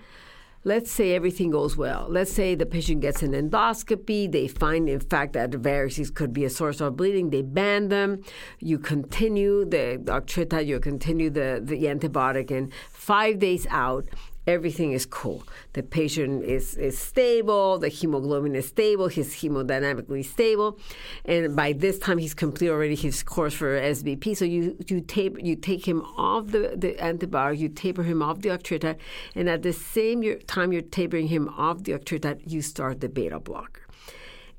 Let's 0.62 0.90
say 0.90 1.14
everything 1.14 1.50
goes 1.50 1.74
well. 1.74 2.06
Let's 2.10 2.30
say 2.30 2.54
the 2.54 2.66
patient 2.66 3.00
gets 3.00 3.22
an 3.22 3.32
endoscopy. 3.32 4.30
They 4.30 4.46
find, 4.46 4.90
in 4.90 5.00
fact, 5.00 5.32
that 5.32 5.52
the 5.52 5.56
varices 5.56 6.12
could 6.12 6.34
be 6.34 6.44
a 6.44 6.50
source 6.50 6.82
of 6.82 6.98
bleeding. 6.98 7.30
They 7.30 7.40
ban 7.40 7.88
them. 7.88 8.20
You 8.58 8.78
continue 8.78 9.64
the 9.64 10.02
octreotide. 10.04 10.66
You 10.66 10.78
continue 10.78 11.30
the, 11.30 11.62
the 11.64 11.84
antibiotic, 11.84 12.50
and 12.50 12.70
five 12.92 13.38
days 13.38 13.66
out, 13.70 14.04
everything 14.46 14.92
is 14.92 15.06
cool. 15.06 15.44
The 15.74 15.82
patient 15.82 16.44
is, 16.44 16.74
is 16.74 16.98
stable, 16.98 17.78
the 17.78 17.88
hemoglobin 17.88 18.54
is 18.54 18.68
stable, 18.68 19.08
he's 19.08 19.34
hemodynamically 19.36 20.24
stable, 20.24 20.78
and 21.24 21.54
by 21.54 21.72
this 21.72 21.98
time 21.98 22.18
he's 22.18 22.34
completed 22.34 22.72
already 22.72 22.94
his 22.94 23.22
course 23.22 23.54
for 23.54 23.78
SBP. 23.80 24.36
So 24.36 24.44
you 24.44 24.76
you 24.86 25.00
tape 25.00 25.36
you 25.40 25.56
take 25.56 25.86
him 25.86 26.02
off 26.16 26.48
the, 26.48 26.74
the 26.76 26.92
antibiotic, 26.94 27.58
you 27.58 27.68
taper 27.68 28.02
him 28.02 28.22
off 28.22 28.40
the 28.40 28.48
octreotide, 28.50 28.98
and 29.34 29.48
at 29.48 29.62
the 29.62 29.72
same 29.72 30.22
year- 30.22 30.38
time 30.38 30.72
you're 30.72 30.82
tapering 30.82 31.28
him 31.28 31.48
off 31.56 31.84
the 31.84 31.92
octreotide, 31.92 32.40
you 32.46 32.62
start 32.62 33.00
the 33.00 33.08
beta 33.08 33.38
blocker. 33.38 33.82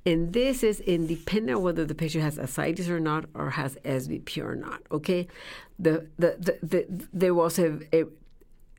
And 0.03 0.33
this 0.33 0.63
is 0.63 0.79
independent 0.79 1.57
of 1.57 1.63
whether 1.63 1.85
the 1.85 1.93
patient 1.93 2.23
has 2.23 2.39
ascites 2.39 2.89
or 2.89 2.99
not, 2.99 3.25
or 3.35 3.51
has 3.51 3.75
SBP 3.85 4.43
or 4.43 4.55
not. 4.55 4.81
Okay, 4.91 5.27
the 5.77 6.07
the, 6.17 6.35
the, 6.39 6.57
the 6.63 7.07
there 7.13 7.35
was 7.35 7.59
a, 7.59 7.79
a 7.93 8.05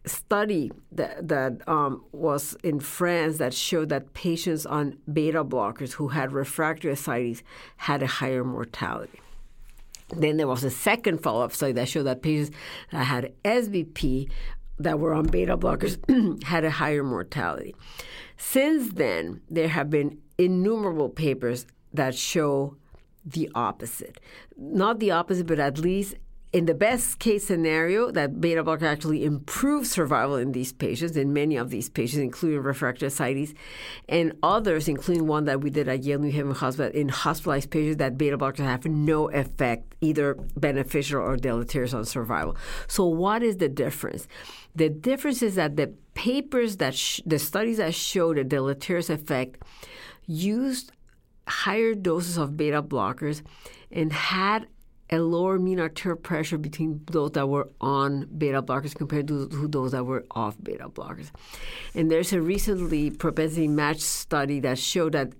study 0.04 0.72
that, 0.90 1.28
that 1.28 1.66
um, 1.68 2.04
was 2.12 2.56
in 2.62 2.80
France 2.80 3.38
that 3.38 3.54
showed 3.54 3.88
that 3.90 4.14
patients 4.14 4.66
on 4.66 4.98
beta 5.12 5.44
blockers 5.44 5.92
who 5.92 6.08
had 6.08 6.32
refractory 6.32 6.92
ascites 6.92 7.42
had 7.76 8.02
a 8.02 8.06
higher 8.06 8.44
mortality. 8.44 9.20
Then 10.14 10.36
there 10.36 10.48
was 10.48 10.64
a 10.64 10.70
second 10.70 11.22
follow 11.22 11.44
up 11.44 11.52
study 11.52 11.72
that 11.72 11.88
showed 11.88 12.04
that 12.04 12.22
patients 12.22 12.54
that 12.90 13.04
had 13.04 13.32
SBP 13.44 14.30
that 14.78 14.98
were 14.98 15.14
on 15.14 15.26
beta 15.26 15.56
blockers 15.56 15.98
had 16.44 16.64
a 16.64 16.70
higher 16.70 17.04
mortality. 17.04 17.74
Since 18.36 18.94
then, 18.94 19.40
there 19.48 19.68
have 19.68 19.88
been 19.88 20.18
innumerable 20.36 21.08
papers 21.08 21.66
that 21.92 22.14
show 22.14 22.76
the 23.24 23.50
opposite. 23.54 24.18
Not 24.56 24.98
the 24.98 25.12
opposite, 25.12 25.46
but 25.46 25.60
at 25.60 25.78
least 25.78 26.16
in 26.52 26.66
the 26.66 26.74
best 26.74 27.18
case 27.18 27.46
scenario, 27.46 28.10
that 28.10 28.38
beta 28.38 28.62
blocker 28.62 28.84
actually 28.84 29.24
improves 29.24 29.90
survival 29.90 30.36
in 30.36 30.52
these 30.52 30.70
patients, 30.70 31.16
in 31.16 31.32
many 31.32 31.56
of 31.56 31.70
these 31.70 31.88
patients, 31.88 32.20
including 32.20 32.60
refractory 32.60 33.06
ascites, 33.06 33.54
and 34.06 34.36
others, 34.42 34.86
including 34.86 35.26
one 35.26 35.46
that 35.46 35.62
we 35.62 35.70
did 35.70 35.88
at 35.88 36.02
Yale 36.02 36.18
New 36.18 36.30
Haven 36.30 36.54
Hospital 36.54 36.92
in 36.92 37.08
hospitalized 37.08 37.70
patients, 37.70 37.96
that 37.96 38.18
beta 38.18 38.36
blockers 38.36 38.58
have 38.58 38.84
no 38.84 39.30
effect, 39.30 39.94
either 40.02 40.34
beneficial 40.54 41.22
or 41.22 41.36
deleterious 41.36 41.94
on 41.94 42.04
survival. 42.04 42.54
So, 42.86 43.06
what 43.06 43.42
is 43.42 43.56
the 43.56 43.70
difference? 43.70 44.28
The 44.76 44.90
difference 44.90 45.42
is 45.42 45.54
that 45.54 45.76
the 45.76 45.94
papers 46.12 46.76
that 46.76 46.94
sh- 46.94 47.22
the 47.24 47.38
studies 47.38 47.78
that 47.78 47.94
showed 47.94 48.36
a 48.36 48.44
deleterious 48.44 49.08
effect 49.08 49.62
used 50.26 50.92
higher 51.48 51.94
doses 51.94 52.36
of 52.36 52.58
beta 52.58 52.82
blockers 52.82 53.42
and 53.90 54.12
had 54.12 54.66
a 55.12 55.18
lower 55.18 55.58
mean 55.58 55.78
arterial 55.78 56.16
pressure 56.16 56.56
between 56.56 57.02
those 57.10 57.32
that 57.32 57.46
were 57.46 57.68
on 57.80 58.26
beta 58.38 58.62
blockers 58.62 58.94
compared 58.94 59.28
to, 59.28 59.48
to 59.48 59.68
those 59.68 59.92
that 59.92 60.04
were 60.04 60.24
off 60.30 60.56
beta 60.62 60.88
blockers. 60.88 61.30
And 61.94 62.10
there's 62.10 62.32
a 62.32 62.40
recently 62.40 63.10
propensity 63.10 63.68
match 63.68 64.00
study 64.00 64.58
that 64.60 64.78
showed 64.78 65.12
that 65.12 65.32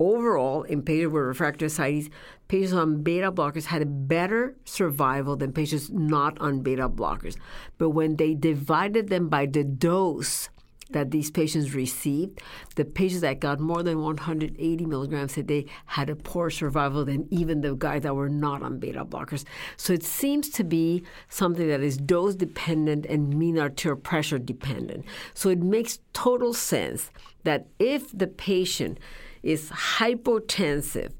overall 0.00 0.64
in 0.64 0.82
patients 0.82 1.12
with 1.12 1.22
refractory 1.22 1.66
ascites, 1.66 2.10
patients 2.48 2.72
on 2.72 3.02
beta 3.02 3.30
blockers 3.30 3.66
had 3.66 3.82
a 3.82 3.86
better 3.86 4.56
survival 4.64 5.36
than 5.36 5.52
patients 5.52 5.90
not 5.90 6.36
on 6.40 6.62
beta 6.62 6.88
blockers. 6.88 7.36
But 7.78 7.90
when 7.90 8.16
they 8.16 8.34
divided 8.34 9.08
them 9.08 9.28
by 9.28 9.46
the 9.46 9.62
dose 9.62 10.48
that 10.90 11.10
these 11.10 11.30
patients 11.30 11.74
received, 11.74 12.40
the 12.76 12.84
patients 12.84 13.22
that 13.22 13.40
got 13.40 13.60
more 13.60 13.82
than 13.82 14.02
180 14.02 14.86
milligrams 14.86 15.36
a 15.36 15.42
day 15.42 15.66
had 15.86 16.10
a 16.10 16.16
poor 16.16 16.50
survival 16.50 17.04
than 17.04 17.26
even 17.30 17.60
the 17.60 17.74
guys 17.74 18.02
that 18.02 18.14
were 18.14 18.28
not 18.28 18.62
on 18.62 18.78
beta 18.78 19.04
blockers. 19.04 19.44
So 19.76 19.92
it 19.92 20.04
seems 20.04 20.48
to 20.50 20.64
be 20.64 21.04
something 21.28 21.68
that 21.68 21.80
is 21.80 21.96
dose 21.96 22.34
dependent 22.34 23.06
and 23.06 23.36
mean 23.36 23.58
arterial 23.58 24.00
pressure 24.00 24.38
dependent. 24.38 25.04
So 25.32 25.48
it 25.48 25.60
makes 25.60 25.98
total 26.12 26.54
sense 26.54 27.10
that 27.44 27.66
if 27.78 28.16
the 28.16 28.26
patient 28.26 28.98
is 29.42 29.70
hypotensive, 29.70 31.12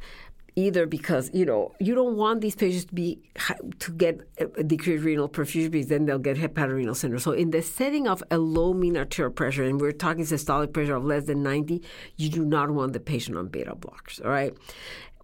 either 0.56 0.86
because 0.86 1.30
you 1.34 1.44
know 1.44 1.74
you 1.80 1.94
don't 1.94 2.16
want 2.16 2.40
these 2.40 2.54
patients 2.54 2.84
to 2.84 2.94
be 2.94 3.20
to 3.78 3.92
get 3.92 4.20
a 4.38 4.62
decreased 4.62 5.04
renal 5.04 5.28
perfusion 5.28 5.70
because 5.70 5.88
then 5.88 6.06
they'll 6.06 6.18
get 6.18 6.36
hepatorenal 6.36 6.94
syndrome. 6.94 7.20
So 7.20 7.32
in 7.32 7.50
the 7.50 7.62
setting 7.62 8.06
of 8.06 8.22
a 8.30 8.38
low 8.38 8.72
mean 8.72 8.96
arterial 8.96 9.32
pressure, 9.32 9.64
and 9.64 9.80
we're 9.80 9.92
talking 9.92 10.24
systolic 10.24 10.72
pressure 10.72 10.96
of 10.96 11.04
less 11.04 11.24
than 11.24 11.42
90, 11.42 11.82
you 12.16 12.28
do 12.28 12.44
not 12.44 12.70
want 12.70 12.92
the 12.92 13.00
patient 13.00 13.36
on 13.36 13.48
beta 13.48 13.74
blockers. 13.74 14.24
All 14.24 14.30
right. 14.30 14.54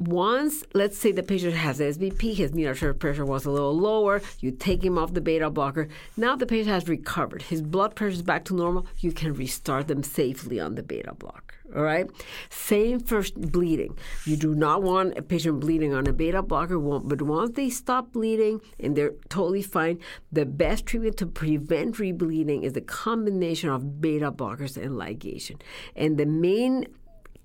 Once, 0.01 0.65
let's 0.73 0.97
say 0.97 1.13
the 1.13 1.23
patient 1.23 1.53
has 1.53 1.79
SBP, 1.79 2.35
his 2.35 2.55
mean 2.55 2.67
arterial 2.67 2.97
pressure 2.97 3.27
was 3.27 3.45
a 3.45 3.51
little 3.51 3.79
lower, 3.79 4.23
you 4.39 4.51
take 4.51 4.83
him 4.83 4.97
off 4.97 5.13
the 5.13 5.21
beta 5.21 5.51
blocker. 5.51 5.89
Now 6.17 6.37
the 6.37 6.47
patient 6.47 6.69
has 6.69 6.89
recovered. 6.89 7.43
His 7.43 7.61
blood 7.61 7.95
pressure 7.95 8.15
is 8.15 8.23
back 8.23 8.47
to 8.47 8.55
normal. 8.55 8.87
You 9.01 9.13
can 9.13 9.35
restart 9.35 9.89
them 9.89 10.03
safely 10.03 10.59
on 10.59 10.75
the 10.75 10.83
beta 10.83 11.13
blocker. 11.13 11.57
All 11.77 11.83
right. 11.83 12.11
Same 12.49 12.99
for 12.99 13.23
bleeding. 13.37 13.97
You 14.25 14.39
do 14.39 14.55
not 14.55 14.83
want 14.83 15.19
a 15.19 15.23
patient 15.23 15.61
bleeding 15.61 15.93
on 15.93 16.07
a 16.07 16.15
beta 16.15 16.43
blocker, 16.43 16.79
but 16.79 17.21
once 17.21 17.55
they 17.55 17.69
stop 17.69 18.13
bleeding 18.13 18.63
and 18.81 18.97
they're 18.97 19.13
totally 19.29 19.63
fine, 19.63 19.99
the 20.33 20.47
best 20.47 20.87
treatment 20.87 21.19
to 21.19 21.27
prevent 21.27 21.97
rebleeding 21.97 22.65
is 22.65 22.73
the 22.73 22.81
combination 22.81 23.69
of 23.69 24.01
beta 24.01 24.33
blockers 24.33 24.77
and 24.77 24.93
ligation. 24.93 25.61
And 25.95 26.17
the 26.17 26.27
main 26.27 26.87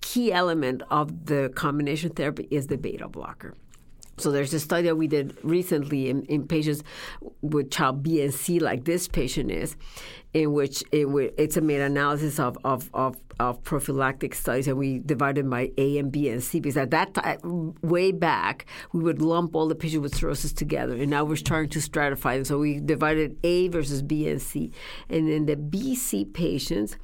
key 0.06 0.32
element 0.32 0.84
of 0.92 1.26
the 1.26 1.52
combination 1.56 2.12
therapy 2.12 2.48
is 2.52 2.68
the 2.68 2.78
beta 2.78 3.08
blocker. 3.08 3.56
So 4.18 4.32
there's 4.32 4.54
a 4.54 4.60
study 4.60 4.84
that 4.84 4.96
we 4.96 5.08
did 5.08 5.36
recently 5.44 6.10
in, 6.10 6.24
in 6.26 6.48
patients 6.48 6.84
with 7.42 7.72
child 7.72 8.04
B 8.04 8.22
and 8.22 8.34
C, 8.34 8.60
like 8.60 8.86
this 8.86 9.08
patient 9.08 9.52
is, 9.52 9.76
in 10.34 10.54
which 10.54 10.84
it, 10.92 11.08
it's 11.38 11.58
a 11.58 11.62
meta-analysis 11.62 12.40
of, 12.40 12.58
of, 12.64 12.90
of, 12.94 13.18
of, 13.40 13.62
prophylactic 13.64 14.34
studies, 14.36 14.68
and 14.70 14.78
we 14.78 15.00
divided 15.00 15.50
by 15.50 15.72
A 15.78 15.98
and 15.98 16.12
B 16.12 16.30
and 16.30 16.42
C 16.42 16.62
because 16.62 16.78
at 16.78 16.92
that 16.92 17.14
time, 17.16 17.74
way 17.82 18.14
back, 18.14 18.68
we 18.94 19.04
would 19.04 19.22
lump 19.22 19.54
all 19.54 19.68
the 19.68 19.76
patients 19.76 20.04
with 20.04 20.16
cirrhosis 20.16 20.54
together, 20.54 20.96
and 20.96 21.10
now 21.10 21.26
we're 21.26 21.36
starting 21.36 21.70
to 21.72 21.80
stratify 21.80 22.36
them. 22.36 22.46
So 22.46 22.60
we 22.60 22.80
divided 22.80 23.38
A 23.44 23.68
versus 23.68 24.02
B 24.02 24.30
and 24.30 24.42
C, 24.42 24.72
and 25.10 25.28
then 25.30 25.46
the 25.46 25.58
B 25.58 25.94
C 25.94 26.24
patients 26.24 26.96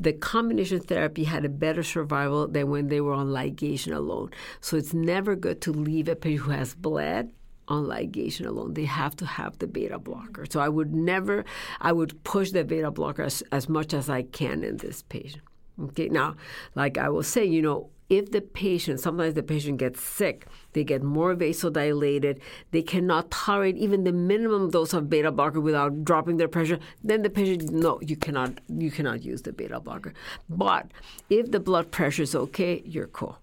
the 0.00 0.12
combination 0.12 0.80
therapy 0.80 1.24
had 1.24 1.44
a 1.44 1.48
better 1.48 1.82
survival 1.82 2.46
than 2.48 2.70
when 2.70 2.88
they 2.88 3.00
were 3.00 3.14
on 3.14 3.28
ligation 3.28 3.94
alone. 3.94 4.30
So 4.60 4.76
it's 4.76 4.94
never 4.94 5.36
good 5.36 5.60
to 5.62 5.72
leave 5.72 6.08
a 6.08 6.16
patient 6.16 6.46
who 6.46 6.50
has 6.52 6.74
bled 6.74 7.32
on 7.68 7.84
ligation 7.84 8.46
alone. 8.46 8.74
They 8.74 8.84
have 8.84 9.16
to 9.16 9.26
have 9.26 9.58
the 9.58 9.66
beta 9.66 9.98
blocker. 9.98 10.46
So 10.48 10.60
I 10.60 10.68
would 10.68 10.94
never, 10.94 11.44
I 11.80 11.92
would 11.92 12.22
push 12.24 12.50
the 12.50 12.64
beta 12.64 12.90
blocker 12.90 13.22
as, 13.22 13.42
as 13.52 13.68
much 13.68 13.92
as 13.92 14.08
I 14.08 14.22
can 14.22 14.62
in 14.62 14.76
this 14.78 15.02
patient. 15.02 15.42
Okay, 15.82 16.08
now, 16.08 16.36
like 16.74 16.96
I 16.96 17.08
was 17.08 17.26
saying, 17.26 17.52
you 17.52 17.62
know, 17.62 17.90
if 18.08 18.30
the 18.30 18.40
patient, 18.40 19.00
sometimes 19.00 19.34
the 19.34 19.42
patient 19.42 19.78
gets 19.78 20.00
sick, 20.00 20.46
they 20.72 20.84
get 20.84 21.02
more 21.02 21.34
vasodilated, 21.34 22.38
they 22.70 22.82
cannot 22.82 23.30
tolerate 23.30 23.76
even 23.76 24.04
the 24.04 24.12
minimum 24.12 24.70
dose 24.70 24.92
of 24.92 25.10
beta 25.10 25.32
blocker 25.32 25.60
without 25.60 26.04
dropping 26.04 26.36
their 26.36 26.48
pressure, 26.48 26.78
then 27.02 27.22
the 27.22 27.30
patient, 27.30 27.70
no, 27.70 27.98
you 28.00 28.16
cannot, 28.16 28.52
you 28.68 28.90
cannot 28.90 29.24
use 29.24 29.42
the 29.42 29.52
beta 29.52 29.80
blocker. 29.80 30.14
But 30.48 30.90
if 31.28 31.50
the 31.50 31.60
blood 31.60 31.90
pressure 31.90 32.22
is 32.22 32.34
okay, 32.34 32.82
you're 32.84 33.08
cool. 33.08 33.38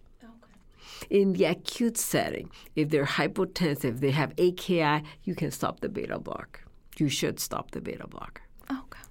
In 1.09 1.33
the 1.33 1.45
acute 1.45 1.97
setting, 1.97 2.49
if 2.77 2.89
they're 2.89 3.05
hypotensive, 3.05 3.99
they 3.99 4.11
have 4.11 4.33
AKI, 4.37 5.03
you 5.23 5.35
can 5.35 5.51
stop 5.51 5.81
the 5.81 5.89
beta 5.89 6.17
blocker. 6.17 6.61
You 6.97 7.09
should 7.09 7.39
stop 7.39 7.71
the 7.71 7.81
beta 7.81 8.07
blocker. 8.07 8.43
Okay. 8.71 9.02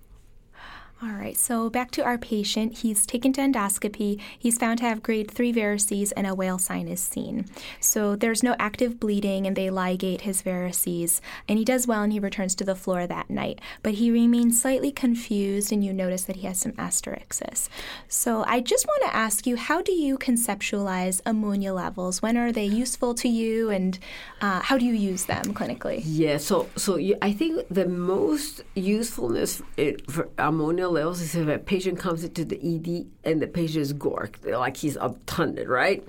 All 1.05 1.09
right, 1.09 1.37
so 1.37 1.69
back 1.69 1.91
to 1.93 2.05
our 2.05 2.17
patient. 2.17 2.79
He's 2.79 3.05
taken 3.07 3.33
to 3.33 3.41
endoscopy. 3.41 4.21
He's 4.39 4.57
found 4.57 4.79
to 4.79 4.85
have 4.85 5.03
grade 5.03 5.29
3 5.29 5.53
varices 5.53 6.13
and 6.17 6.29
a 6.29 6.35
whale 6.35 6.59
sign 6.59 6.87
is 6.87 7.01
seen. 7.01 7.47
So 7.81 8.15
there's 8.15 8.45
no 8.45 8.55
active 8.61 9.01
bleeding 9.01 9.45
and 9.45 9.57
they 9.57 9.67
ligate 9.67 10.21
his 10.21 10.43
varices. 10.43 11.21
And 11.49 11.59
he 11.59 11.65
does 11.65 11.89
well 11.89 12.05
and 12.05 12.13
he 12.13 12.21
returns 12.21 12.55
to 12.55 12.65
the 12.65 12.77
floor 12.77 13.09
that 13.09 13.29
night. 13.29 13.61
But 13.83 13.95
he 13.95 14.13
remains 14.13 14.63
slightly 14.63 14.93
confused 14.93 15.73
and 15.73 15.85
you 15.85 15.93
notice 15.93 16.23
that 16.23 16.37
he 16.37 16.47
has 16.47 16.61
some 16.61 16.71
asterixis. 16.75 17.69
So 18.07 18.45
I 18.47 18.61
just 18.61 18.87
want 18.87 19.03
to 19.03 19.17
ask 19.17 19.45
you 19.45 19.57
how 19.57 19.83
do 19.83 19.91
you 19.91 20.17
conceptualize 20.17 21.21
ammonia 21.27 21.75
levels? 21.75 22.23
When 22.23 22.37
are 22.37 22.53
they 22.53 22.67
useful 22.67 23.13
to 23.15 23.29
you 23.29 23.71
and 23.71 23.99
uh, 24.41 24.61
how 24.61 24.79
do 24.79 24.85
you 24.85 24.95
use 24.95 25.25
them 25.25 25.47
clinically? 25.47 26.03
Yeah, 26.05 26.37
so, 26.37 26.71
so 26.77 26.95
you, 26.95 27.17
I 27.21 27.33
think 27.33 27.67
the 27.71 27.89
most 27.89 28.63
usefulness 28.77 29.63
for 30.09 30.29
ammonia 30.39 30.92
levels 30.93 31.35
if 31.35 31.49
a 31.49 31.59
patient 31.59 31.99
comes 31.99 32.25
into 32.25 32.45
the 32.45 32.57
ED 32.57 33.07
and 33.25 33.43
the 33.43 33.47
patient 33.47 33.83
is 33.83 33.93
gork, 33.93 34.45
like 34.45 34.77
he's 34.77 34.97
obtunded, 34.97 35.69
right? 35.69 36.07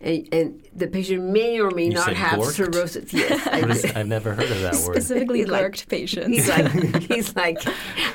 And, 0.00 0.28
and, 0.32 0.60
the 0.76 0.88
patient 0.88 1.22
may 1.22 1.60
or 1.60 1.70
may 1.70 1.84
you 1.84 1.92
not 1.92 2.12
have 2.14 2.40
gorked? 2.40 2.52
cirrhosis. 2.52 3.12
Yes, 3.12 3.84
I've 3.94 4.08
never 4.08 4.34
heard 4.34 4.50
of 4.50 4.60
that 4.60 4.74
word. 4.74 4.96
Specifically, 4.96 5.38
he's 5.38 5.48
gorked 5.48 5.50
like, 5.52 5.88
patients. 5.88 6.26
He's 6.26 6.48
like 6.48 7.02
he's 7.02 7.36
like 7.36 7.62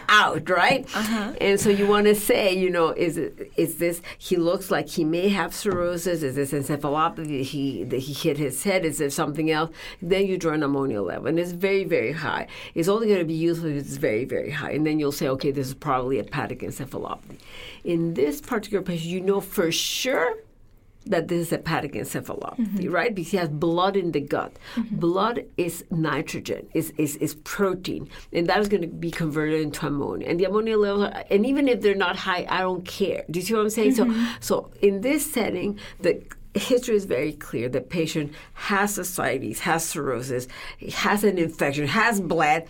out, 0.10 0.50
right? 0.50 0.86
Uh-huh. 0.94 1.34
And 1.40 1.60
so 1.60 1.70
you 1.70 1.88
want 1.88 2.08
to 2.08 2.16
say, 2.16 2.54
you 2.54 2.70
know, 2.70 2.90
is 2.90 3.18
it, 3.18 3.52
is 3.56 3.78
this? 3.78 4.02
He 4.18 4.36
looks 4.36 4.70
like 4.70 4.90
he 4.90 5.06
may 5.06 5.30
have 5.30 5.54
cirrhosis. 5.54 6.22
Is 6.22 6.36
this 6.36 6.52
encephalopathy? 6.52 7.44
He 7.44 7.86
he 7.86 8.14
hit 8.14 8.38
his 8.38 8.62
head. 8.64 8.84
Is 8.84 8.98
there 8.98 9.10
something 9.10 9.50
else? 9.50 9.72
Then 10.02 10.28
you 10.28 10.38
draw 10.38 10.54
an 10.54 10.64
ammonia 10.64 11.02
level, 11.02 11.28
and 11.28 11.40
it's 11.40 11.54
very 11.54 11.86
very 11.86 12.12
high. 12.12 12.48
It's 12.76 12.90
only 12.90 13.08
going 13.08 13.20
to 13.20 13.26
be 13.26 13.34
useful 13.34 13.70
if 13.70 13.78
it's 13.78 13.96
very 13.96 14.26
very 14.26 14.52
high, 14.52 14.72
and 14.72 14.86
then 14.86 15.00
you'll 15.00 15.14
say, 15.14 15.30
okay, 15.30 15.52
this 15.52 15.68
is 15.68 15.74
probably 15.74 16.18
hepatic 16.18 16.60
encephalopathy. 16.60 17.38
In 17.84 18.14
this 18.16 18.42
particular 18.42 18.84
patient, 18.84 19.10
you 19.10 19.22
know 19.22 19.40
for 19.40 19.72
sure 19.72 20.36
that 21.06 21.28
this 21.28 21.48
is 21.48 21.50
hepatic 21.50 21.94
encephalopathy, 21.94 22.60
mm-hmm. 22.60 22.92
right? 22.92 23.16
Because 23.16 23.32
he 23.32 23.38
has 23.38 23.50
blood 23.50 23.96
in 23.96 24.12
the 24.12 24.20
gut. 24.20 24.54
Mm-hmm. 24.76 24.98
Blood 24.98 25.46
is 25.58 25.84
nitrogen, 25.90 26.68
is, 26.74 26.92
is, 26.98 27.16
is 27.18 27.36
protein, 27.36 28.10
and 28.34 28.48
that 28.48 28.60
is 28.60 28.68
going 28.68 28.82
to 28.82 28.88
be 28.88 29.10
converted 29.10 29.62
into 29.62 29.88
ammonia. 29.88 30.28
And 30.28 30.40
the 30.40 30.46
ammonia 30.46 30.78
levels, 30.78 31.06
are, 31.06 31.24
and 31.32 31.46
even 31.46 31.68
if 31.68 31.82
they're 31.82 31.96
not 31.96 32.16
high, 32.16 32.46
I 32.50 32.62
don't 32.62 32.86
care. 32.86 33.24
Do 33.30 33.40
you 33.40 33.46
see 33.46 33.54
what 33.54 33.62
I'm 33.62 33.70
saying? 33.70 33.96
Mm-hmm. 33.96 34.26
So, 34.42 34.70
so 34.70 34.72
in 34.82 35.02
this 35.02 35.32
setting, 35.32 35.80
the 36.02 36.22
history 36.54 36.96
is 36.96 37.06
very 37.06 37.34
clear. 37.34 37.70
The 37.70 37.82
patient 37.82 38.34
has 38.54 38.98
ascites, 38.98 39.60
has 39.62 39.86
cirrhosis, 39.86 40.48
has 40.94 41.24
an 41.24 41.38
infection, 41.38 41.88
has 41.88 42.20
bled, 42.20 42.68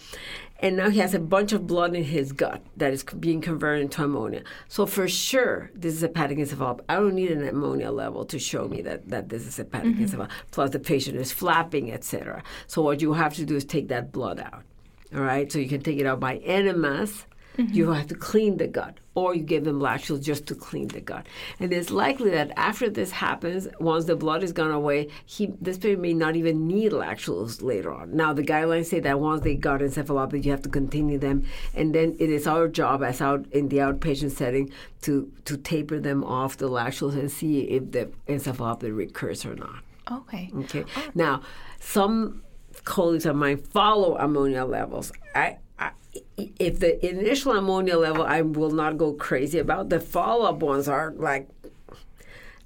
and 0.61 0.75
now 0.75 0.89
he 0.89 0.99
has 0.99 1.13
a 1.13 1.19
bunch 1.19 1.53
of 1.53 1.67
blood 1.67 1.95
in 1.95 2.03
his 2.03 2.31
gut 2.31 2.61
that 2.77 2.91
is 2.91 3.03
being 3.03 3.41
converted 3.41 3.83
into 3.83 4.03
ammonia. 4.03 4.43
So 4.67 4.85
for 4.85 5.07
sure, 5.07 5.71
this 5.73 5.93
is 5.93 6.01
hepatic 6.01 6.37
encephalopathy. 6.37 6.83
I 6.89 6.95
don't 6.95 7.15
need 7.15 7.31
an 7.31 7.47
ammonia 7.47 7.91
level 7.91 8.25
to 8.25 8.37
show 8.37 8.67
me 8.67 8.81
that, 8.81 9.09
that 9.09 9.29
this 9.29 9.47
is 9.47 9.57
hepatic 9.57 9.93
mm-hmm. 9.93 10.03
encephalopathy. 10.03 10.29
Plus, 10.51 10.71
the 10.71 10.79
patient 10.79 11.17
is 11.17 11.31
flapping, 11.31 11.91
etc. 11.91 12.43
So 12.67 12.81
what 12.81 13.01
you 13.01 13.13
have 13.13 13.33
to 13.35 13.45
do 13.45 13.55
is 13.55 13.63
take 13.63 13.87
that 13.87 14.11
blood 14.11 14.39
out. 14.39 14.63
All 15.15 15.21
right, 15.21 15.51
so 15.51 15.59
you 15.59 15.69
can 15.69 15.81
take 15.81 15.97
it 15.97 16.05
out 16.05 16.19
by 16.19 16.37
enemas 16.37 17.25
Mm-hmm. 17.59 17.73
You 17.73 17.91
have 17.91 18.07
to 18.07 18.15
clean 18.15 18.55
the 18.55 18.67
gut, 18.67 18.97
or 19.15 19.35
you 19.35 19.43
give 19.43 19.65
them 19.65 19.81
lactulose 19.81 20.23
just 20.23 20.45
to 20.47 20.55
clean 20.55 20.87
the 20.87 21.01
gut. 21.01 21.27
And 21.59 21.73
it's 21.73 21.91
likely 21.91 22.29
that 22.29 22.53
after 22.55 22.89
this 22.89 23.11
happens, 23.11 23.67
once 23.81 24.05
the 24.05 24.15
blood 24.15 24.43
is 24.43 24.53
gone 24.53 24.71
away, 24.71 25.09
he, 25.25 25.51
this 25.59 25.77
patient 25.77 26.01
may 26.01 26.13
not 26.13 26.37
even 26.37 26.67
need 26.67 26.93
lactulose 26.93 27.61
later 27.61 27.93
on. 27.93 28.15
Now, 28.15 28.31
the 28.31 28.43
guidelines 28.43 28.85
say 28.85 29.01
that 29.01 29.19
once 29.19 29.43
they 29.43 29.55
got 29.55 29.81
encephalopathy, 29.81 30.45
you 30.45 30.51
have 30.51 30.61
to 30.61 30.69
continue 30.69 31.17
them, 31.17 31.45
and 31.75 31.93
then 31.93 32.15
it 32.17 32.29
is 32.29 32.47
our 32.47 32.69
job 32.69 33.03
as 33.03 33.19
out 33.19 33.45
in 33.51 33.67
the 33.67 33.77
outpatient 33.79 34.31
setting 34.31 34.71
to 35.01 35.29
to 35.43 35.57
taper 35.57 35.99
them 35.99 36.23
off 36.23 36.55
the 36.55 36.69
lactulose 36.69 37.19
and 37.19 37.29
see 37.29 37.61
if 37.61 37.91
the 37.91 38.09
encephalopathy 38.29 38.95
recurs 38.95 39.45
or 39.45 39.55
not. 39.55 39.83
Okay. 40.09 40.49
Okay. 40.59 40.85
Oh. 40.95 41.03
Now, 41.13 41.41
some 41.81 42.43
colleagues 42.85 43.25
of 43.25 43.35
mine 43.35 43.57
follow 43.57 44.17
ammonia 44.17 44.63
levels. 44.63 45.11
I 45.35 45.57
if 46.59 46.79
the 46.79 47.05
initial 47.07 47.53
ammonia 47.53 47.97
level 47.97 48.23
I 48.23 48.41
will 48.41 48.71
not 48.71 48.97
go 48.97 49.13
crazy 49.13 49.59
about, 49.59 49.89
the 49.89 49.99
follow 49.99 50.45
up 50.45 50.57
ones 50.57 50.87
are 50.87 51.13
like 51.17 51.49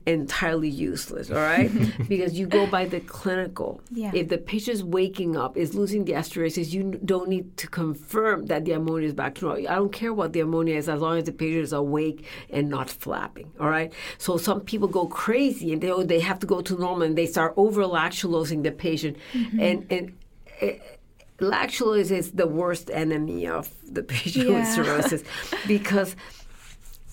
entirely 0.05 0.69
useless, 0.69 1.31
all 1.31 1.37
right? 1.37 1.71
because 2.07 2.37
you 2.37 2.45
go 2.45 2.67
by 2.67 2.85
the 2.85 2.99
clinical. 2.99 3.81
Yeah. 3.91 4.11
If 4.13 4.29
the 4.29 4.37
patient's 4.37 4.83
waking 4.83 5.37
up, 5.37 5.57
is 5.57 5.73
losing 5.73 6.05
the 6.05 6.13
asterixis, 6.13 6.71
you 6.73 6.99
don't 7.05 7.29
need 7.29 7.55
to 7.57 7.67
confirm 7.67 8.47
that 8.47 8.65
the 8.65 8.73
ammonia 8.73 9.07
is 9.07 9.13
back 9.13 9.35
to 9.35 9.45
normal. 9.45 9.67
I 9.67 9.75
don't 9.75 9.91
care 9.91 10.13
what 10.13 10.33
the 10.33 10.41
ammonia 10.41 10.75
is 10.75 10.89
as 10.89 11.01
long 11.01 11.17
as 11.17 11.23
the 11.25 11.31
patient 11.31 11.63
is 11.63 11.73
awake 11.73 12.25
and 12.49 12.69
not 12.69 12.89
flapping, 12.89 13.51
all 13.59 13.69
right? 13.69 13.93
So 14.17 14.37
some 14.37 14.61
people 14.61 14.87
go 14.87 15.05
crazy 15.07 15.71
and 15.73 15.81
they, 15.81 15.91
oh, 15.91 16.03
they 16.03 16.19
have 16.19 16.39
to 16.39 16.47
go 16.47 16.61
to 16.61 16.77
normal 16.77 17.03
and 17.03 17.17
they 17.17 17.25
start 17.25 17.53
over 17.57 17.83
lactulosing 17.83 18.63
the 18.63 18.71
patient. 18.71 19.17
Mm-hmm. 19.33 19.59
And, 19.59 19.85
and 19.89 20.17
it, 20.59 20.81
eh, 20.83 20.95
lactulose 21.43 22.11
is 22.11 22.31
the 22.31 22.47
worst 22.47 22.89
enemy 22.91 23.47
of 23.47 23.73
the 23.83 24.03
patient 24.13 24.49
yeah. 24.49 24.59
with 24.59 24.67
cirrhosis 24.67 25.23
because 25.67 26.15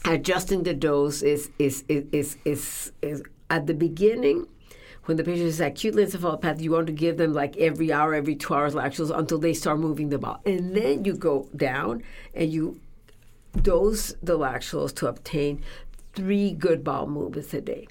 adjusting 0.04 0.62
the 0.62 0.74
dose 0.74 1.22
is 1.22 1.50
is 1.58 1.84
is 1.88 2.04
is, 2.12 2.36
is, 2.44 2.92
is 3.02 3.22
at 3.50 3.66
the 3.66 3.74
beginning 3.74 4.46
when 5.06 5.16
the 5.16 5.24
patient 5.24 5.48
is 5.48 5.60
acutely 5.60 6.04
encephalopathic, 6.04 6.60
you 6.60 6.70
want 6.70 6.86
to 6.86 6.92
give 6.92 7.16
them 7.16 7.32
like 7.32 7.56
every 7.56 7.92
hour, 7.92 8.14
every 8.14 8.36
two 8.36 8.54
hours 8.54 8.74
lactulose 8.74 9.16
until 9.16 9.38
they 9.38 9.54
start 9.54 9.80
moving 9.80 10.08
the 10.10 10.18
bowel. 10.18 10.40
And 10.44 10.76
then 10.76 11.04
you 11.04 11.14
go 11.14 11.48
down 11.56 12.04
and 12.34 12.52
you 12.52 12.80
dose 13.60 14.14
the 14.22 14.38
lactulose 14.38 14.94
to 14.96 15.08
obtain 15.08 15.62
three 16.14 16.52
good 16.52 16.84
bowel 16.84 17.08
movements 17.08 17.52
a 17.54 17.60
day. 17.60 17.88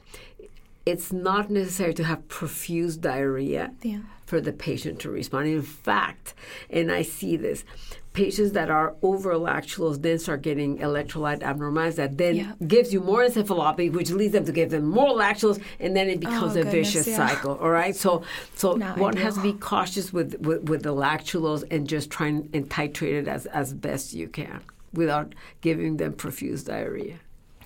It's 0.86 1.12
not 1.12 1.50
necessary 1.50 1.94
to 1.96 2.04
have 2.04 2.28
profuse 2.30 2.96
diarrhea. 2.96 3.74
Yeah 3.82 4.00
for 4.30 4.40
the 4.40 4.54
patient 4.54 5.00
to 5.00 5.10
respond. 5.10 5.48
In 5.48 5.64
fact, 5.64 6.36
and 6.70 6.92
I 6.92 7.02
see 7.02 7.36
this, 7.36 7.66
patients 8.14 8.52
that 8.52 8.70
are 8.70 8.96
over 9.02 9.34
lactulose 9.34 10.02
then 10.02 10.20
start 10.20 10.44
getting 10.44 10.78
electrolyte 10.78 11.42
abnormalities 11.42 11.96
that 11.96 12.18
then 12.18 12.36
yeah. 12.36 12.52
gives 12.68 12.94
you 12.94 13.02
more 13.02 13.24
encephalopathy, 13.26 13.92
which 13.92 14.12
leads 14.12 14.34
them 14.34 14.46
to 14.46 14.52
give 14.52 14.70
them 14.70 14.86
more 14.86 15.10
lactulose, 15.10 15.62
and 15.80 15.96
then 15.98 16.10
it 16.10 16.18
oh, 16.18 16.20
becomes 16.20 16.56
oh, 16.56 16.62
a 16.62 16.64
goodness, 16.64 16.94
vicious 16.94 17.08
yeah. 17.08 17.18
cycle. 17.18 17.58
All 17.58 17.72
right, 17.72 17.96
so 17.96 18.24
so 18.54 18.74
Not 18.74 18.98
one 18.98 19.14
ideal. 19.14 19.26
has 19.26 19.36
to 19.36 19.42
be 19.42 19.54
cautious 19.54 20.14
with, 20.14 20.40
with, 20.42 20.70
with 20.70 20.84
the 20.84 20.94
lactulose 20.94 21.64
and 21.72 21.88
just 21.88 22.12
try 22.12 22.28
and 22.28 22.70
titrate 22.70 23.22
it 23.22 23.28
as 23.28 23.48
as 23.48 23.74
best 23.74 24.14
you 24.14 24.28
can 24.28 24.62
without 24.94 25.34
giving 25.62 25.98
them 25.98 26.14
profuse 26.14 26.64
diarrhea. 26.64 27.18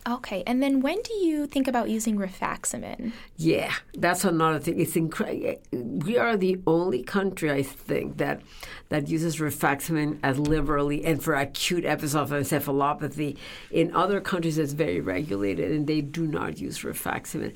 Okay, 0.07 0.43
and 0.45 0.61
then 0.61 0.81
when 0.81 1.01
do 1.01 1.13
you 1.13 1.47
think 1.47 1.67
about 1.67 1.89
using 1.89 2.17
rifaximin? 2.17 3.13
Yeah, 3.37 3.73
that's 3.93 4.25
another 4.25 4.59
thing. 4.59 4.79
It's 4.79 4.97
incredible. 4.97 5.61
We 5.71 6.17
are 6.17 6.35
the 6.35 6.59
only 6.67 7.03
country, 7.03 7.49
I 7.49 7.63
think, 7.63 8.17
that 8.17 8.41
that 8.89 9.07
uses 9.07 9.37
rifaximin 9.37 10.19
as 10.21 10.37
liberally 10.37 11.05
and 11.05 11.23
for 11.23 11.35
acute 11.35 11.85
episodes 11.85 12.31
of 12.31 12.37
encephalopathy. 12.37 13.37
In 13.71 13.95
other 13.95 14.19
countries, 14.19 14.57
it's 14.57 14.73
very 14.73 14.99
regulated, 14.99 15.71
and 15.71 15.87
they 15.87 16.01
do 16.01 16.27
not 16.27 16.59
use 16.59 16.79
rifaximin. 16.79 17.53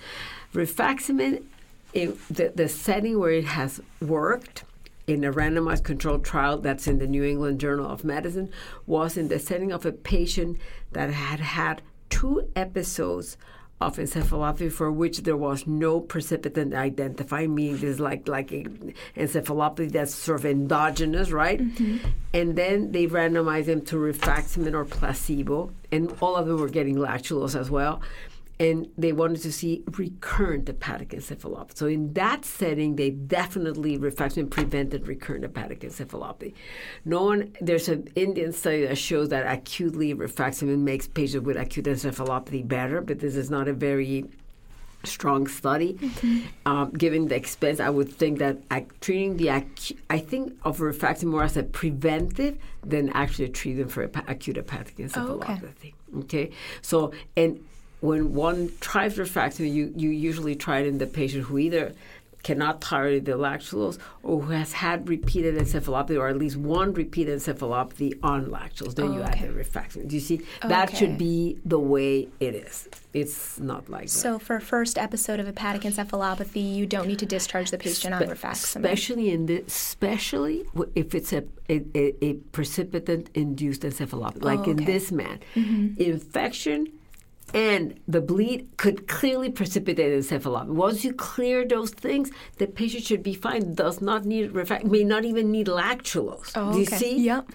Rifaximin 0.54 1.44
it, 1.94 2.18
the, 2.30 2.52
the 2.56 2.70
setting 2.70 3.20
where 3.20 3.32
it 3.32 3.46
has 3.46 3.82
worked 4.02 4.64
in 5.06 5.24
a 5.24 5.32
randomized 5.32 5.84
controlled 5.84 6.24
trial 6.24 6.58
that's 6.58 6.88
in 6.88 7.00
the 7.00 7.08
New 7.08 7.24
England 7.24 7.60
Journal 7.60 7.90
of 7.90 8.04
Medicine 8.04 8.52
was 8.86 9.18
in 9.18 9.30
the 9.30 9.40
setting 9.40 9.72
of 9.72 9.86
a 9.86 9.92
patient 9.92 10.60
that 10.92 11.12
had 11.12 11.40
had 11.40 11.82
two 12.10 12.50
episodes 12.56 13.38
of 13.80 13.98
encephalopathy 13.98 14.72
for 14.72 14.92
which 14.92 15.20
there 15.20 15.38
was 15.38 15.68
no 15.68 16.00
precipitant 16.00 16.74
identified, 16.74 17.50
meaning 17.50 17.74
this 17.74 17.84
is 17.84 18.00
like 18.00 18.28
like 18.28 18.50
encephalopathy 18.50 19.92
that's 19.92 20.16
sort 20.16 20.40
of 20.40 20.46
endogenous, 20.46 21.32
right? 21.32 21.60
Mm-hmm. 21.60 22.10
And 22.34 22.56
then 22.56 22.92
they 22.92 23.06
randomized 23.06 23.66
them 23.66 23.82
to 23.82 23.98
rifaximin 23.98 24.74
or 24.74 24.86
placebo, 24.86 25.72
and 25.92 26.12
all 26.22 26.36
of 26.36 26.48
them 26.48 26.60
were 26.60 26.70
getting 26.70 26.96
lactulose 26.96 27.60
as 27.60 27.70
well. 27.70 28.02
And 28.60 28.88
they 28.98 29.12
wanted 29.12 29.42
to 29.44 29.52
see 29.52 29.84
recurrent 29.98 30.68
hepatic 30.68 31.10
encephalopathy. 31.10 31.78
So 31.78 31.86
in 31.86 32.14
that 32.14 32.44
setting, 32.44 32.96
they 32.96 33.12
definitely 33.12 34.00
rifaximin 34.00 34.50
prevented 34.50 35.08
recurrent 35.08 35.44
hepatic 35.44 35.82
encephalopathy. 35.82 36.54
No 37.06 37.24
one 37.24 37.54
there's 37.62 37.88
an 37.88 38.08
Indian 38.16 38.52
study 38.52 38.86
that 38.88 38.98
shows 38.98 39.30
that 39.30 39.46
acutely 39.46 40.16
rifaximin 40.16 40.80
makes 40.80 41.08
patients 41.08 41.46
with 41.46 41.56
acute 41.56 41.86
encephalopathy 41.86 42.68
better, 42.68 43.00
but 43.02 43.20
this 43.20 43.36
is 43.36 43.52
not 43.52 43.68
a 43.68 43.74
very 43.74 44.26
strong 45.04 45.46
study. 45.46 45.98
Um, 46.66 46.92
given 46.92 47.28
the 47.28 47.36
expense, 47.36 47.80
I 47.80 47.90
would 47.92 48.12
think 48.12 48.40
that 48.40 48.58
ac- 48.72 48.88
treating 49.00 49.38
the 49.38 49.50
acute, 49.50 50.00
I 50.10 50.18
think 50.18 50.58
of 50.64 50.80
rifaximin 50.80 51.26
more 51.26 51.44
as 51.44 51.56
a 51.58 51.64
preventive 51.64 52.58
than 52.84 53.10
actually 53.10 53.50
treating 53.50 53.88
for 53.88 54.08
hepa- 54.08 54.28
acute 54.28 54.56
hepatic 54.58 54.96
Oh, 55.00 55.04
encephalopathy. 55.04 55.94
okay. 56.22 56.50
so 56.82 57.12
and 57.38 57.64
when 58.00 58.34
one 58.34 58.72
tries 58.80 59.18
rifaximin, 59.18 59.74
you 59.74 59.94
you 59.96 60.10
usually 60.10 60.56
try 60.56 60.80
it 60.80 60.88
in 60.88 60.98
the 60.98 61.08
patient 61.08 61.46
who 61.46 61.58
either 61.58 61.94
cannot 62.44 62.80
tolerate 62.80 63.26
the 63.26 63.32
lactulose 63.34 63.98
or 64.24 64.40
who 64.42 64.52
has 64.52 64.72
had 64.72 65.10
repeated 65.10 65.56
encephalopathy 65.56 66.18
or 66.18 66.30
at 66.30 66.38
least 66.38 66.56
one 66.56 66.94
repeated 66.94 67.38
encephalopathy 67.40 68.18
on 68.24 68.46
lactulose. 68.46 68.96
Then 68.96 69.14
you 69.14 69.20
oh, 69.20 69.24
add 69.24 69.40
the 69.42 69.48
rifaximin. 69.48 70.08
Do 70.08 70.16
you 70.16 70.22
see? 70.22 70.42
That 70.62 70.90
Okay. 70.90 70.98
should 70.98 71.18
be 71.18 71.58
the 71.66 71.80
way 71.80 72.30
it 72.40 72.56
is. 72.56 72.88
It's 73.14 73.60
not 73.60 73.90
like 73.90 74.04
that. 74.04 74.10
So 74.10 74.40
for 74.40 74.60
first 74.62 74.98
episode 74.98 75.40
of 75.42 75.48
hepatic 75.48 75.82
encephalopathy, 75.82 76.76
you 76.76 76.86
don't 76.86 77.08
need 77.08 77.20
to 77.20 77.26
discharge 77.26 77.72
the 77.72 77.80
patient 77.80 78.14
on 78.14 78.22
Spe- 78.22 78.30
rifaximin. 78.32 78.76
Especially 78.86 79.32
in 79.32 79.48
the, 79.48 79.64
especially 79.68 80.64
if 80.96 81.16
it's 81.16 81.34
a 81.34 81.44
a, 81.70 81.84
a, 82.24 82.34
precipitant 82.54 83.30
induced 83.34 83.82
encephalopathy, 83.82 84.44
like 84.44 84.68
in 84.68 84.80
Oh, 84.80 84.84
okay. 84.84 84.86
this 84.86 85.12
man, 85.12 85.40
mm-hmm. 85.56 86.00
infection. 86.02 86.94
And 87.54 88.00
the 88.08 88.20
bleed 88.20 88.70
could 88.78 89.08
clearly 89.08 89.50
precipitate 89.50 90.12
encephalopathy. 90.12 90.68
Once 90.68 91.04
you 91.06 91.14
clear 91.14 91.66
those 91.66 91.92
things, 91.92 92.30
the 92.58 92.68
patient 92.68 93.04
should 93.06 93.24
be 93.24 93.34
fine. 93.34 93.74
Does 93.74 94.02
not 94.02 94.26
need 94.26 94.52
rifax, 94.52 94.84
may 94.84 95.04
not 95.04 95.24
even 95.24 95.52
need 95.52 95.68
lactulose. 95.68 96.52
Oh, 96.56 96.74
Do 96.74 96.80
you 96.80 96.86
okay. 96.86 96.98
see? 96.98 97.20
Yep. 97.22 97.52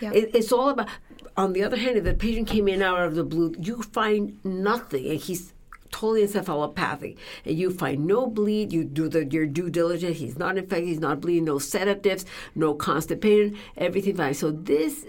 Yep. 0.00 0.14
It, 0.14 0.34
it's 0.34 0.52
all 0.52 0.68
about. 0.70 0.88
On 1.36 1.52
the 1.54 1.62
other 1.62 1.76
hand, 1.76 1.96
if 1.96 2.04
the 2.04 2.12
patient 2.12 2.48
came 2.48 2.68
in 2.68 2.82
out 2.82 3.00
of 3.00 3.14
the 3.14 3.24
blue, 3.24 3.54
you 3.58 3.82
find 3.82 4.44
nothing, 4.44 5.06
and 5.06 5.18
he's 5.18 5.54
totally 5.90 6.26
encephalopathic, 6.26 7.16
and 7.46 7.58
you 7.58 7.70
find 7.70 8.06
no 8.06 8.26
bleed. 8.26 8.72
You 8.72 8.84
do 8.84 9.08
the 9.08 9.24
your 9.24 9.46
due 9.46 9.70
diligence. 9.70 10.18
He's 10.18 10.38
not 10.38 10.58
infected. 10.58 10.88
He's 10.88 11.00
not 11.00 11.20
bleeding. 11.20 11.44
No 11.44 11.58
sedatives. 11.58 12.26
No 12.54 12.74
constipation. 12.74 13.56
Everything 13.76 14.16
fine. 14.16 14.34
So 14.34 14.50
this. 14.50 15.06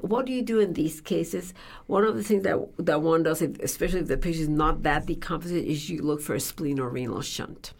What 0.00 0.26
do 0.26 0.32
you 0.32 0.42
do 0.42 0.58
in 0.58 0.72
these 0.72 1.00
cases? 1.00 1.52
One 1.86 2.04
of 2.04 2.16
the 2.16 2.24
things 2.24 2.42
that 2.44 2.58
that 2.78 3.02
one 3.02 3.22
does, 3.22 3.42
if, 3.42 3.58
especially 3.60 4.00
if 4.00 4.08
the 4.08 4.16
patient 4.16 4.42
is 4.42 4.48
not 4.48 4.82
that 4.82 5.06
decompensated, 5.06 5.66
is 5.66 5.90
you 5.90 6.02
look 6.02 6.20
for 6.22 6.34
a 6.34 6.38
splenorenal 6.38 7.22
shunt 7.22 7.72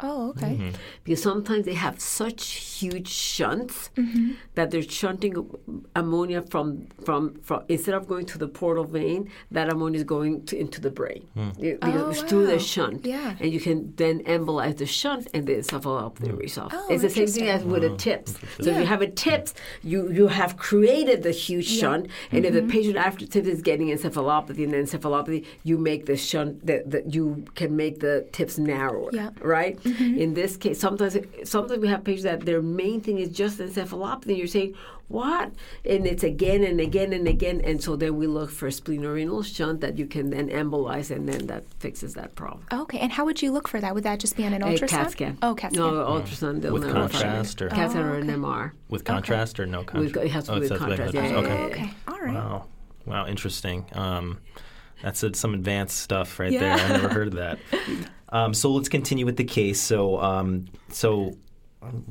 oh, 0.00 0.30
okay. 0.30 0.72
because 1.04 1.22
sometimes 1.22 1.64
they 1.64 1.74
have 1.74 2.00
such 2.00 2.42
huge 2.80 3.08
shunts 3.08 3.90
Mm-hmm. 3.96 4.32
that 4.54 4.70
they're 4.70 4.82
shunting 4.82 5.34
ammonia 5.94 6.42
from, 6.42 6.86
from 7.04 7.34
from 7.42 7.62
instead 7.68 7.94
of 7.94 8.06
going 8.06 8.26
to 8.26 8.38
the 8.38 8.48
portal 8.48 8.84
vein, 8.84 9.30
that 9.50 9.68
ammonia 9.72 9.98
is 9.98 10.04
going 10.04 10.44
to, 10.46 10.58
into 10.58 10.80
the 10.80 10.90
brain 10.90 11.26
It- 11.58 11.80
because 11.80 12.02
Oh, 12.02 12.10
it's 12.10 12.22
through 12.22 12.44
wow. 12.46 12.52
the 12.52 12.58
shunt, 12.58 13.04
Yeah. 13.06 13.36
and 13.40 13.52
you 13.52 13.60
can 13.60 13.94
then 13.96 14.20
embolize 14.24 14.76
the 14.76 14.86
shunt 14.86 15.28
and 15.34 15.46
the 15.46 15.54
encephalopathy 15.54 16.36
resolve. 16.36 16.72
Oh, 16.74 16.86
it's 16.90 17.02
the 17.02 17.10
same 17.10 17.26
thing 17.28 17.48
as 17.48 17.64
with 17.64 17.84
a 17.84 17.94
TIPS. 17.96 18.34
So 18.60 18.70
if 18.70 18.76
you 18.78 18.86
have 18.86 19.02
a 19.02 19.08
TIPS, 19.10 19.54
you 19.82 20.10
you 20.12 20.26
have 20.28 20.56
created 20.56 21.22
the 21.22 21.32
huge 21.32 21.68
shunt, 21.68 22.08
and 22.32 22.44
if 22.44 22.52
Mm-hmm. 22.54 22.66
the 22.66 22.72
patient 22.72 22.96
after 22.96 23.26
TIPS 23.26 23.48
is 23.48 23.62
getting 23.62 23.88
encephalopathy 23.88 24.62
and 24.64 24.74
encephalopathy, 24.74 25.44
you 25.64 25.78
make 25.78 26.06
the 26.06 26.16
shunt 26.16 26.66
that 26.66 26.90
that 26.90 27.14
you 27.14 27.44
can 27.54 27.70
make 27.76 28.00
the 28.00 28.14
TIPS 28.32 28.58
narrower, 28.58 29.10
Yeah. 29.12 29.30
right? 29.40 29.78
In 29.86 30.34
this 30.34 30.56
case, 30.56 30.78
sometimes 30.80 31.16
sometimes 31.44 31.80
we 31.80 31.88
have 31.88 32.04
patients 32.04 32.24
that 32.24 32.40
their 32.44 32.62
main 32.62 33.00
thing 33.00 33.18
is 33.18 33.28
just 33.30 33.58
encephalopathy. 33.58 34.26
And 34.28 34.38
you're 34.38 34.46
saying 34.46 34.74
what, 35.08 35.52
and 35.84 36.04
it's 36.06 36.24
again 36.24 36.64
and 36.64 36.80
again 36.80 37.12
and 37.12 37.28
again, 37.28 37.60
and 37.62 37.80
so 37.82 37.94
then 37.94 38.16
we 38.16 38.26
look 38.26 38.50
for 38.50 38.66
a 38.66 38.70
splenorenal 38.70 39.44
shunt 39.44 39.80
that 39.82 39.96
you 39.98 40.06
can 40.06 40.30
then 40.30 40.48
embolize, 40.48 41.14
and 41.14 41.28
then 41.28 41.46
that 41.46 41.64
fixes 41.78 42.14
that 42.14 42.34
problem. 42.34 42.64
Okay. 42.72 42.98
And 42.98 43.12
how 43.12 43.24
would 43.24 43.40
you 43.40 43.52
look 43.52 43.68
for 43.68 43.80
that? 43.80 43.94
Would 43.94 44.04
that 44.04 44.18
just 44.18 44.36
be 44.36 44.44
on 44.44 44.52
an 44.52 44.62
A 44.62 44.66
ultrasound? 44.66 44.88
CAT 44.88 45.10
scan. 45.12 45.38
Oh, 45.42 45.54
CAT 45.54 45.72
scan. 45.72 45.84
No, 45.84 45.92
ultrasound. 45.92 46.60
they'll 46.62 46.72
With 46.72 46.82
never 46.86 46.94
contrast 46.94 47.62
or- 47.62 47.68
CAT 47.68 47.90
scan 47.92 48.04
or 48.04 48.14
Oh, 48.16 48.18
an 48.20 48.30
okay. 48.30 48.38
MR. 48.38 48.72
With 48.88 49.04
contrast 49.04 49.60
or 49.60 49.66
no 49.66 49.78
With, 49.78 49.86
contrast? 49.88 50.16
it 50.26 50.30
has 50.30 50.44
to 50.46 50.52
Oh, 50.52 50.54
be 50.56 50.60
with 50.62 50.78
contrast. 50.78 51.14
with 51.14 51.14
Yeah, 51.14 51.32
contrast. 51.32 51.48
yeah, 51.60 51.64
okay. 51.66 51.78
yeah, 51.78 51.84
okay. 51.86 51.94
All 52.08 52.18
right. 52.20 52.34
Wow. 52.34 52.64
Wow, 53.06 53.26
interesting. 53.28 53.86
Um, 53.92 54.38
that's 55.02 55.22
uh, 55.24 55.30
some 55.34 55.54
advanced 55.54 55.98
stuff 56.00 56.38
right 56.38 56.52
Yeah. 56.52 56.60
there. 56.76 56.86
I 56.86 56.88
never 56.92 57.08
heard 57.08 57.28
of 57.28 57.34
that. 57.34 57.58
Um, 58.30 58.54
so 58.54 58.72
let's 58.72 58.88
continue 58.88 59.24
with 59.24 59.36
the 59.36 59.44
case. 59.44 59.80
So, 59.80 60.20
um, 60.20 60.66
so 60.90 61.36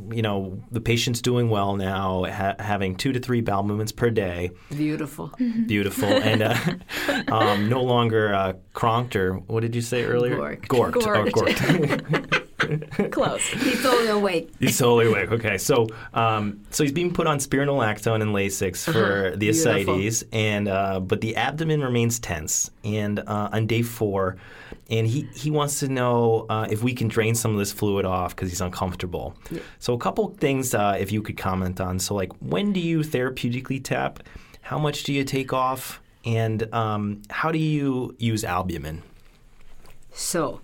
you 0.09 0.21
know, 0.21 0.61
the 0.71 0.79
patient's 0.79 1.21
doing 1.21 1.49
well 1.49 1.75
now, 1.75 2.23
ha- 2.25 2.55
having 2.59 2.95
two 2.95 3.11
to 3.11 3.19
three 3.19 3.41
bowel 3.41 3.63
movements 3.63 3.91
per 3.91 4.09
day. 4.09 4.51
Beautiful. 4.69 5.33
Beautiful, 5.65 6.07
and 6.07 6.43
uh, 6.43 6.55
um, 7.27 7.67
no 7.67 7.83
longer 7.83 8.33
uh, 8.33 8.53
cronked 8.73 9.15
or 9.17 9.33
what 9.33 9.61
did 9.61 9.75
you 9.75 9.81
say 9.81 10.05
earlier? 10.05 10.37
Gorked. 10.37 10.67
Gorked. 10.67 10.95
Oh, 10.95 11.25
Gorked. 11.25 11.31
gorked. 11.59 12.31
Close. 13.11 13.41
He's 13.47 13.81
totally 13.81 14.07
awake. 14.09 14.51
He's 14.59 14.77
totally 14.77 15.07
awake. 15.07 15.31
Okay, 15.31 15.57
so 15.57 15.87
um, 16.13 16.61
so 16.71 16.83
he's 16.83 16.91
being 16.91 17.13
put 17.13 17.27
on 17.27 17.37
spironolactone 17.39 18.21
and 18.21 18.33
Lasix 18.33 18.83
for 18.83 19.27
Uh-huh. 19.27 19.35
the 19.37 19.49
ascites, 19.49 20.23
and 20.31 20.67
uh, 20.67 20.99
but 20.99 21.21
the 21.21 21.35
abdomen 21.35 21.81
remains 21.81 22.19
tense. 22.19 22.71
And 22.83 23.19
uh, 23.19 23.49
on 23.51 23.67
day 23.67 23.81
four, 23.81 24.37
and 24.89 25.05
he 25.07 25.27
he 25.35 25.51
wants 25.51 25.79
to 25.79 25.87
know 25.87 26.45
uh, 26.49 26.67
if 26.69 26.83
we 26.83 26.93
can 26.93 27.07
drain 27.07 27.35
some 27.35 27.51
of 27.51 27.57
this 27.57 27.71
fluid 27.71 28.05
off 28.05 28.35
because 28.35 28.49
he's 28.49 28.61
uncomfortable. 28.61 29.35
So 29.79 29.93
a 29.93 29.97
couple 29.97 30.29
things, 30.29 30.73
uh, 30.73 30.97
if 30.99 31.11
you 31.11 31.21
could 31.21 31.37
comment 31.37 31.79
on. 31.81 31.99
So 31.99 32.15
like, 32.15 32.31
when 32.39 32.73
do 32.73 32.79
you 32.79 32.99
therapeutically 32.99 33.83
tap? 33.83 34.19
How 34.61 34.79
much 34.79 35.03
do 35.03 35.13
you 35.13 35.23
take 35.23 35.53
off? 35.53 36.01
And 36.25 36.73
um, 36.73 37.21
how 37.29 37.51
do 37.51 37.59
you 37.59 38.15
use 38.17 38.43
albumin? 38.43 39.03
So, 40.11 40.61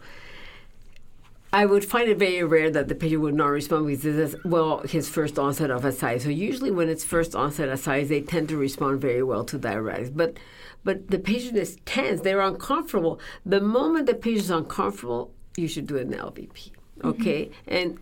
I 1.53 1.65
would 1.65 1.83
find 1.83 2.09
it 2.09 2.17
very 2.17 2.43
rare 2.43 2.71
that 2.71 2.87
the 2.87 2.95
patient 2.95 3.21
would 3.21 3.33
not 3.33 3.47
respond 3.47 3.87
because 3.87 4.03
this 4.03 4.33
is, 4.33 4.45
well, 4.45 4.79
his 4.79 5.09
first 5.09 5.37
onset 5.37 5.69
of 5.69 5.85
ascites. 5.85 6.23
So 6.23 6.29
usually 6.29 6.71
when 6.71 6.87
it's 6.87 7.03
first 7.03 7.35
onset 7.35 7.67
ascites, 7.67 8.07
they 8.07 8.21
tend 8.21 8.47
to 8.49 8.57
respond 8.57 9.01
very 9.01 9.21
well 9.21 9.43
to 9.45 9.59
diuretics. 9.59 10.15
But 10.15 10.37
but 10.83 11.09
the 11.09 11.19
patient 11.19 11.57
is 11.57 11.77
tense, 11.85 12.21
they're 12.21 12.41
uncomfortable. 12.41 13.19
The 13.45 13.61
moment 13.61 14.07
the 14.07 14.15
patient 14.15 14.45
is 14.45 14.49
uncomfortable, 14.49 15.31
you 15.57 15.67
should 15.67 15.87
do 15.87 15.97
an 15.97 16.11
LVP. 16.11 16.49
Mm-hmm. 16.51 17.07
Okay? 17.07 17.51
And 17.67 17.99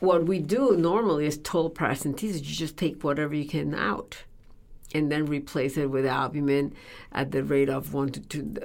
what 0.00 0.26
we 0.26 0.40
do 0.40 0.76
normally 0.76 1.26
is 1.26 1.38
total 1.38 1.70
paracentesis. 1.70 2.38
You 2.38 2.54
just 2.54 2.76
take 2.76 3.02
whatever 3.02 3.34
you 3.34 3.48
can 3.48 3.74
out 3.74 4.24
and 4.94 5.10
then 5.10 5.26
replace 5.26 5.76
it 5.76 5.90
with 5.90 6.04
albumin 6.04 6.74
at 7.12 7.30
the 7.30 7.44
rate 7.44 7.70
of 7.70 7.94
one 7.94 8.10
to 8.10 8.20
two. 8.20 8.56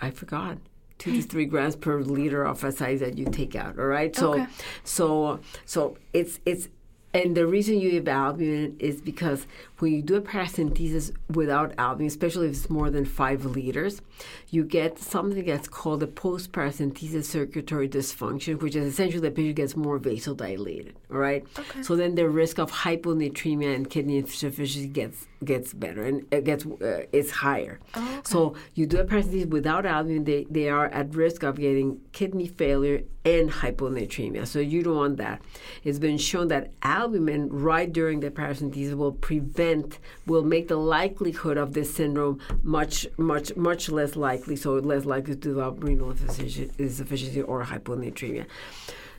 I 0.00 0.10
forgot 0.10 0.58
two 0.98 1.12
to 1.12 1.22
three 1.22 1.44
grams 1.46 1.76
per 1.76 2.00
liter 2.00 2.44
of 2.44 2.62
ascites 2.64 3.00
that 3.00 3.16
you 3.16 3.24
take 3.26 3.54
out. 3.54 3.78
All 3.78 3.86
right, 3.86 4.14
so 4.14 4.34
Okay. 4.34 4.46
so 4.84 5.40
so 5.64 5.96
it's 6.12 6.40
it's. 6.44 6.68
And 7.14 7.34
the 7.34 7.46
reason 7.46 7.80
you 7.80 7.90
give 7.92 8.06
albumin 8.06 8.76
is 8.78 9.00
because 9.00 9.46
when 9.78 9.92
you 9.92 10.02
do 10.02 10.16
a 10.16 10.20
paracentesis 10.20 11.12
without 11.30 11.72
albumin, 11.78 12.08
especially 12.08 12.48
if 12.48 12.52
it's 12.52 12.70
more 12.70 12.90
than 12.90 13.06
five 13.06 13.44
liters, 13.44 14.02
you 14.50 14.64
get 14.64 14.98
something 14.98 15.44
that's 15.44 15.68
called 15.68 16.02
a 16.02 16.06
post-paracentesis 16.06 17.24
circulatory 17.24 17.88
dysfunction, 17.88 18.60
which 18.60 18.76
is 18.76 18.84
essentially 18.84 19.22
the 19.22 19.30
patient 19.30 19.56
gets 19.56 19.76
more 19.76 19.98
vasodilated. 19.98 20.92
All 21.10 21.18
right. 21.18 21.46
So 21.82 21.96
then 21.96 22.14
the 22.14 22.28
risk 22.28 22.58
of 22.58 22.70
hyponatremia 22.70 23.74
and 23.74 23.88
kidney 23.88 24.18
insufficiency 24.18 24.88
gets 24.88 25.26
gets 25.44 25.72
better 25.72 26.02
and 26.02 26.26
it 26.32 26.42
gets 26.42 26.66
uh, 26.66 27.04
is 27.12 27.30
higher. 27.30 27.78
So 28.24 28.54
you 28.74 28.86
do 28.86 28.98
a 28.98 29.04
paracentesis 29.04 29.48
without 29.48 29.86
albumin, 29.86 30.24
they, 30.24 30.46
they 30.50 30.68
are 30.68 30.86
at 30.86 31.14
risk 31.14 31.44
of 31.44 31.56
getting 31.56 32.00
kidney 32.12 32.48
failure 32.48 33.04
and 33.24 33.48
hyponatremia. 33.48 34.46
So 34.46 34.58
you 34.58 34.82
don't 34.82 34.96
want 34.96 35.16
that. 35.18 35.40
It's 35.84 36.00
been 36.00 36.18
shown 36.18 36.48
that 36.48 36.72
albumin 36.82 36.97
right 37.06 37.92
during 37.92 38.20
the 38.20 38.30
paracentesis 38.30 38.94
will 38.94 39.12
prevent, 39.12 39.98
will 40.26 40.42
make 40.42 40.68
the 40.68 40.76
likelihood 40.76 41.56
of 41.56 41.72
this 41.74 41.94
syndrome 41.94 42.40
much, 42.62 43.06
much, 43.16 43.54
much 43.56 43.88
less 43.88 44.16
likely. 44.16 44.56
So 44.56 44.74
less 44.74 45.04
likely 45.04 45.34
to 45.34 45.40
develop 45.40 45.82
renal 45.82 46.10
insufficiency 46.10 47.42
or 47.42 47.64
hyponatremia. 47.64 48.46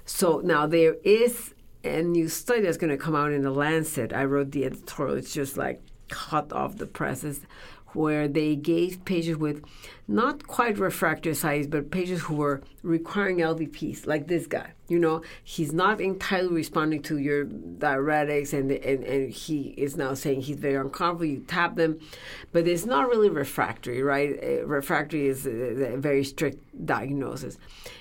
So 0.06 0.42
now 0.44 0.66
there 0.68 0.96
is 1.04 1.54
a 1.84 2.02
new 2.02 2.28
study 2.28 2.62
that's 2.62 2.78
going 2.78 2.90
to 2.90 2.98
come 2.98 3.16
out 3.16 3.32
in 3.32 3.44
the 3.44 3.52
Lancet. 3.52 4.14
I 4.14 4.26
wrote 4.26 4.52
the 4.52 4.66
editorial. 4.66 5.18
It's 5.18 5.34
just 5.34 5.58
like 5.58 5.82
cut 6.10 6.52
off 6.52 6.78
the 6.78 6.88
presses 6.88 7.42
where 7.94 8.28
they 8.28 8.56
gave 8.56 9.04
patients 9.06 9.38
with 9.38 9.64
not 10.08 10.48
quite 10.48 10.80
refractory 10.80 11.34
ascites, 11.34 11.68
but 11.68 11.92
patients 11.92 12.22
who 12.22 12.36
were 12.36 12.62
requiring 12.82 13.38
LVPs, 13.38 14.08
like 14.08 14.28
this 14.28 14.48
guy. 14.48 14.72
You 14.88 14.98
know, 14.98 15.22
he's 15.44 15.72
not 15.72 16.02
entirely 16.02 16.54
responding 16.56 17.04
to 17.04 17.20
your 17.20 17.46
diuretics, 17.46 18.54
and, 18.54 18.72
and, 18.72 19.04
and 19.04 19.32
he 19.32 19.76
is 19.78 19.96
now 19.96 20.16
saying 20.16 20.42
he's 20.42 20.58
very 20.58 20.76
uncomfortable. 20.76 21.26
You 21.26 21.46
tap 21.48 21.76
them, 21.76 22.00
but 22.52 22.68
it's 22.68 22.86
not 22.86 23.08
really 23.08 23.30
refractory, 23.30 24.02
right? 24.02 24.38
Uh, 24.42 24.66
refractory 24.66 25.28
is 25.28 25.46
a, 25.46 25.94
a 25.94 25.98
very 25.98 26.24
strict 26.24 26.64
diagnosis. 26.86 27.58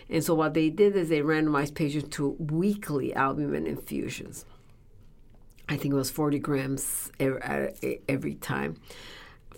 And 0.08 0.24
so 0.24 0.34
what 0.34 0.54
they 0.54 0.70
did 0.70 0.96
is 0.96 1.10
they 1.10 1.20
randomized 1.20 1.74
patients 1.74 2.08
to 2.16 2.30
weekly 2.38 3.14
albumin 3.14 3.66
infusions. 3.66 4.46
I 5.68 5.76
think 5.76 5.92
it 5.92 5.96
was 5.96 6.10
40 6.10 6.38
grams 6.38 7.12
every 7.20 8.34
time 8.36 8.76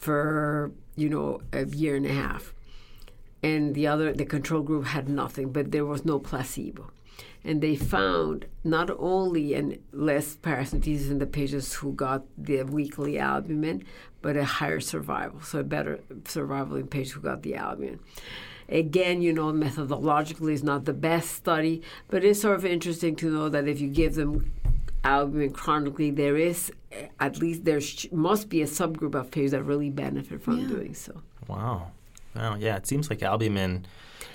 for 0.00 0.72
you 0.96 1.08
know 1.08 1.40
a 1.52 1.66
year 1.66 1.94
and 1.96 2.06
a 2.06 2.12
half, 2.12 2.54
and 3.42 3.74
the 3.74 3.86
other 3.86 4.12
the 4.12 4.24
control 4.24 4.62
group 4.62 4.86
had 4.86 5.08
nothing, 5.08 5.52
but 5.52 5.70
there 5.70 5.84
was 5.84 6.04
no 6.04 6.18
placebo. 6.18 6.90
And 7.42 7.62
they 7.62 7.74
found 7.74 8.46
not 8.64 8.90
only 8.98 9.54
an 9.54 9.78
less 9.92 10.36
paracentesis 10.36 11.10
in 11.10 11.18
the 11.18 11.26
patients 11.26 11.72
who 11.74 11.92
got 11.92 12.24
the 12.36 12.62
weekly 12.64 13.18
albumin, 13.18 13.84
but 14.20 14.36
a 14.36 14.44
higher 14.44 14.80
survival, 14.80 15.40
so 15.40 15.60
a 15.60 15.64
better 15.64 16.00
survival 16.26 16.76
in 16.76 16.86
patients 16.86 17.12
who 17.12 17.20
got 17.20 17.42
the 17.42 17.54
albumin. 17.54 18.00
Again, 18.68 19.20
you 19.20 19.32
know, 19.32 19.52
methodologically 19.52 20.52
is 20.52 20.62
not 20.62 20.84
the 20.84 20.92
best 20.92 21.30
study, 21.32 21.82
but 22.08 22.24
it's 22.24 22.40
sort 22.40 22.56
of 22.56 22.64
interesting 22.64 23.16
to 23.16 23.30
know 23.30 23.48
that 23.48 23.66
if 23.66 23.80
you 23.80 23.88
give 23.88 24.14
them 24.14 24.52
albumin 25.04 25.52
chronically, 25.52 26.10
there 26.10 26.36
is 26.36 26.72
at 27.18 27.38
least 27.38 27.64
there 27.64 27.80
sh- 27.80 28.06
must 28.12 28.48
be 28.48 28.62
a 28.62 28.66
subgroup 28.66 29.14
of 29.14 29.30
patients 29.30 29.52
that 29.52 29.62
really 29.62 29.90
benefit 29.90 30.42
from 30.42 30.60
yeah. 30.60 30.68
doing 30.68 30.94
so. 30.94 31.22
Wow. 31.48 31.92
Wow. 32.34 32.56
Yeah, 32.56 32.76
it 32.76 32.86
seems 32.86 33.10
like 33.10 33.22
albumin, 33.22 33.86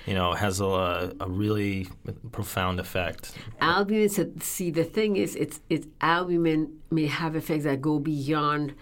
you 0.06 0.14
know, 0.14 0.34
has 0.34 0.60
a, 0.60 1.14
a 1.20 1.30
really 1.30 1.88
profound 2.32 2.80
effect. 2.80 3.34
Albumin. 3.62 4.40
See, 4.42 4.72
the 4.72 4.84
thing 4.84 5.18
is, 5.18 5.36
it's 5.36 5.62
it's 5.70 5.88
albumin 6.02 6.80
may 6.92 7.08
have 7.08 7.36
effects 7.36 7.64
that 7.64 7.82
go 7.82 8.00
beyond 8.00 8.74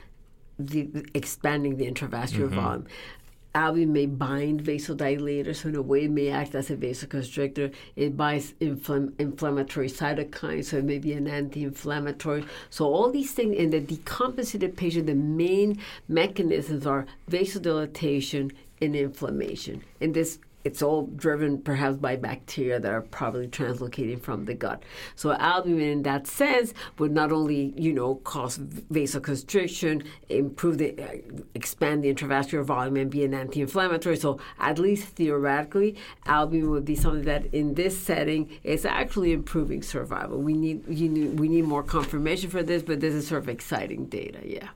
the, 0.60 1.06
expanding 1.14 1.78
the 1.78 1.90
intravascular 1.90 2.48
mm-hmm. 2.48 2.56
volume 2.56 2.88
albumin 3.56 3.94
may 3.94 4.06
bind 4.06 4.64
vasodilators, 4.64 5.58
so 5.58 5.70
in 5.70 5.76
a 5.76 5.82
way 5.82 6.06
it 6.06 6.12
may 6.12 6.30
act 6.30 6.56
as 6.56 6.70
a 6.70 6.76
vasoconstrictor. 6.76 7.74
It 7.96 8.18
binds 8.18 8.54
infl- 8.60 9.14
inflammatory 9.20 9.90
cytokines, 9.90 10.66
so 10.66 10.78
it 10.78 10.86
may 10.86 11.00
be 11.00 11.14
an 11.14 11.28
anti-inflammatory. 11.28 12.46
So 12.70 12.86
all 12.86 13.12
these 13.12 13.32
things 13.32 13.56
in 13.56 13.70
the 13.70 13.82
decompensated 13.82 14.76
patient, 14.76 15.08
the 15.08 15.16
main 15.16 15.80
mechanisms 16.08 16.86
are 16.86 17.06
vasodilatation 17.30 18.52
and 18.82 18.96
inflammation. 18.96 19.84
And 20.02 20.14
this 20.14 20.40
it's 20.64 20.82
all 20.82 21.08
driven 21.08 21.62
perhaps 21.62 21.98
by 21.98 22.16
bacteria 22.16 22.80
that 22.80 22.92
are 22.92 23.02
probably 23.02 23.48
translocating 23.48 24.22
from 24.22 24.46
the 24.46 24.54
gut. 24.54 24.84
So 25.16 25.34
albumin, 25.34 25.90
in 25.90 26.04
that 26.04 26.28
sense, 26.28 26.74
would 26.98 27.12
not 27.12 27.32
only 27.32 27.74
you 27.78 27.94
know 27.94 28.16
cause 28.16 28.58
vasoconstriction, 28.58 30.06
improve 30.30 30.78
the 30.78 31.02
uh, 31.02 31.18
expand 31.54 32.04
the 32.04 32.14
intravascular 32.14 32.64
volume, 32.64 32.98
and 32.98 33.12
be 33.12 33.24
an 33.24 33.34
anti-inflammatory. 33.34 34.18
So 34.18 34.40
at 34.60 34.80
least 34.80 35.08
theoretically, 35.10 35.96
albumin 36.26 36.70
would 36.72 36.86
be 36.86 36.96
something 36.96 37.26
that 37.26 37.46
in 37.54 37.74
this 37.74 37.98
setting 37.98 38.50
is 38.64 38.86
actually 38.86 39.34
improving 39.34 39.82
survival. 39.82 40.40
We 40.40 40.54
need, 40.54 40.88
you 40.88 41.10
need 41.10 41.40
we 41.40 41.48
need 41.48 41.66
more 41.66 41.84
confirmation 41.84 42.50
for 42.50 42.64
this, 42.64 42.84
but 42.84 43.00
this 43.00 43.14
is 43.14 43.28
sort 43.28 43.44
of 43.44 43.50
exciting 43.50 44.06
data. 44.06 44.40
Yeah. 44.44 44.70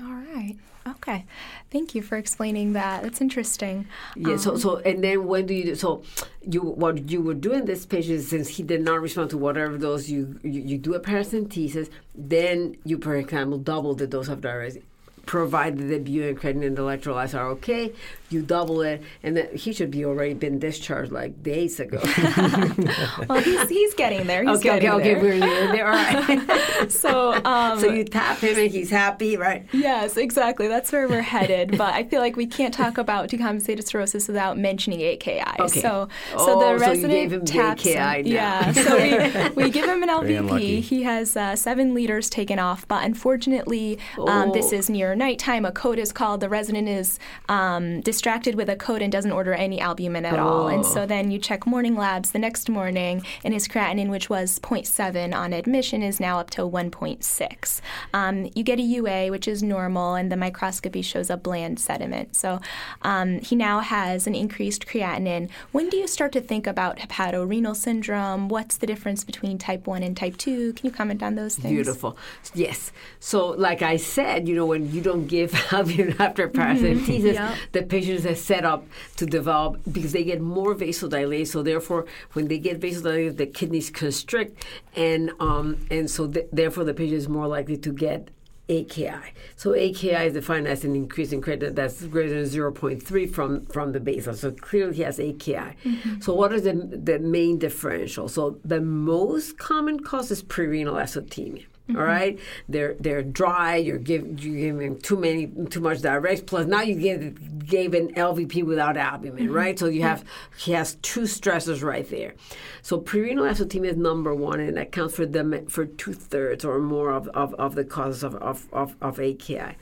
All 0.00 0.12
right. 0.12 0.56
Okay. 0.86 1.24
Thank 1.70 1.94
you 1.94 2.02
for 2.02 2.16
explaining 2.16 2.74
that. 2.74 3.02
That's 3.02 3.20
interesting. 3.20 3.86
Yeah. 4.14 4.34
Um, 4.34 4.38
so, 4.38 4.56
so, 4.56 4.76
and 4.78 5.02
then 5.02 5.26
when 5.26 5.46
do 5.46 5.54
you? 5.54 5.64
Do, 5.64 5.74
so, 5.74 6.02
you 6.48 6.60
what 6.60 7.10
you 7.10 7.20
were 7.20 7.34
doing 7.34 7.64
this 7.64 7.84
patient 7.84 8.22
since 8.22 8.48
he 8.48 8.62
did 8.62 8.82
not 8.82 9.00
respond 9.00 9.30
to 9.30 9.38
whatever 9.38 9.76
dose 9.78 10.08
you 10.08 10.38
you, 10.42 10.60
you 10.60 10.78
do 10.78 10.94
a 10.94 11.00
paracentesis, 11.00 11.90
then 12.14 12.76
you, 12.84 12.98
for 12.98 13.16
example, 13.16 13.58
double 13.58 13.94
the 13.94 14.06
dose 14.06 14.28
of 14.28 14.40
diuretic 14.40 14.84
provided 15.26 15.88
the 15.88 15.98
butane 15.98 16.38
creatinine 16.38 16.76
electrolytes 16.76 17.36
are 17.36 17.48
okay, 17.48 17.92
you 18.30 18.42
double 18.42 18.80
it, 18.82 19.02
and 19.22 19.36
then 19.36 19.48
he 19.54 19.72
should 19.72 19.90
be 19.90 20.04
already 20.04 20.34
been 20.34 20.58
discharged 20.58 21.12
like 21.12 21.42
days 21.42 21.78
ago. 21.80 22.00
well, 23.28 23.40
he's, 23.40 23.68
he's 23.68 23.94
getting 23.94 24.26
there. 24.26 24.42
He's 24.44 24.58
okay, 24.58 24.80
getting 24.80 24.90
okay, 24.90 25.14
there. 25.14 25.18
okay, 25.18 25.40
we're 25.40 25.72
there. 25.72 25.86
All 25.86 25.92
right. 25.92 26.90
so, 26.90 27.34
um, 27.44 27.78
so 27.78 27.90
you 27.90 28.04
tap 28.04 28.38
him 28.38 28.58
and 28.58 28.70
he's 28.70 28.90
happy, 28.90 29.36
right? 29.36 29.66
Yes, 29.72 30.16
exactly. 30.16 30.68
That's 30.68 30.90
where 30.92 31.08
we're 31.08 31.22
headed. 31.22 31.78
But 31.78 31.94
I 31.94 32.04
feel 32.04 32.20
like 32.20 32.36
we 32.36 32.46
can't 32.46 32.74
talk 32.74 32.98
about 32.98 33.28
decompensated 33.28 33.86
cirrhosis 33.86 34.26
without 34.28 34.58
mentioning 34.58 35.00
AKI. 35.02 35.42
Okay. 35.60 35.80
So, 35.80 36.08
oh, 36.34 36.46
so 36.46 36.58
the 36.58 36.78
so 36.78 36.86
resident 36.86 37.12
you 37.12 37.20
gave 37.20 37.32
him 37.32 37.44
taps 37.44 37.82
the 37.84 37.92
AKI 37.96 38.28
him. 38.28 38.34
now. 38.34 38.40
Yeah. 38.40 38.72
So 38.72 38.96
we, 38.96 39.64
we 39.64 39.70
give 39.70 39.86
him 39.88 40.02
an 40.02 40.08
LVP. 40.08 40.80
He 40.80 41.02
has 41.04 41.36
uh, 41.36 41.56
seven 41.56 41.94
liters 41.94 42.28
taken 42.28 42.58
off, 42.58 42.86
but 42.88 43.04
unfortunately, 43.04 43.98
um, 44.26 44.52
this 44.52 44.72
Oh. 44.72 44.76
is 44.76 44.90
near 44.90 45.14
nighttime. 45.14 45.64
A 45.64 45.70
code 45.72 45.98
is 45.98 46.12
called. 46.12 46.40
The 46.40 46.48
resident 46.48 46.88
is 46.88 47.18
um, 47.48 48.00
distracted 48.16 48.54
with 48.54 48.70
a 48.70 48.76
code 48.76 49.02
and 49.02 49.12
doesn't 49.12 49.30
order 49.32 49.52
any 49.52 49.78
albumin 49.78 50.24
at 50.24 50.38
all. 50.38 50.68
And 50.68 50.86
so 50.86 51.04
then 51.04 51.30
you 51.30 51.38
check 51.38 51.66
morning 51.66 51.96
labs 51.96 52.30
the 52.30 52.38
next 52.38 52.70
morning, 52.70 53.22
and 53.44 53.52
his 53.52 53.68
creatinine, 53.68 54.08
which 54.08 54.30
was 54.30 54.58
0.7 54.60 55.34
on 55.34 55.52
admission, 55.52 56.02
is 56.02 56.18
now 56.18 56.38
up 56.40 56.48
to 56.52 56.62
1.6. 56.62 57.80
Um, 58.14 58.50
you 58.54 58.62
get 58.62 58.78
a 58.78 58.82
UA, 58.82 59.28
which 59.30 59.46
is 59.46 59.62
normal, 59.62 60.14
and 60.14 60.32
the 60.32 60.36
microscopy 60.36 61.02
shows 61.02 61.28
a 61.28 61.36
bland 61.36 61.78
sediment. 61.78 62.34
So 62.34 62.58
um, 63.02 63.40
he 63.40 63.54
now 63.54 63.80
has 63.80 64.26
an 64.26 64.34
increased 64.34 64.86
creatinine. 64.86 65.50
When 65.72 65.90
do 65.90 65.98
you 65.98 66.06
start 66.06 66.32
to 66.32 66.40
think 66.40 66.66
about 66.66 66.96
hepatorenal 67.00 67.76
syndrome? 67.76 68.48
What's 68.48 68.78
the 68.78 68.86
difference 68.86 69.24
between 69.24 69.58
type 69.58 69.86
1 69.86 70.02
and 70.02 70.16
type 70.16 70.38
2? 70.38 70.72
Can 70.72 70.86
you 70.86 70.90
comment 70.90 71.22
on 71.22 71.34
those 71.34 71.56
things? 71.56 71.74
Beautiful. 71.74 72.16
Yes. 72.54 72.92
So, 73.20 73.48
like 73.48 73.82
I 73.82 73.96
said, 73.98 74.48
you 74.48 74.54
know, 74.54 74.64
when 74.64 74.90
you 74.90 75.02
don't 75.02 75.26
give 75.26 75.52
albumin 75.70 76.16
after 76.18 76.48
paracentesis, 76.48 77.34
Yep. 77.34 77.54
the 77.72 77.82
patient 77.82 78.05
is 78.08 78.44
set 78.44 78.64
up 78.64 78.86
to 79.16 79.26
develop 79.26 79.80
because 79.90 80.12
they 80.12 80.24
get 80.24 80.40
more 80.40 80.74
vasodilated. 80.74 81.46
So, 81.46 81.62
therefore, 81.62 82.06
when 82.32 82.48
they 82.48 82.58
get 82.58 82.80
vasodilated, 82.80 83.36
the 83.36 83.46
kidneys 83.46 83.90
constrict, 83.90 84.64
and 84.94 85.30
um, 85.40 85.86
and 85.90 86.10
so 86.10 86.26
th- 86.28 86.48
therefore 86.52 86.84
the 86.84 86.94
patient 86.94 87.18
is 87.18 87.28
more 87.28 87.46
likely 87.46 87.76
to 87.78 87.92
get 87.92 88.30
AKI. 88.68 89.32
So 89.54 89.74
AKI 89.74 90.26
is 90.26 90.34
defined 90.34 90.66
as 90.66 90.84
an 90.84 90.96
increase 90.96 91.32
in 91.32 91.40
creatinine 91.40 91.74
that's 91.74 92.02
greater 92.06 92.42
than 92.42 92.44
0.3 92.44 93.32
from, 93.32 93.66
from 93.66 93.92
the 93.92 94.00
baseline. 94.00 94.34
So 94.34 94.50
clearly 94.50 94.96
he 94.96 95.02
has 95.02 95.20
AKI. 95.20 95.76
So 96.20 96.34
what 96.34 96.52
is 96.52 96.64
the, 96.64 96.72
the 96.72 97.18
main 97.18 97.58
differential? 97.58 98.28
So 98.28 98.58
the 98.64 98.80
most 98.80 99.58
common 99.58 100.00
cause 100.00 100.30
is 100.30 100.42
prerenal 100.42 100.94
azotemia. 100.94 101.66
All 101.88 101.94
mm-hmm. 101.94 102.02
right, 102.02 102.38
they're 102.68 102.94
they're 102.98 103.22
dry. 103.22 103.76
You're 103.76 103.98
giving 103.98 104.38
you 104.38 104.56
giving 104.56 104.98
too 104.98 105.16
many 105.16 105.46
too 105.70 105.80
much 105.80 106.02
direct. 106.02 106.46
Plus 106.46 106.66
now 106.66 106.82
you 106.82 106.96
give 106.96 107.66
gave 107.66 107.94
an 107.94 108.12
LVP 108.14 108.64
without 108.64 108.96
albumin, 108.96 109.44
mm-hmm. 109.44 109.54
right? 109.54 109.78
So 109.78 109.86
you 109.86 110.02
have 110.02 110.24
he 110.58 110.72
has 110.72 110.96
two 110.96 111.22
stressors 111.22 111.84
right 111.84 112.08
there. 112.08 112.34
So 112.82 113.00
prerenal 113.00 113.48
azotemia 113.48 113.90
is 113.90 113.96
number 113.96 114.34
one, 114.34 114.58
and 114.58 114.76
that 114.76 114.88
accounts 114.88 115.14
for 115.14 115.26
them 115.26 115.66
for 115.68 115.86
two 115.86 116.12
thirds 116.12 116.64
or 116.64 116.80
more 116.80 117.12
of, 117.12 117.28
of, 117.28 117.54
of 117.54 117.74
the 117.74 117.84
causes 117.84 118.22
of, 118.22 118.34
of, 118.36 118.66
of, 118.72 118.96
of 119.00 119.20
AKI. 119.20 119.76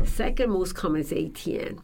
The 0.00 0.06
second 0.06 0.50
most 0.50 0.74
common 0.74 1.00
is 1.00 1.10
ATN 1.10 1.80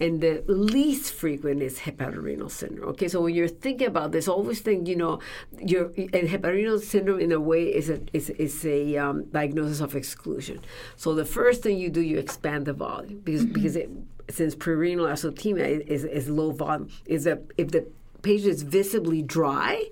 and 0.00 0.20
the 0.20 0.42
least 0.46 1.12
frequent 1.12 1.62
is 1.62 1.80
hepatorenal 1.80 2.50
syndrome. 2.50 2.90
Okay, 2.90 3.08
so 3.08 3.20
when 3.20 3.34
you're 3.34 3.48
thinking 3.48 3.86
about 3.86 4.12
this, 4.12 4.28
always 4.28 4.60
think, 4.60 4.88
you 4.88 4.96
know, 4.96 5.20
your 5.58 5.86
and 5.96 6.28
hepatorenal 6.28 6.80
syndrome 6.80 7.20
in 7.20 7.32
a 7.32 7.40
way 7.40 7.64
is 7.64 7.90
a 7.90 8.00
is, 8.12 8.30
is 8.30 8.64
a 8.64 8.96
um, 8.96 9.24
diagnosis 9.24 9.80
of 9.80 9.94
exclusion. 9.94 10.60
So 10.96 11.14
the 11.14 11.24
first 11.24 11.62
thing 11.62 11.78
you 11.78 11.90
do, 11.90 12.00
you 12.00 12.18
expand 12.18 12.66
the 12.66 12.72
volume 12.72 13.20
because 13.24 13.44
because 13.46 13.76
it, 13.76 13.90
since 14.30 14.54
prerenal 14.54 15.08
azotemia 15.10 15.86
is, 15.86 16.04
is 16.04 16.28
low 16.28 16.50
volume, 16.50 16.88
is 17.06 17.24
that 17.24 17.42
if 17.56 17.70
the 17.70 17.86
patient 18.22 18.50
is 18.50 18.62
visibly 18.62 19.22
dry, 19.22 19.84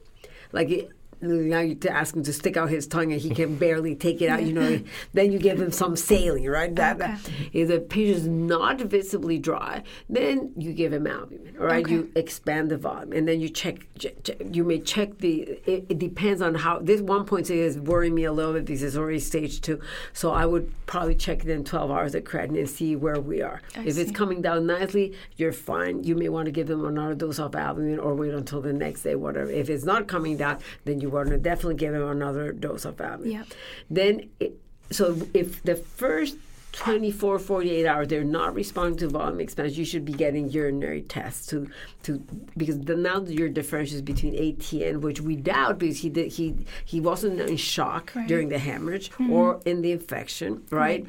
like 0.53 0.71
it, 0.71 0.91
now 1.23 1.61
you 1.61 1.75
to 1.77 1.91
ask 1.91 2.15
him 2.15 2.23
to 2.25 2.33
stick 2.33 2.57
out 2.57 2.69
his 2.69 2.87
tongue 2.87 3.13
and 3.13 3.21
he 3.21 3.31
can 3.31 3.57
barely 3.65 3.95
take 3.95 4.21
it 4.21 4.29
out. 4.29 4.43
You 4.43 4.53
know, 4.53 4.81
then 5.13 5.33
you 5.33 5.39
give 5.39 5.61
him 5.61 5.71
some 5.73 5.97
saline, 5.97 6.49
right? 6.49 6.75
That, 6.75 6.99
that 6.99 7.31
if 7.53 7.69
the 7.69 7.81
patient 7.81 8.17
is 8.19 8.27
not 8.27 8.81
visibly 8.81 9.39
dry, 9.39 9.83
then 10.09 10.53
you 10.57 10.73
give 10.73 10.93
him 10.93 11.07
albumin. 11.07 11.57
All 11.61 11.67
right, 11.67 11.85
Okay. 11.85 11.95
you 11.95 12.11
expand 12.17 12.71
the 12.71 12.77
volume, 12.77 13.13
and 13.13 13.27
then 13.29 13.41
you 13.41 13.49
check. 13.49 13.79
check, 13.99 14.23
check 14.25 14.37
you 14.51 14.65
may 14.65 14.79
check 14.81 15.19
the. 15.19 15.43
It, 15.65 15.87
it 15.89 15.99
depends 15.99 16.43
on 16.43 16.55
how. 16.55 16.79
This 16.81 17.01
one 17.01 17.25
point 17.25 17.49
is 17.51 17.79
worrying 17.79 18.15
me 18.15 18.25
a 18.25 18.33
little 18.33 18.53
bit 18.55 18.65
because 18.65 18.83
it's 18.83 18.97
already 18.97 19.21
stage 19.21 19.61
two. 19.61 19.81
So 20.13 20.33
I 20.33 20.45
would 20.47 20.73
probably 20.87 21.15
check 21.15 21.45
it 21.45 21.49
in 21.51 21.65
12 21.65 21.91
hours 21.91 22.15
of 22.15 22.25
creatinine 22.25 22.59
and 22.59 22.69
see 22.71 22.97
where 22.97 23.21
we 23.21 23.43
are. 23.43 23.63
if 23.77 23.97
it's 23.97 24.11
coming 24.11 24.43
down 24.43 24.67
nicely, 24.67 25.15
you're 25.37 25.53
fine. 25.53 26.03
You 26.05 26.15
may 26.17 26.29
want 26.29 26.47
to 26.47 26.53
give 26.53 26.67
them 26.67 26.85
another 26.85 27.15
dose 27.15 27.39
of 27.39 27.55
albumin 27.55 27.99
or 27.99 28.15
wait 28.15 28.35
until 28.35 28.61
the 28.61 28.73
next 28.73 29.03
day, 29.03 29.15
whatever. 29.15 29.51
If 29.51 29.71
it's 29.71 29.85
not 29.85 30.09
coming 30.09 30.37
down, 30.37 30.59
then 30.85 31.01
you 31.01 31.11
definitely 31.39 31.77
give 31.77 31.95
him 31.95 32.09
another 32.09 32.53
dose 32.53 32.85
of. 32.85 33.01
Yep. 33.25 33.47
Then, 33.91 34.29
it, 34.41 34.59
so 34.91 35.17
if 35.35 35.63
the 35.63 35.77
first 35.77 36.37
24, 36.73 37.39
48 37.39 37.87
hours 37.87 38.09
they're 38.09 38.25
not 38.25 38.55
responding 38.55 38.99
to 38.99 39.09
volume 39.09 39.41
expansion, 39.41 39.79
you 39.79 39.85
should 39.85 40.05
be 40.05 40.13
getting 40.13 40.49
urinary 40.49 41.03
tests 41.03 41.47
to 41.47 41.69
to 42.03 42.19
because 42.57 42.81
the, 42.81 42.97
now 42.97 43.21
your 43.23 43.49
difference 43.49 43.93
is 43.93 44.01
between 44.01 44.35
ATN, 44.35 45.01
which 45.01 45.21
we 45.21 45.37
doubt 45.37 45.79
because 45.79 45.99
he 45.99 46.09
did 46.09 46.33
he 46.33 46.67
he 46.85 46.99
wasn't 46.99 47.39
in 47.41 47.57
shock 47.57 48.13
during 48.27 48.49
the 48.49 48.59
hemorrhage 48.59 49.11
hmm. 49.13 49.31
or 49.31 49.61
in 49.67 49.83
the 49.83 49.93
infection, 49.93 50.63
right? 50.71 51.07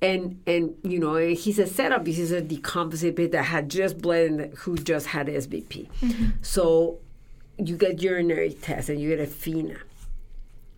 And 0.00 0.40
and 0.46 0.74
you 0.82 0.98
know 0.98 1.16
he's 1.16 1.58
a 1.58 1.66
setup. 1.66 2.06
He's 2.06 2.32
a 2.32 2.40
decompensated 2.40 3.16
patient 3.16 3.32
that 3.32 3.44
had 3.44 3.68
just 3.68 3.98
bled 3.98 4.30
and 4.30 4.54
who 4.58 4.76
just 4.76 5.08
had 5.08 5.26
SBP. 5.26 5.88
Mm-hmm. 6.00 6.30
So 6.40 6.98
you 7.68 7.76
get 7.76 8.02
urinary 8.02 8.52
tests 8.52 8.88
and 8.88 9.00
you 9.00 9.08
get 9.08 9.20
a 9.20 9.30
FENA 9.30 9.78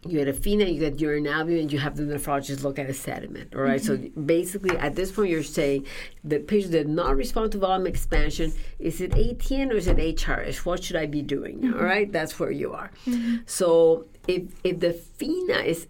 you 0.06 0.18
get 0.18 0.28
a 0.28 0.32
FENA, 0.32 0.72
you 0.72 0.80
get 0.80 1.00
urine 1.00 1.26
albumin, 1.26 1.68
you 1.68 1.78
have 1.78 1.96
the 1.96 2.02
nephrologist 2.02 2.62
look 2.62 2.78
at 2.78 2.88
a 2.88 2.94
sediment. 2.94 3.54
All 3.54 3.62
right? 3.62 3.82
So 3.82 3.96
mm-hmm. 3.96 4.26
basically, 4.26 4.76
at 4.76 4.94
this 4.94 5.10
point, 5.12 5.30
you're 5.30 5.42
saying 5.42 5.86
the 6.22 6.38
patient 6.38 6.72
did 6.72 6.88
not 6.88 7.16
respond 7.16 7.52
to 7.52 7.58
volume 7.58 7.86
expansion. 7.86 8.52
Is 8.78 9.00
it 9.00 9.12
ATN 9.12 9.70
or 9.70 9.76
is 9.76 9.86
it 9.86 9.96
HRS? 9.96 10.64
What 10.64 10.84
should 10.84 10.96
I 10.96 11.06
be 11.06 11.22
doing? 11.22 11.64
All 11.64 11.70
mm-hmm. 11.72 11.84
right, 11.84 12.12
that's 12.12 12.38
where 12.38 12.50
you 12.50 12.72
are. 12.72 12.90
Mm-hmm. 13.06 13.36
So 13.46 14.06
if 14.28 14.42
if 14.62 14.80
the 14.80 14.92
FENA 14.92 15.64
is 15.64 15.86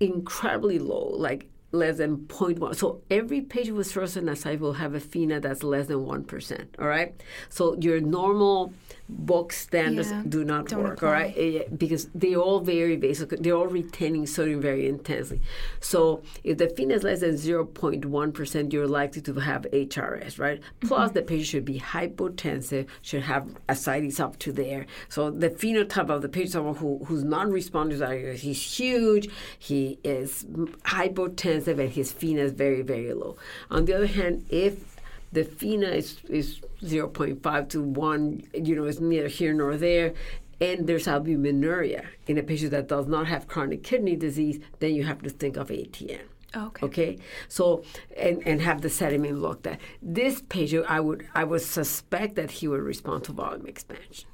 incredibly 0.00 0.78
low, 0.78 1.12
like 1.16 1.48
less 1.72 1.98
than 1.98 2.16
0.1. 2.16 2.74
So 2.74 3.02
every 3.10 3.42
patient 3.42 3.76
with 3.76 4.16
and 4.16 4.28
ascites 4.28 4.60
will 4.60 4.72
have 4.72 4.94
a 4.94 4.98
FENA 4.98 5.40
that's 5.40 5.62
less 5.62 5.86
than 5.86 5.98
1%. 5.98 6.66
All 6.80 6.88
right? 6.88 7.14
So 7.48 7.76
your 7.76 8.00
normal 8.00 8.72
book 9.10 9.52
standards 9.52 10.10
Yeah, 10.10 10.22
do 10.28 10.44
not 10.44 10.68
don't 10.68 10.82
work. 10.82 11.02
All 11.02 11.10
right? 11.10 11.78
Because 11.78 12.08
they 12.14 12.34
all 12.36 12.60
very 12.60 12.96
basic. 12.96 13.30
They're 13.30 13.54
all 13.54 13.66
retaining 13.66 14.26
sodium 14.26 14.60
very 14.60 14.88
intensely. 14.88 15.40
So 15.80 16.22
if 16.44 16.58
the 16.58 16.68
FENA 16.68 16.94
is 16.94 17.02
less 17.02 17.20
than 17.20 17.34
0.1%, 17.34 18.72
you're 18.72 18.86
likely 18.86 19.22
to 19.22 19.34
have 19.34 19.62
HRS, 19.72 20.38
right? 20.38 20.60
Plus, 20.80 21.08
mm-hmm. 21.08 21.14
the 21.14 21.22
patient 21.22 21.46
should 21.46 21.64
be 21.64 21.80
hypotensive, 21.80 22.86
should 23.02 23.22
have 23.22 23.48
ascites 23.68 24.20
up 24.20 24.38
to 24.40 24.52
there. 24.52 24.86
So 25.08 25.30
the 25.30 25.50
phenotype 25.50 26.10
of 26.10 26.22
the 26.22 26.28
patient, 26.28 26.52
someone 26.52 26.76
who, 26.76 27.04
who's 27.04 27.24
non-responding, 27.24 28.02
are 28.02 28.32
he's 28.32 28.62
huge, 28.62 29.28
he 29.58 29.98
is 30.04 30.44
hypotensive, 30.84 31.78
and 31.78 31.90
his 31.90 32.12
FENA 32.12 32.40
is 32.40 32.52
very, 32.52 32.82
very 32.82 33.12
low. 33.12 33.36
On 33.70 33.84
the 33.84 33.94
other 33.94 34.06
hand, 34.06 34.46
if 34.50 34.99
the 35.32 35.44
FENA 35.44 35.92
is, 35.94 36.18
is 36.28 36.60
0.5 36.82 37.68
to 37.70 37.82
1, 37.82 38.42
you 38.54 38.76
know, 38.76 38.84
it's 38.84 39.00
neither 39.00 39.28
here 39.28 39.54
nor 39.54 39.76
there, 39.76 40.12
and 40.60 40.86
there's 40.86 41.06
albuminuria 41.06 42.06
in 42.26 42.38
a 42.38 42.42
patient 42.42 42.70
that 42.72 42.88
does 42.88 43.06
not 43.06 43.26
have 43.26 43.48
chronic 43.48 43.82
kidney 43.82 44.16
disease, 44.16 44.60
then 44.78 44.94
you 44.94 45.04
have 45.04 45.22
to 45.22 45.30
think 45.30 45.56
of 45.56 45.68
ATN. 45.68 46.20
Okay. 46.56 46.86
Okay, 46.86 47.18
so 47.46 47.84
and 48.16 48.42
and 48.44 48.60
have 48.60 48.82
the 48.82 48.90
sediment 48.90 49.38
looked 49.38 49.68
at. 49.68 49.80
This 50.02 50.42
patient, 50.48 50.84
I 50.88 50.98
would 50.98 51.28
I 51.32 51.44
would 51.44 51.62
suspect 51.62 52.34
that 52.34 52.50
he 52.50 52.66
would 52.66 52.82
respond 52.82 53.22
to 53.24 53.32
volume 53.32 53.68
expansion. 53.68 54.29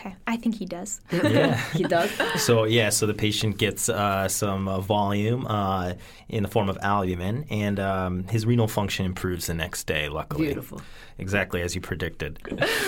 Okay. 0.00 0.14
I 0.26 0.36
think 0.36 0.54
he 0.54 0.64
does. 0.64 1.00
yeah. 1.12 1.56
he 1.72 1.84
does. 1.84 2.10
So 2.40 2.64
yeah, 2.64 2.88
so 2.88 3.06
the 3.06 3.14
patient 3.14 3.58
gets 3.58 3.88
uh, 3.88 4.28
some 4.28 4.66
uh, 4.66 4.80
volume 4.80 5.46
uh, 5.46 5.94
in 6.28 6.42
the 6.42 6.48
form 6.48 6.68
of 6.70 6.78
albumin, 6.80 7.44
and 7.50 7.78
um, 7.78 8.24
his 8.24 8.46
renal 8.46 8.68
function 8.68 9.04
improves 9.04 9.46
the 9.46 9.54
next 9.54 9.84
day. 9.84 10.08
Luckily, 10.08 10.46
Beautiful. 10.46 10.80
exactly 11.18 11.60
as 11.60 11.74
you 11.74 11.80
predicted. 11.80 12.38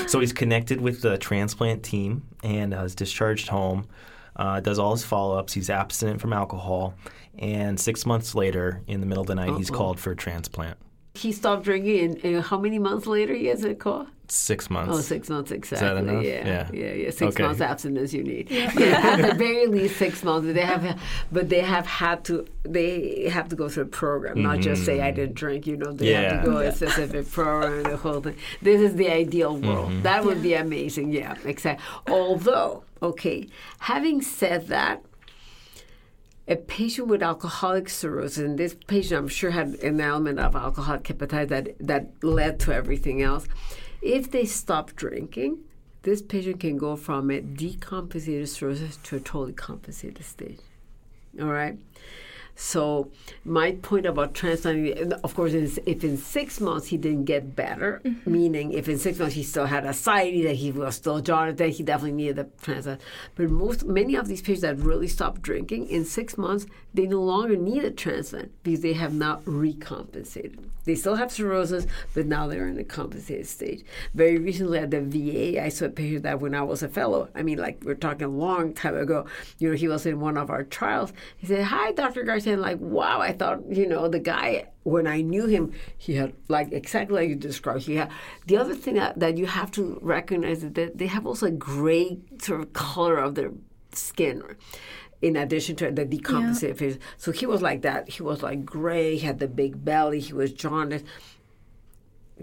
so 0.07 0.21
he's 0.21 0.33
connected 0.33 0.81
with 0.81 1.03
the 1.03 1.19
transplant 1.19 1.83
team 1.83 2.23
and 2.43 2.73
uh, 2.73 2.85
is 2.85 2.95
discharged 2.95 3.49
home. 3.49 3.87
Uh, 4.35 4.61
does 4.61 4.79
all 4.79 4.93
his 4.93 5.05
follow-ups. 5.05 5.53
He's 5.53 5.69
abstinent 5.69 6.19
from 6.19 6.33
alcohol, 6.33 6.95
and 7.39 7.79
six 7.79 8.07
months 8.07 8.35
later, 8.35 8.81
in 8.87 9.01
the 9.01 9.07
middle 9.07 9.21
of 9.21 9.27
the 9.27 9.35
night, 9.35 9.55
he's 9.59 9.71
called 9.71 10.01
for 10.01 10.13
a 10.13 10.17
transplant. 10.17 10.79
He 11.15 11.33
stopped 11.33 11.65
drinking, 11.65 12.05
and, 12.05 12.25
and 12.25 12.43
how 12.43 12.59
many 12.59 12.79
months 12.79 13.07
later 13.07 13.35
he 13.35 13.47
has 13.49 13.63
a 13.65 13.75
call? 13.75 14.07
Six 14.35 14.71
months. 14.71 14.95
Oh, 14.97 15.01
six 15.01 15.29
months 15.29 15.51
exactly. 15.51 15.89
enough? 16.09 16.25
Yeah, 16.25 16.47
Yeah. 16.47 16.71
yeah, 16.73 16.93
yeah. 16.95 17.11
Six 17.11 17.35
Okay. 17.35 17.43
months 17.43 17.61
abstinence 17.61 18.15
you 18.15 18.23
need. 18.25 18.51
Yeah. 18.51 18.71
at 18.73 19.29
the 19.31 19.35
very 19.47 19.67
least 19.67 19.99
six 19.99 20.25
months. 20.25 20.47
But 20.47 20.55
they 20.55 20.63
have, 20.63 21.01
but 21.31 21.49
they 21.51 21.61
have 21.61 21.87
had 21.87 22.25
to. 22.25 22.47
They 22.63 23.29
have 23.29 23.51
to 23.51 23.57
go 23.57 23.69
through 23.69 23.83
a 23.83 23.87
program, 23.87 24.41
not 24.43 24.61
just 24.61 24.87
say 24.87 25.03
I 25.03 25.11
didn't 25.11 25.35
drink. 25.35 25.67
You 25.67 25.77
know, 25.77 25.93
they 25.93 26.13
have 26.15 26.23
Mm-hmm. 26.25 26.37
Yeah. 26.37 26.43
to 26.45 26.51
go 26.51 26.57
a 26.59 26.73
specific 26.73 27.31
program. 27.31 27.83
The 27.83 27.97
whole 27.99 28.21
thing. 28.23 28.37
This 28.63 28.81
is 28.81 28.95
the 28.97 29.11
ideal 29.11 29.55
world. 29.57 29.91
Mm-hmm. 29.91 30.03
That 30.03 30.25
would 30.25 30.43
be 30.43 30.55
amazing. 30.55 31.13
Yeah, 31.13 31.35
exactly. 31.45 31.85
Although, 32.11 32.85
okay, 33.03 33.49
having 33.81 34.23
said 34.23 34.69
that 34.69 35.03
a 36.49 36.57
patient 36.57 37.07
with 37.09 37.23
alcoholic 37.23 37.89
cirrhosis, 37.89 38.39
and 38.39 38.59
this 38.59 38.75
patient 38.87 39.19
I'm 39.21 39.29
sure 39.29 39.51
had 39.51 39.75
an 39.83 40.01
element 40.01 40.41
of 40.41 40.57
alcoholic 40.57 41.05
hepatitis 41.05 41.49
that, 41.49 41.69
that 41.81 42.25
led 42.25 42.59
to 42.61 42.75
everything 42.75 43.23
else. 43.23 43.47
If 44.03 44.33
they 44.33 44.45
stop 44.45 44.97
drinking, 44.97 45.61
this 46.03 46.21
patient 46.21 46.59
can 46.59 46.77
go 46.77 46.97
from 46.97 47.31
a 47.31 47.41
decompensated 47.41 48.49
cirrhosis 48.49 48.97
to 49.05 49.17
a 49.17 49.21
totally 49.21 49.53
compensated 49.53 50.25
stage. 50.25 50.59
All 51.41 51.47
right? 51.47 51.79
So 52.55 53.11
my 53.45 53.73
point 53.73 54.07
about 54.07 54.35
transplanting, 54.35 55.13
of 55.13 55.35
course, 55.35 55.53
is 55.53 55.81
if 55.87 56.05
in 56.05 56.17
six 56.17 56.61
months 56.61 56.89
he 56.89 56.97
didn't 56.97 57.25
get 57.25 57.57
better, 57.57 58.01
mm-hmm. 58.05 58.31
meaning 58.31 58.73
if 58.73 58.89
in 58.89 58.99
six 58.99 59.19
months 59.19 59.35
he 59.35 59.43
still 59.43 59.67
had 59.67 59.85
ascites, 59.85 60.43
that 60.45 60.55
he 60.55 60.71
was 60.71 60.97
still 60.97 61.21
jaundice, 61.21 61.59
then 61.59 61.71
he 61.71 61.83
definitely 61.83 62.13
needed 62.13 62.37
the 62.37 62.49
transplant. 62.63 63.01
But 63.35 63.51
most, 63.51 63.85
many 63.85 64.15
of 64.15 64.29
these 64.29 64.43
patients 64.43 64.63
that 64.63 64.79
really 64.79 65.09
stopped 65.09 65.43
drinking 65.43 65.89
in 65.89 66.05
six 66.05 66.37
months, 66.37 66.67
they 66.93 67.07
no 67.07 67.23
longer 67.23 67.57
need 67.57 67.85
a 67.85 67.91
transplant 67.91 68.53
because 68.63 68.81
they 68.81 68.93
have 68.93 69.15
now 69.15 69.41
recompensated. 69.47 70.59
They 70.85 70.97
still 70.97 71.15
have 71.15 71.31
cirrhosis, 71.31 71.87
but 72.13 72.27
now 72.27 72.49
they're 72.49 72.67
in 72.67 72.79
a 72.79 72.85
compensated 72.85 73.47
stage. 73.47 73.85
Very 74.15 74.39
recently 74.39 74.79
at 74.79 74.91
the 74.91 75.01
VA, 75.01 75.63
I 75.63 75.69
saw 75.69 75.87
a 75.87 75.91
patient 75.91 76.25
that 76.25 76.41
when 76.41 76.55
I 76.55 76.63
was 76.63 76.83
a 76.83 76.89
fellow, 76.89 77.29
I 77.37 77.43
mean, 77.43 77.59
like 77.59 77.83
we're 77.85 77.95
talking 77.95 78.25
a 78.25 78.29
long 78.29 78.75
time 78.75 78.97
ago, 78.97 79.27
you 79.59 79.71
know, 79.71 79.77
he 79.77 79.87
was 79.87 80.07
in 80.07 80.19
one 80.19 80.37
of 80.37 80.51
our 80.51 80.65
trials. 80.65 81.13
He 81.37 81.47
said, 81.47 81.65
Hi, 81.65 81.93
Dr. 81.93 82.25
Garcia. 82.25 82.42
I'm 82.51 82.61
like, 82.61 82.79
wow, 82.81 83.21
I 83.21 83.33
thought, 83.33 83.61
you 83.71 83.87
know, 83.87 84.09
the 84.09 84.19
guy, 84.19 84.69
when 84.83 85.07
I 85.07 85.21
knew 85.21 85.47
him, 85.47 85.73
he 85.97 86.17
had, 86.17 86.33
like, 86.49 86.73
exactly 86.73 87.21
like 87.21 87.29
you 87.29 87.37
described. 87.37 87.83
He 87.83 87.97
had, 87.97 88.11
the 88.47 88.57
other 88.57 88.75
thing 88.75 88.95
that, 88.95 89.21
that 89.21 89.37
you 89.37 89.47
have 89.47 89.71
to 89.73 89.99
recognize 90.03 90.65
is 90.65 90.73
that 90.73 90.99
they 90.99 91.07
have 91.07 91.27
also 91.27 91.47
a 91.47 91.51
gray 91.51 92.19
sort 92.41 92.61
of 92.61 92.73
color 92.73 93.19
of 93.19 93.35
their 93.35 93.53
skin 93.93 94.43
in 95.21 95.37
addition 95.37 95.77
to 95.77 95.91
the 95.91 96.05
decompensated 96.05 96.77
phase. 96.77 96.99
So 97.17 97.31
he 97.31 97.47
was 97.47 97.63
like 97.63 97.83
that. 97.83 98.09
He 98.09 98.23
was 98.23 98.43
like 98.43 98.65
gray, 98.65 99.17
he 99.17 99.27
had 99.27 99.39
the 99.39 99.47
big 99.47 99.85
belly, 99.85 100.19
he 100.19 100.33
was 100.33 100.53
jaundiced, 100.53 101.05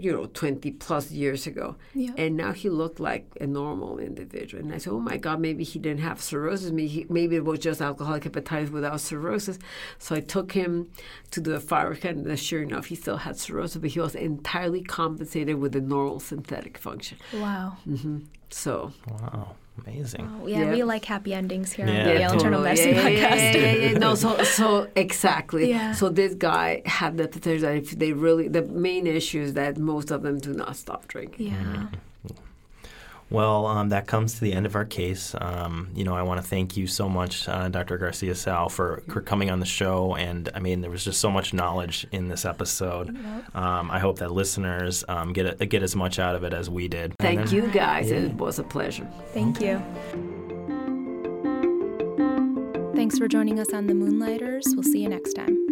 you 0.00 0.12
know, 0.12 0.26
20 0.26 0.70
plus 0.72 1.10
years 1.10 1.46
ago. 1.46 1.76
Yeah. 1.94 2.12
And 2.16 2.36
now 2.36 2.52
he 2.52 2.68
looked 2.68 3.00
like 3.00 3.26
a 3.40 3.46
normal 3.46 3.98
individual. 3.98 4.62
And 4.62 4.74
I 4.74 4.78
said, 4.78 4.92
oh 4.92 5.00
my 5.00 5.16
God, 5.16 5.40
maybe 5.40 5.64
he 5.64 5.78
didn't 5.78 6.00
have 6.00 6.20
cirrhosis. 6.20 6.70
Maybe, 6.70 6.88
he, 6.88 7.06
maybe 7.08 7.36
it 7.36 7.44
was 7.44 7.58
just 7.58 7.80
alcoholic 7.80 8.24
hepatitis 8.24 8.70
without 8.70 9.00
cirrhosis. 9.00 9.58
So 9.98 10.14
I 10.14 10.20
took 10.20 10.52
him 10.52 10.90
to 11.30 11.40
do 11.40 11.54
a 11.54 11.60
FibroScan, 11.60 12.26
and 12.26 12.38
sure 12.38 12.62
enough, 12.62 12.86
he 12.86 12.94
still 12.94 13.18
had 13.18 13.36
cirrhosis, 13.36 13.80
but 13.80 13.90
he 13.90 14.00
was 14.00 14.14
entirely 14.14 14.82
compensated 14.82 15.56
with 15.56 15.74
a 15.76 15.80
normal 15.80 16.20
synthetic 16.20 16.78
function. 16.78 17.18
Wow. 17.32 17.76
Mm-hmm. 17.88 18.18
So 18.50 18.92
Wow, 19.08 19.54
amazing. 19.86 20.28
Oh, 20.42 20.46
yeah, 20.46 20.58
Yeah. 20.64 20.70
we 20.72 20.82
like 20.84 21.04
happy 21.04 21.32
endings 21.34 21.72
here 21.72 21.86
Yeah, 21.86 21.98
on 22.00 22.04
the 22.06 22.14
Yale 22.20 22.32
Internal 22.32 22.62
totally. 22.64 22.64
Medicine 22.64 22.94
yeah, 22.94 23.08
yeah, 23.08 23.30
podcast. 23.30 23.54
Yeah, 23.54 23.72
yeah, 23.72 23.90
yeah. 23.92 23.98
No, 23.98 24.14
so 24.14 24.42
so 24.44 24.88
exactly. 24.96 25.70
Yeah. 25.70 25.92
So 25.92 26.08
this 26.08 26.34
guy 26.34 26.82
had 26.86 27.16
the 27.16 27.28
potential 27.28 27.68
that 27.68 27.76
if 27.76 27.90
they 27.98 28.12
really 28.12 28.48
the 28.48 28.62
main 28.62 29.06
issue 29.06 29.40
is 29.42 29.54
that 29.54 29.78
most 29.78 30.10
of 30.10 30.22
them 30.22 30.38
do 30.38 30.52
not 30.54 30.76
stop 30.76 31.06
drinking. 31.08 31.48
Yeah. 31.48 31.54
Mm. 31.62 31.92
Well, 33.30 33.66
um, 33.66 33.90
that 33.90 34.06
comes 34.06 34.34
to 34.34 34.40
the 34.40 34.52
end 34.52 34.66
of 34.66 34.74
our 34.74 34.84
case. 34.84 35.34
Um, 35.40 35.88
you 35.94 36.04
know, 36.04 36.14
I 36.14 36.22
want 36.22 36.42
to 36.42 36.46
thank 36.46 36.76
you 36.76 36.86
so 36.86 37.08
much, 37.08 37.48
uh, 37.48 37.68
Dr. 37.68 37.96
Garcia 37.96 38.34
Tsao, 38.34 38.68
for, 38.68 39.02
for 39.08 39.20
coming 39.20 39.50
on 39.50 39.60
the 39.60 39.66
show. 39.66 40.16
And 40.16 40.48
I 40.54 40.58
mean, 40.58 40.80
there 40.80 40.90
was 40.90 41.04
just 41.04 41.20
so 41.20 41.30
much 41.30 41.54
knowledge 41.54 42.06
in 42.10 42.28
this 42.28 42.44
episode. 42.44 43.16
Um, 43.54 43.90
I 43.90 44.00
hope 44.00 44.18
that 44.18 44.32
listeners 44.32 45.04
um, 45.08 45.32
get 45.32 45.58
get 45.68 45.82
as 45.82 45.94
much 45.94 46.18
out 46.18 46.34
of 46.34 46.44
it 46.44 46.52
as 46.52 46.68
we 46.68 46.88
did. 46.88 47.14
Thank 47.20 47.46
then, 47.46 47.54
you 47.54 47.68
guys. 47.68 48.10
Yeah. 48.10 48.18
It 48.18 48.34
was 48.34 48.58
a 48.58 48.64
pleasure. 48.64 49.08
Thank 49.32 49.60
you. 49.60 49.80
Thanks 52.94 53.16
for 53.18 53.28
joining 53.28 53.58
us 53.60 53.72
on 53.72 53.86
The 53.86 53.94
Moonlighters. 53.94 54.64
We'll 54.74 54.82
see 54.82 55.02
you 55.02 55.08
next 55.08 55.34
time. 55.34 55.69